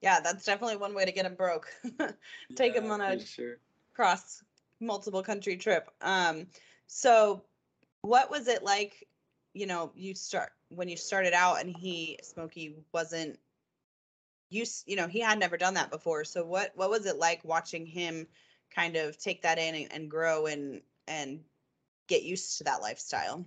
Yeah, 0.00 0.20
that's 0.20 0.44
definitely 0.44 0.76
one 0.76 0.94
way 0.94 1.04
to 1.04 1.12
get 1.12 1.24
him 1.24 1.34
broke. 1.34 1.68
Take 2.56 2.74
yeah, 2.74 2.80
him 2.80 2.90
on 2.90 3.00
a 3.00 3.24
sure. 3.24 3.56
cross 3.94 4.42
multiple 4.86 5.22
country 5.22 5.56
trip. 5.56 5.90
Um, 6.00 6.46
so 6.86 7.44
what 8.02 8.30
was 8.30 8.48
it 8.48 8.62
like, 8.62 9.06
you 9.52 9.66
know, 9.66 9.92
you 9.94 10.14
start 10.14 10.50
when 10.68 10.88
you 10.88 10.96
started 10.96 11.32
out 11.32 11.60
and 11.60 11.74
he 11.74 12.18
Smokey 12.22 12.76
wasn't 12.92 13.38
you 14.50 14.64
you 14.86 14.96
know, 14.96 15.08
he 15.08 15.20
had 15.20 15.38
never 15.38 15.56
done 15.56 15.74
that 15.74 15.90
before. 15.90 16.24
So 16.24 16.44
what 16.44 16.72
what 16.74 16.90
was 16.90 17.06
it 17.06 17.16
like 17.18 17.44
watching 17.44 17.86
him 17.86 18.26
kind 18.74 18.96
of 18.96 19.18
take 19.18 19.42
that 19.42 19.58
in 19.58 19.74
and, 19.74 19.92
and 19.92 20.10
grow 20.10 20.46
and 20.46 20.82
and 21.08 21.40
get 22.08 22.22
used 22.22 22.58
to 22.58 22.64
that 22.64 22.82
lifestyle? 22.82 23.44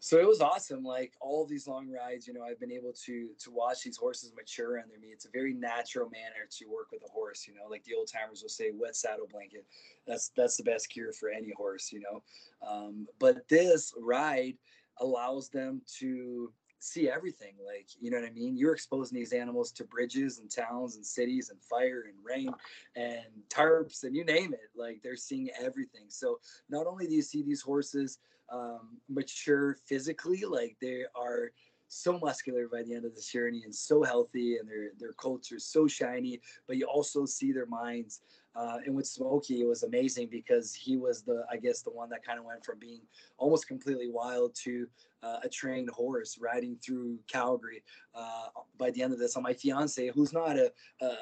So 0.00 0.18
it 0.18 0.26
was 0.26 0.40
awesome 0.40 0.82
like 0.82 1.12
all 1.20 1.46
these 1.46 1.68
long 1.68 1.88
rides 1.88 2.26
you 2.26 2.32
know 2.32 2.42
i've 2.42 2.58
been 2.58 2.72
able 2.72 2.92
to 2.92 3.28
to 3.38 3.50
watch 3.50 3.82
these 3.82 3.96
horses 3.96 4.32
mature 4.36 4.78
under 4.78 4.98
me. 4.98 5.08
It's 5.08 5.26
a 5.26 5.30
very 5.30 5.52
natural 5.54 6.08
manner 6.10 6.48
to 6.58 6.64
work 6.66 6.88
with 6.90 7.02
a 7.06 7.10
horse 7.10 7.46
you 7.46 7.54
know 7.54 7.68
like 7.70 7.84
the 7.84 7.94
old 7.94 8.08
timers 8.12 8.42
will 8.42 8.48
say 8.48 8.70
wet 8.72 8.96
saddle 8.96 9.28
blanket. 9.30 9.66
That's 10.06 10.30
that's 10.36 10.56
the 10.56 10.64
best 10.64 10.88
cure 10.88 11.12
for 11.12 11.28
any 11.28 11.52
horse 11.56 11.92
you 11.92 12.00
know. 12.00 12.22
Um, 12.66 13.06
but 13.18 13.48
this 13.48 13.92
ride 14.00 14.56
allows 14.98 15.48
them 15.48 15.82
to 15.98 16.52
see 16.82 17.10
everything 17.10 17.52
like 17.64 17.88
you 18.00 18.10
know 18.10 18.18
what 18.18 18.26
i 18.26 18.32
mean? 18.32 18.56
You're 18.56 18.72
exposing 18.72 19.18
these 19.18 19.34
animals 19.34 19.70
to 19.72 19.84
bridges 19.84 20.38
and 20.38 20.50
towns 20.50 20.96
and 20.96 21.04
cities 21.04 21.50
and 21.50 21.62
fire 21.62 22.04
and 22.06 22.14
rain 22.24 22.50
and 22.96 23.26
tarps 23.50 24.04
and 24.04 24.16
you 24.16 24.24
name 24.24 24.54
it 24.54 24.70
like 24.74 25.00
they're 25.02 25.16
seeing 25.16 25.50
everything. 25.60 26.06
So 26.08 26.38
not 26.70 26.86
only 26.86 27.06
do 27.06 27.14
you 27.14 27.22
see 27.22 27.42
these 27.42 27.60
horses 27.60 28.18
um, 28.50 28.98
mature 29.08 29.76
physically. 29.86 30.44
Like 30.44 30.76
they 30.80 31.04
are 31.14 31.52
so 31.88 32.18
muscular 32.18 32.68
by 32.68 32.82
the 32.82 32.94
end 32.94 33.04
of 33.04 33.14
this 33.14 33.30
journey 33.30 33.62
and 33.64 33.74
so 33.74 34.02
healthy, 34.02 34.56
and 34.58 34.68
their 34.68 34.90
their 34.98 35.12
coats 35.14 35.52
are 35.52 35.58
so 35.58 35.86
shiny. 35.86 36.40
But 36.66 36.76
you 36.76 36.86
also 36.86 37.26
see 37.26 37.52
their 37.52 37.66
minds. 37.66 38.20
Uh, 38.56 38.78
and 38.84 38.96
with 38.96 39.06
Smokey, 39.06 39.60
it 39.60 39.66
was 39.66 39.84
amazing 39.84 40.28
because 40.28 40.74
he 40.74 40.96
was 40.96 41.22
the, 41.22 41.44
I 41.52 41.56
guess, 41.56 41.82
the 41.82 41.90
one 41.90 42.10
that 42.10 42.24
kind 42.24 42.36
of 42.36 42.44
went 42.44 42.64
from 42.64 42.80
being 42.80 43.02
almost 43.38 43.68
completely 43.68 44.08
wild 44.10 44.56
to 44.64 44.88
uh, 45.22 45.38
a 45.42 45.48
trained 45.48 45.90
horse 45.90 46.38
riding 46.40 46.76
through 46.84 47.18
Calgary. 47.28 47.82
Uh, 48.14 48.48
by 48.76 48.90
the 48.90 49.02
end 49.02 49.12
of 49.12 49.18
this, 49.18 49.36
on 49.36 49.42
my 49.42 49.52
fiance, 49.52 50.10
who's 50.14 50.32
not 50.32 50.56
a, 50.56 50.72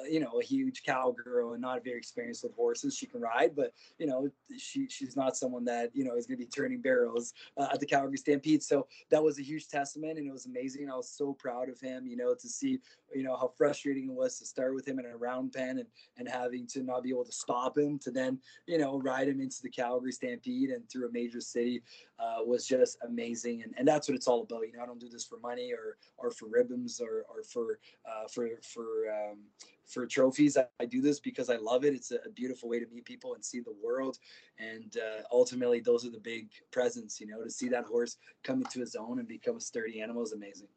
you 0.09 0.21
know, 0.21 0.41
a 0.41 0.45
huge 0.45 0.83
cowgirl 0.85 1.53
and 1.53 1.61
not 1.61 1.85
very 1.85 1.99
experienced 1.99 2.43
with 2.43 2.55
horses, 2.55 2.97
she 2.97 3.07
can 3.07 3.21
ride, 3.21 3.55
but 3.55 3.73
you 3.99 4.07
know, 4.07 4.29
she 4.57 4.89
she's 4.89 5.17
not 5.17 5.37
someone 5.37 5.65
that 5.65 5.91
you 5.95 6.05
know 6.05 6.17
is 6.17 6.27
going 6.27 6.39
to 6.39 6.45
be 6.45 6.51
turning 6.51 6.81
barrels 6.81 7.35
uh, 7.57 7.69
at 7.73 7.81
the 7.81 7.87
Calgary 7.87 8.17
Stampede. 8.17 8.63
So 8.63 8.87
that 9.11 9.23
was 9.23 9.39
a 9.39 9.43
huge 9.43 9.69
testament, 9.69 10.19
and 10.19 10.27
it 10.27 10.33
was 10.33 10.47
amazing. 10.47 10.91
I 10.91 10.97
was 10.97 11.11
so 11.11 11.33
proud 11.33 11.69
of 11.69 11.81
him, 11.81 12.07
you 12.07 12.17
know, 12.17 12.35
to 12.35 12.49
see 12.49 12.79
you 13.14 13.23
know 13.23 13.37
how 13.37 13.53
frustrating 13.57 14.05
it 14.05 14.12
was 14.12 14.38
to 14.38 14.47
start 14.47 14.75
with 14.75 14.87
him 14.87 14.99
in 14.99 15.07
a 15.07 15.16
round 15.16 15.53
pen 15.53 15.79
and 15.79 15.88
and 16.16 16.29
having 16.29 16.66
to 16.66 16.83
not 16.83 17.03
be 17.03 17.11
able 17.11 17.25
to 17.25 17.33
stop 17.33 17.77
him 17.77 17.99
to 17.99 18.11
then 18.11 18.38
you 18.66 18.79
know 18.79 18.99
ride 19.01 19.29
him 19.29 19.40
into 19.40 19.62
the 19.62 19.71
Calgary 19.71 20.12
Stampede 20.12 20.71
and 20.71 20.88
through 20.88 21.09
a 21.09 21.12
major 21.12 21.40
city 21.40 21.83
uh, 22.18 22.44
was 22.44 22.66
just 22.66 22.99
amazing. 23.07 23.62
And, 23.62 23.75
and 23.79 23.87
that's 23.87 24.09
what 24.09 24.16
it's 24.16 24.27
all 24.27 24.42
about. 24.42 24.62
You 24.62 24.77
know 24.77 24.83
I 24.83 24.87
don't 24.87 25.01
do 25.01 25.09
this 25.09 25.25
for 25.25 25.38
money 25.38 25.73
or 25.73 25.97
or 26.16 26.31
for 26.31 26.49
ribbons 26.49 27.01
or 27.01 27.25
or 27.29 27.42
for 27.42 27.79
uh, 28.07 28.29
for 28.29 28.49
for 28.62 29.11
um, 29.11 29.38
for 29.87 30.07
trophies. 30.07 30.57
I, 30.57 30.66
I, 30.81 30.85
do 30.85 31.01
this 31.01 31.18
because 31.18 31.49
I 31.49 31.57
love 31.57 31.85
it. 31.85 31.94
It's 31.94 32.11
a, 32.11 32.16
a, 32.27 32.31
beautiful 32.31 32.68
way 32.68 32.79
to 32.79 32.87
meet 32.92 33.07
people 33.07 33.35
and 33.35 33.42
see 33.42 33.61
the 33.61 33.75
world. 33.83 34.18
And 34.59 34.94
uh, 34.99 35.23
ultimately 35.33 35.81
those 35.81 36.05
are 36.05 36.11
the 36.11 36.21
big 36.21 36.51
presents 36.71 37.21
you 37.21 37.27
know 37.27 37.42
to 37.42 37.51
see 37.51 37.68
that 37.68 37.85
horse 37.85 38.18
come 38.42 38.61
into 38.61 38.81
his 38.81 38.94
own 38.94 39.18
and 39.18 39.27
become 39.27 39.57
a 39.57 39.61
sturdy 39.61 40.03
animal 40.03 40.23
is 40.23 40.33
amazing. 40.33 40.68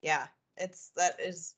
Yeah 0.00 0.28
it's 0.60 0.90
that 0.96 1.20
is 1.20 1.54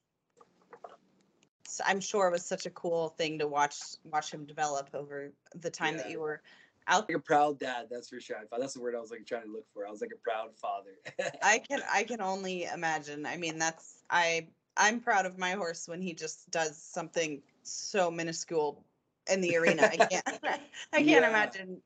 I'm 1.87 2.01
sure 2.01 2.29
it 2.29 2.33
was 2.33 2.45
such 2.45 2.67
a 2.67 2.71
cool 2.71 3.11
thing 3.11 3.39
to 3.39 3.47
watch 3.47 3.77
watch 4.05 4.33
him 4.33 4.45
develop 4.45 4.91
over 4.95 5.33
the 5.55 5.71
time 5.71 5.97
yeah. 5.97 6.03
that 6.03 6.11
you 6.11 6.21
were 6.21 6.43
Out 6.89 7.09
like 7.09 7.17
a 7.17 7.21
proud 7.21 7.59
dad, 7.59 7.87
that's 7.91 8.09
for 8.09 8.21
sure. 8.21 8.39
That's 8.59 8.75
the 8.75 8.81
word 8.81 8.95
I 8.97 9.01
was 9.01 9.11
like 9.11 9.27
trying 9.27 9.45
to 9.45 9.53
look 9.53 9.67
for. 9.73 9.87
I 9.87 9.91
was 9.91 10.01
like 10.01 10.13
a 10.15 10.19
proud 10.19 10.57
father. 10.57 10.91
I 11.43 11.59
can 11.59 11.83
I 11.93 12.05
can 12.05 12.21
only 12.21 12.65
imagine. 12.65 13.27
I 13.27 13.37
mean, 13.37 13.59
that's 13.59 14.03
I 14.11 14.49
I'm 14.77 15.01
proud 15.01 15.27
of 15.27 15.39
my 15.39 15.53
horse 15.53 15.89
when 15.89 16.01
he 16.01 16.15
just 16.15 16.51
does 16.51 16.77
something 16.77 17.43
so 17.63 18.11
minuscule 18.11 18.85
in 19.31 19.41
the 19.41 19.57
arena. 19.57 19.85
I 19.85 19.97
can't 19.97 20.25
I 20.93 21.03
can't 21.03 21.25
Yeah. 21.25 21.29
imagine 21.29 21.83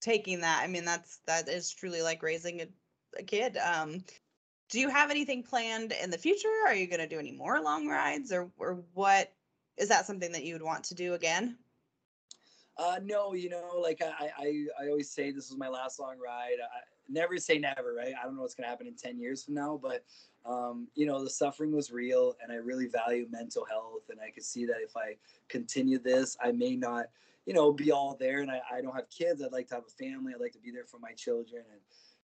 taking 0.00 0.40
that. 0.40 0.62
I 0.62 0.66
mean, 0.68 0.84
that's 0.84 1.18
that 1.26 1.48
is 1.48 1.70
truly 1.70 2.02
like 2.02 2.22
raising 2.22 2.62
a, 2.62 2.66
a 3.18 3.22
kid. 3.22 3.56
Um 3.58 4.04
do 4.70 4.80
you 4.80 4.88
have 4.88 5.10
anything 5.10 5.42
planned 5.42 5.92
in 5.92 6.10
the 6.10 6.18
future? 6.18 6.48
Are 6.66 6.74
you 6.74 6.86
going 6.86 7.00
to 7.00 7.08
do 7.08 7.18
any 7.18 7.32
more 7.32 7.60
long 7.60 7.88
rides 7.88 8.32
or 8.32 8.50
or 8.58 8.78
what 8.94 9.32
is 9.76 9.88
that 9.88 10.06
something 10.06 10.32
that 10.32 10.44
you 10.44 10.54
would 10.54 10.62
want 10.62 10.84
to 10.84 10.94
do 10.94 11.14
again? 11.14 11.56
Uh, 12.78 12.98
no, 13.04 13.34
you 13.34 13.50
know, 13.50 13.78
like 13.80 14.00
I, 14.02 14.30
I, 14.38 14.64
I 14.82 14.88
always 14.88 15.10
say 15.10 15.30
this 15.32 15.50
was 15.50 15.58
my 15.58 15.68
last 15.68 16.00
long 16.00 16.16
ride. 16.18 16.56
I, 16.62 16.80
never 17.12 17.36
say 17.38 17.58
never, 17.58 17.94
right? 17.94 18.14
I 18.18 18.24
don't 18.24 18.36
know 18.36 18.42
what's 18.42 18.54
gonna 18.54 18.68
happen 18.68 18.86
in 18.86 18.94
ten 18.94 19.18
years 19.18 19.44
from 19.44 19.54
now, 19.54 19.78
but 19.82 20.04
um, 20.46 20.88
you 20.94 21.06
know, 21.06 21.22
the 21.22 21.28
suffering 21.28 21.72
was 21.72 21.90
real, 21.90 22.36
and 22.42 22.50
I 22.52 22.56
really 22.56 22.86
value 22.86 23.26
mental 23.30 23.66
health, 23.66 24.04
and 24.08 24.18
I 24.20 24.30
could 24.30 24.44
see 24.44 24.64
that 24.66 24.78
if 24.80 24.96
I 24.96 25.16
continue 25.48 25.98
this, 25.98 26.36
I 26.42 26.52
may 26.52 26.76
not, 26.76 27.06
you 27.44 27.52
know, 27.52 27.72
be 27.72 27.90
all 27.92 28.16
there, 28.18 28.40
and 28.40 28.50
I, 28.50 28.62
I 28.72 28.80
don't 28.80 28.94
have 28.94 29.10
kids. 29.10 29.42
I'd 29.42 29.52
like 29.52 29.68
to 29.68 29.74
have 29.74 29.84
a 29.86 30.02
family. 30.02 30.32
I'd 30.34 30.40
like 30.40 30.52
to 30.52 30.58
be 30.58 30.70
there 30.70 30.84
for 30.84 30.98
my 30.98 31.12
children, 31.12 31.64
and 31.70 31.80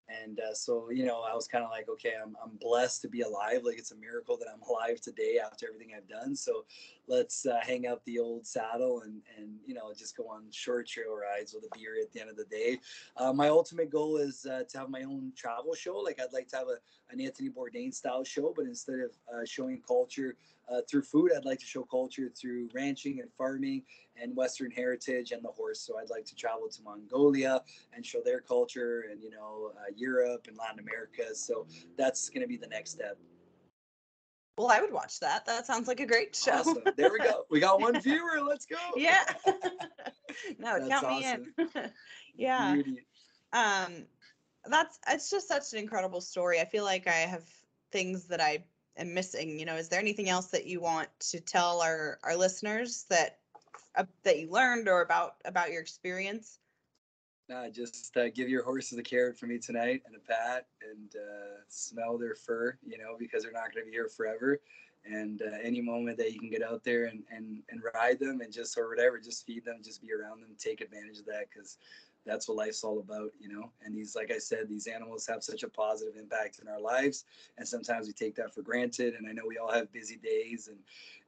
and 0.07 0.39
uh, 0.39 0.53
so 0.53 0.89
you 0.91 1.05
know, 1.05 1.21
I 1.21 1.33
was 1.33 1.47
kind 1.47 1.63
of 1.63 1.69
like, 1.69 1.89
okay, 1.89 2.13
I'm 2.21 2.35
I'm 2.43 2.57
blessed 2.61 3.01
to 3.03 3.07
be 3.07 3.21
alive. 3.21 3.61
Like 3.63 3.77
it's 3.77 3.91
a 3.91 3.95
miracle 3.95 4.37
that 4.37 4.47
I'm 4.53 4.61
alive 4.69 5.01
today 5.01 5.39
after 5.43 5.67
everything 5.67 5.93
I've 5.95 6.07
done. 6.07 6.35
So 6.35 6.65
let's 7.07 7.45
uh, 7.45 7.59
hang 7.61 7.87
out 7.87 8.03
the 8.05 8.19
old 8.19 8.45
saddle 8.45 9.01
and 9.01 9.21
and 9.37 9.49
you 9.65 9.73
know 9.73 9.93
just 9.97 10.15
go 10.15 10.27
on 10.27 10.43
short 10.51 10.87
trail 10.87 11.15
rides 11.15 11.53
with 11.53 11.63
a 11.63 11.77
beer 11.77 11.95
at 12.01 12.11
the 12.11 12.21
end 12.21 12.29
of 12.29 12.37
the 12.37 12.45
day. 12.45 12.79
Uh, 13.17 13.33
my 13.33 13.49
ultimate 13.49 13.89
goal 13.89 14.17
is 14.17 14.45
uh, 14.45 14.63
to 14.69 14.77
have 14.77 14.89
my 14.89 15.03
own 15.03 15.31
travel 15.35 15.73
show. 15.73 15.97
Like 15.97 16.19
I'd 16.19 16.33
like 16.33 16.47
to 16.49 16.57
have 16.57 16.67
a 16.67 16.77
an 17.11 17.21
Anthony 17.21 17.49
Bourdain 17.49 17.93
style 17.93 18.23
show, 18.23 18.53
but 18.55 18.65
instead 18.65 18.99
of 18.99 19.11
uh, 19.33 19.45
showing 19.45 19.81
culture 19.87 20.35
uh, 20.69 20.81
through 20.89 21.03
food, 21.03 21.31
I'd 21.35 21.45
like 21.45 21.59
to 21.59 21.65
show 21.65 21.83
culture 21.83 22.29
through 22.29 22.69
ranching 22.73 23.19
and 23.21 23.31
farming 23.37 23.83
and 24.21 24.35
Western 24.35 24.71
heritage 24.71 25.31
and 25.31 25.43
the 25.43 25.49
horse. 25.49 25.79
So 25.81 25.99
I'd 25.99 26.09
like 26.09 26.25
to 26.25 26.35
travel 26.35 26.67
to 26.67 26.81
Mongolia 26.81 27.61
and 27.93 28.05
show 28.05 28.21
their 28.23 28.39
culture 28.39 29.05
and 29.11 29.21
you 29.21 29.29
know 29.29 29.71
uh, 29.77 29.91
Europe 29.95 30.45
and 30.47 30.57
Latin 30.57 30.79
America. 30.79 31.35
So 31.35 31.67
that's 31.97 32.29
going 32.29 32.41
to 32.41 32.47
be 32.47 32.57
the 32.57 32.67
next 32.67 32.91
step. 32.91 33.17
Well, 34.57 34.69
I 34.71 34.79
would 34.79 34.93
watch 34.93 35.19
that. 35.19 35.45
That 35.45 35.65
sounds 35.65 35.87
like 35.87 35.99
a 35.99 36.05
great 36.05 36.35
show. 36.35 36.53
Awesome. 36.53 36.81
There 36.95 37.11
we 37.11 37.19
go. 37.19 37.43
We 37.49 37.59
got 37.59 37.81
one 37.81 37.99
viewer. 37.99 38.41
Let's 38.41 38.65
go. 38.65 38.77
yeah. 38.95 39.25
no, 40.59 40.79
That's 40.79 40.89
count 40.89 41.07
me 41.07 41.25
in. 41.25 41.91
yeah. 42.35 42.73
Beauty. 42.73 43.05
Um 43.53 44.05
that's 44.67 44.97
it's 45.09 45.29
just 45.29 45.47
such 45.47 45.73
an 45.73 45.79
incredible 45.79 46.21
story. 46.21 46.59
I 46.59 46.65
feel 46.65 46.83
like 46.83 47.07
I 47.07 47.11
have 47.11 47.43
things 47.91 48.25
that 48.25 48.41
I 48.41 48.63
am 48.97 49.13
missing. 49.13 49.59
You 49.59 49.65
know, 49.65 49.75
is 49.75 49.89
there 49.89 49.99
anything 49.99 50.29
else 50.29 50.47
that 50.47 50.65
you 50.65 50.81
want 50.81 51.09
to 51.31 51.39
tell 51.39 51.81
our 51.81 52.19
our 52.23 52.35
listeners 52.35 53.05
that 53.09 53.39
uh, 53.95 54.05
that 54.23 54.39
you 54.39 54.49
learned 54.49 54.87
or 54.87 55.01
about 55.01 55.35
about 55.45 55.71
your 55.71 55.81
experience? 55.81 56.59
Uh, 57.53 57.69
just 57.69 58.17
uh, 58.17 58.29
give 58.29 58.49
your 58.49 58.63
horses 58.63 58.97
a 58.97 59.03
carrot 59.03 59.37
for 59.37 59.45
me 59.45 59.59
tonight 59.59 60.01
and 60.07 60.15
a 60.15 60.19
pat 60.19 60.65
and 60.81 61.15
uh, 61.15 61.61
smell 61.67 62.17
their 62.17 62.33
fur, 62.33 62.75
you 62.83 62.97
know, 62.97 63.15
because 63.19 63.43
they're 63.43 63.51
not 63.51 63.71
going 63.71 63.85
to 63.85 63.89
be 63.89 63.91
here 63.91 64.07
forever. 64.07 64.59
And 65.05 65.43
uh, 65.43 65.57
any 65.61 65.79
moment 65.79 66.17
that 66.17 66.33
you 66.33 66.39
can 66.39 66.49
get 66.49 66.63
out 66.63 66.83
there 66.83 67.05
and, 67.05 67.21
and, 67.29 67.61
and 67.69 67.81
ride 67.93 68.17
them 68.19 68.41
and 68.41 68.51
just, 68.51 68.75
or 68.79 68.89
whatever, 68.89 69.19
just 69.19 69.45
feed 69.45 69.63
them, 69.63 69.77
just 69.83 70.01
be 70.01 70.11
around 70.11 70.41
them, 70.41 70.49
take 70.57 70.81
advantage 70.81 71.19
of 71.19 71.25
that 71.25 71.45
because 71.53 71.77
that's 72.25 72.47
what 72.47 72.57
life's 72.57 72.83
all 72.83 72.97
about, 72.97 73.29
you 73.39 73.47
know. 73.47 73.69
And 73.83 73.95
these, 73.95 74.15
like 74.15 74.31
I 74.31 74.39
said, 74.39 74.67
these 74.67 74.87
animals 74.87 75.27
have 75.27 75.43
such 75.43 75.61
a 75.61 75.69
positive 75.69 76.15
impact 76.17 76.57
in 76.59 76.67
our 76.67 76.81
lives. 76.81 77.25
And 77.59 77.67
sometimes 77.67 78.07
we 78.07 78.13
take 78.13 78.33
that 78.37 78.55
for 78.55 78.63
granted. 78.63 79.13
And 79.13 79.27
I 79.29 79.31
know 79.31 79.43
we 79.47 79.59
all 79.59 79.71
have 79.71 79.93
busy 79.93 80.15
days 80.15 80.67
and, 80.67 80.79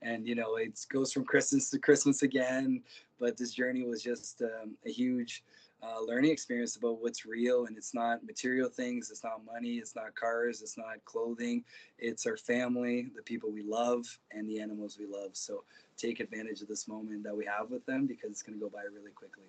and, 0.02 0.28
you 0.28 0.34
know, 0.34 0.56
it 0.56 0.84
goes 0.92 1.14
from 1.14 1.26
Christmas 1.26 1.70
to 1.70 1.78
Christmas 1.78 2.24
again. 2.24 2.82
But 3.20 3.38
this 3.38 3.54
journey 3.54 3.86
was 3.86 4.02
just 4.02 4.42
um, 4.42 4.76
a 4.88 4.92
huge, 4.92 5.44
uh, 5.88 6.02
learning 6.02 6.32
experience 6.32 6.76
about 6.76 7.02
what's 7.02 7.26
real 7.26 7.66
and 7.66 7.78
it's 7.78 7.94
not 7.94 8.24
material 8.26 8.70
things 8.70 9.10
it's 9.10 9.24
not 9.24 9.46
money 9.46 9.76
it's 9.76 9.96
not 9.96 10.14
cars 10.16 10.62
it's 10.62 10.78
not 10.78 11.04
clothing 11.06 11.64
it's 11.98 12.26
our 12.26 12.38
family 12.38 13.10
the 13.16 13.22
people 13.22 13.52
we 13.52 13.64
love 13.64 14.06
and 14.32 14.50
the 14.50 14.60
animals 14.60 14.98
we 15.00 15.06
love 15.06 15.32
so 15.34 15.64
take 15.98 16.20
advantage 16.20 16.62
of 16.62 16.68
this 16.68 16.88
moment 16.88 17.24
that 17.24 17.36
we 17.36 17.46
have 17.46 17.70
with 17.70 17.86
them 17.86 18.06
because 18.06 18.32
it's 18.32 18.42
going 18.42 18.58
to 18.58 18.64
go 18.64 18.70
by 18.70 18.82
really 18.94 19.12
quickly 19.12 19.44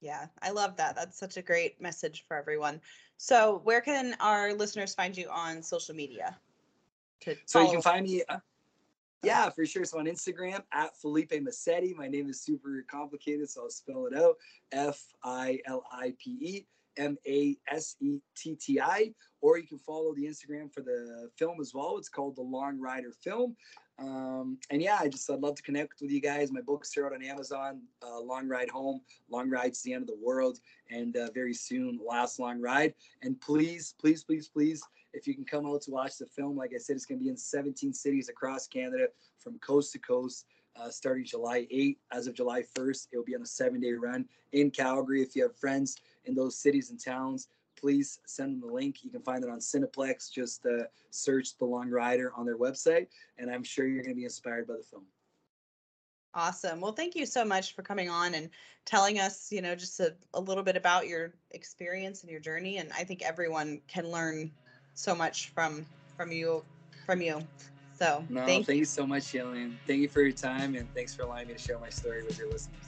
Yeah, 0.00 0.26
I 0.42 0.50
love 0.50 0.76
that. 0.76 0.94
That's 0.94 1.18
such 1.18 1.36
a 1.36 1.42
great 1.42 1.80
message 1.80 2.24
for 2.28 2.36
everyone. 2.36 2.80
So, 3.16 3.60
where 3.64 3.80
can 3.80 4.14
our 4.20 4.54
listeners 4.54 4.94
find 4.94 5.16
you 5.16 5.28
on 5.28 5.60
social 5.62 5.94
media? 5.94 6.36
So 7.46 7.60
you 7.60 7.72
can 7.72 7.82
find 7.82 8.06
me 8.06 8.22
uh, 8.28 8.38
yeah 9.24 9.50
for 9.50 9.66
sure 9.66 9.84
so 9.84 9.98
on 9.98 10.06
instagram 10.06 10.62
at 10.72 10.96
filipe 10.96 11.32
masetti 11.32 11.94
my 11.96 12.08
name 12.08 12.28
is 12.28 12.40
super 12.42 12.84
complicated 12.90 13.48
so 13.48 13.62
i'll 13.62 13.70
spell 13.70 14.06
it 14.06 14.16
out 14.16 14.36
f-i-l-i-p-e 14.72 16.66
M-A-S-E-T-T-I, 16.98 17.54
or 19.40 19.56
you 19.58 19.66
can 19.66 19.78
follow 19.78 20.12
the 20.14 20.24
Instagram 20.24 20.72
for 20.72 20.82
the 20.82 21.30
film 21.38 21.60
as 21.60 21.72
well. 21.72 21.96
It's 21.96 22.08
called 22.08 22.34
The 22.36 22.42
Long 22.42 22.80
Rider 22.80 23.12
Film. 23.12 23.56
Um, 23.98 24.58
and 24.70 24.80
yeah, 24.80 24.98
I 25.00 25.08
just 25.08 25.28
I'd 25.30 25.40
love 25.40 25.56
to 25.56 25.62
connect 25.62 26.00
with 26.00 26.10
you 26.10 26.20
guys. 26.20 26.52
My 26.52 26.60
books 26.60 26.96
are 26.96 27.06
out 27.06 27.14
on 27.14 27.22
Amazon. 27.22 27.80
Uh, 28.02 28.20
long 28.20 28.46
Ride 28.46 28.70
Home, 28.70 29.00
Long 29.28 29.50
Ride 29.50 29.74
to 29.74 29.80
the 29.84 29.92
End 29.92 30.02
of 30.02 30.08
the 30.08 30.18
World, 30.22 30.60
and 30.90 31.16
uh, 31.16 31.30
very 31.34 31.54
soon 31.54 31.98
Last 32.06 32.38
Long 32.38 32.60
Ride. 32.60 32.94
And 33.22 33.40
please, 33.40 33.94
please, 34.00 34.22
please, 34.22 34.48
please, 34.48 34.82
if 35.12 35.26
you 35.26 35.34
can 35.34 35.44
come 35.44 35.66
out 35.66 35.82
to 35.82 35.90
watch 35.90 36.18
the 36.18 36.26
film, 36.26 36.56
like 36.56 36.72
I 36.74 36.78
said, 36.78 36.96
it's 36.96 37.06
going 37.06 37.18
to 37.18 37.24
be 37.24 37.30
in 37.30 37.36
17 37.36 37.92
cities 37.92 38.28
across 38.28 38.66
Canada 38.66 39.06
from 39.38 39.58
coast 39.58 39.92
to 39.92 39.98
coast. 39.98 40.46
Uh, 40.80 40.88
starting 40.90 41.24
July 41.24 41.66
8th. 41.72 41.96
As 42.12 42.28
of 42.28 42.34
July 42.34 42.62
1st, 42.76 43.08
it 43.10 43.16
will 43.16 43.24
be 43.24 43.34
on 43.34 43.42
a 43.42 43.46
seven 43.46 43.80
day 43.80 43.94
run 43.94 44.24
in 44.52 44.70
Calgary. 44.70 45.22
If 45.22 45.34
you 45.34 45.42
have 45.42 45.56
friends 45.56 45.96
in 46.24 46.36
those 46.36 46.56
cities 46.56 46.90
and 46.90 47.02
towns, 47.02 47.48
please 47.74 48.20
send 48.26 48.52
them 48.52 48.68
the 48.68 48.72
link. 48.72 49.02
You 49.02 49.10
can 49.10 49.22
find 49.22 49.42
it 49.42 49.50
on 49.50 49.58
Cineplex. 49.58 50.30
Just 50.30 50.64
uh, 50.66 50.84
search 51.10 51.56
The 51.58 51.64
Long 51.64 51.90
Rider 51.90 52.32
on 52.36 52.46
their 52.46 52.58
website, 52.58 53.08
and 53.38 53.50
I'm 53.50 53.64
sure 53.64 53.86
you're 53.86 54.02
going 54.02 54.14
to 54.14 54.18
be 54.18 54.24
inspired 54.24 54.68
by 54.68 54.74
the 54.74 54.82
film. 54.82 55.04
Awesome. 56.34 56.80
Well, 56.80 56.92
thank 56.92 57.16
you 57.16 57.26
so 57.26 57.44
much 57.44 57.74
for 57.74 57.82
coming 57.82 58.10
on 58.10 58.34
and 58.34 58.50
telling 58.84 59.18
us, 59.18 59.50
you 59.50 59.62
know, 59.62 59.74
just 59.74 59.98
a, 59.98 60.14
a 60.34 60.40
little 60.40 60.62
bit 60.62 60.76
about 60.76 61.08
your 61.08 61.34
experience 61.50 62.22
and 62.22 62.30
your 62.30 62.40
journey. 62.40 62.76
And 62.76 62.90
I 62.96 63.02
think 63.02 63.22
everyone 63.22 63.80
can 63.88 64.08
learn 64.10 64.52
so 64.98 65.14
much 65.14 65.52
from 65.54 65.86
from 66.16 66.32
you 66.32 66.64
from 67.06 67.22
you. 67.22 67.46
So 67.94 68.24
No, 68.28 68.44
thank 68.44 68.66
thank, 68.66 68.78
you 68.78 68.84
so 68.84 69.06
much, 69.06 69.24
Jillian. 69.24 69.74
Thank 69.86 70.00
you 70.00 70.08
for 70.08 70.20
your 70.20 70.32
time, 70.32 70.74
and 70.74 70.92
thanks 70.92 71.14
for 71.14 71.22
allowing 71.22 71.48
me 71.48 71.54
to 71.54 71.58
share 71.58 71.78
my 71.78 71.88
story 71.88 72.22
with 72.24 72.38
your 72.38 72.50
listeners. 72.50 72.87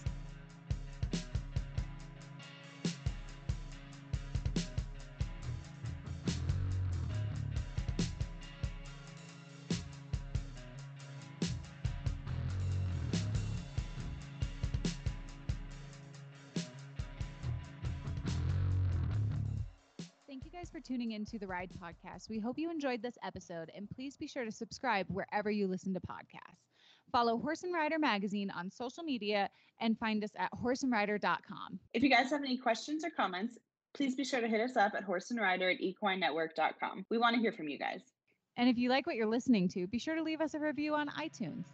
Guys 20.60 20.68
for 20.68 20.80
tuning 20.80 21.12
in 21.12 21.24
to 21.24 21.38
the 21.38 21.46
Ride 21.46 21.70
Podcast. 21.82 22.28
We 22.28 22.38
hope 22.38 22.58
you 22.58 22.70
enjoyed 22.70 23.00
this 23.00 23.16
episode, 23.24 23.70
and 23.74 23.88
please 23.88 24.18
be 24.18 24.26
sure 24.26 24.44
to 24.44 24.52
subscribe 24.52 25.06
wherever 25.08 25.50
you 25.50 25.66
listen 25.66 25.94
to 25.94 26.00
podcasts. 26.00 26.68
Follow 27.10 27.38
Horse 27.38 27.62
and 27.62 27.72
Rider 27.72 27.98
Magazine 27.98 28.50
on 28.50 28.70
social 28.70 29.02
media 29.02 29.48
and 29.80 29.98
find 29.98 30.22
us 30.22 30.32
at 30.36 30.50
horseandrider.com. 30.52 31.78
If 31.94 32.02
you 32.02 32.10
guys 32.10 32.28
have 32.28 32.42
any 32.42 32.58
questions 32.58 33.06
or 33.06 33.10
comments, 33.10 33.56
please 33.94 34.14
be 34.14 34.24
sure 34.24 34.42
to 34.42 34.48
hit 34.48 34.60
us 34.60 34.76
up 34.76 34.92
at 34.94 35.02
horse 35.02 35.30
and 35.30 35.40
rider 35.40 35.70
at 35.70 35.78
equinenetwork.com. 35.80 37.06
We 37.08 37.16
want 37.16 37.36
to 37.36 37.40
hear 37.40 37.52
from 37.52 37.70
you 37.70 37.78
guys. 37.78 38.02
And 38.58 38.68
if 38.68 38.76
you 38.76 38.90
like 38.90 39.06
what 39.06 39.16
you're 39.16 39.26
listening 39.26 39.66
to, 39.70 39.86
be 39.86 39.98
sure 39.98 40.14
to 40.14 40.22
leave 40.22 40.42
us 40.42 40.52
a 40.52 40.60
review 40.60 40.94
on 40.94 41.08
iTunes. 41.08 41.64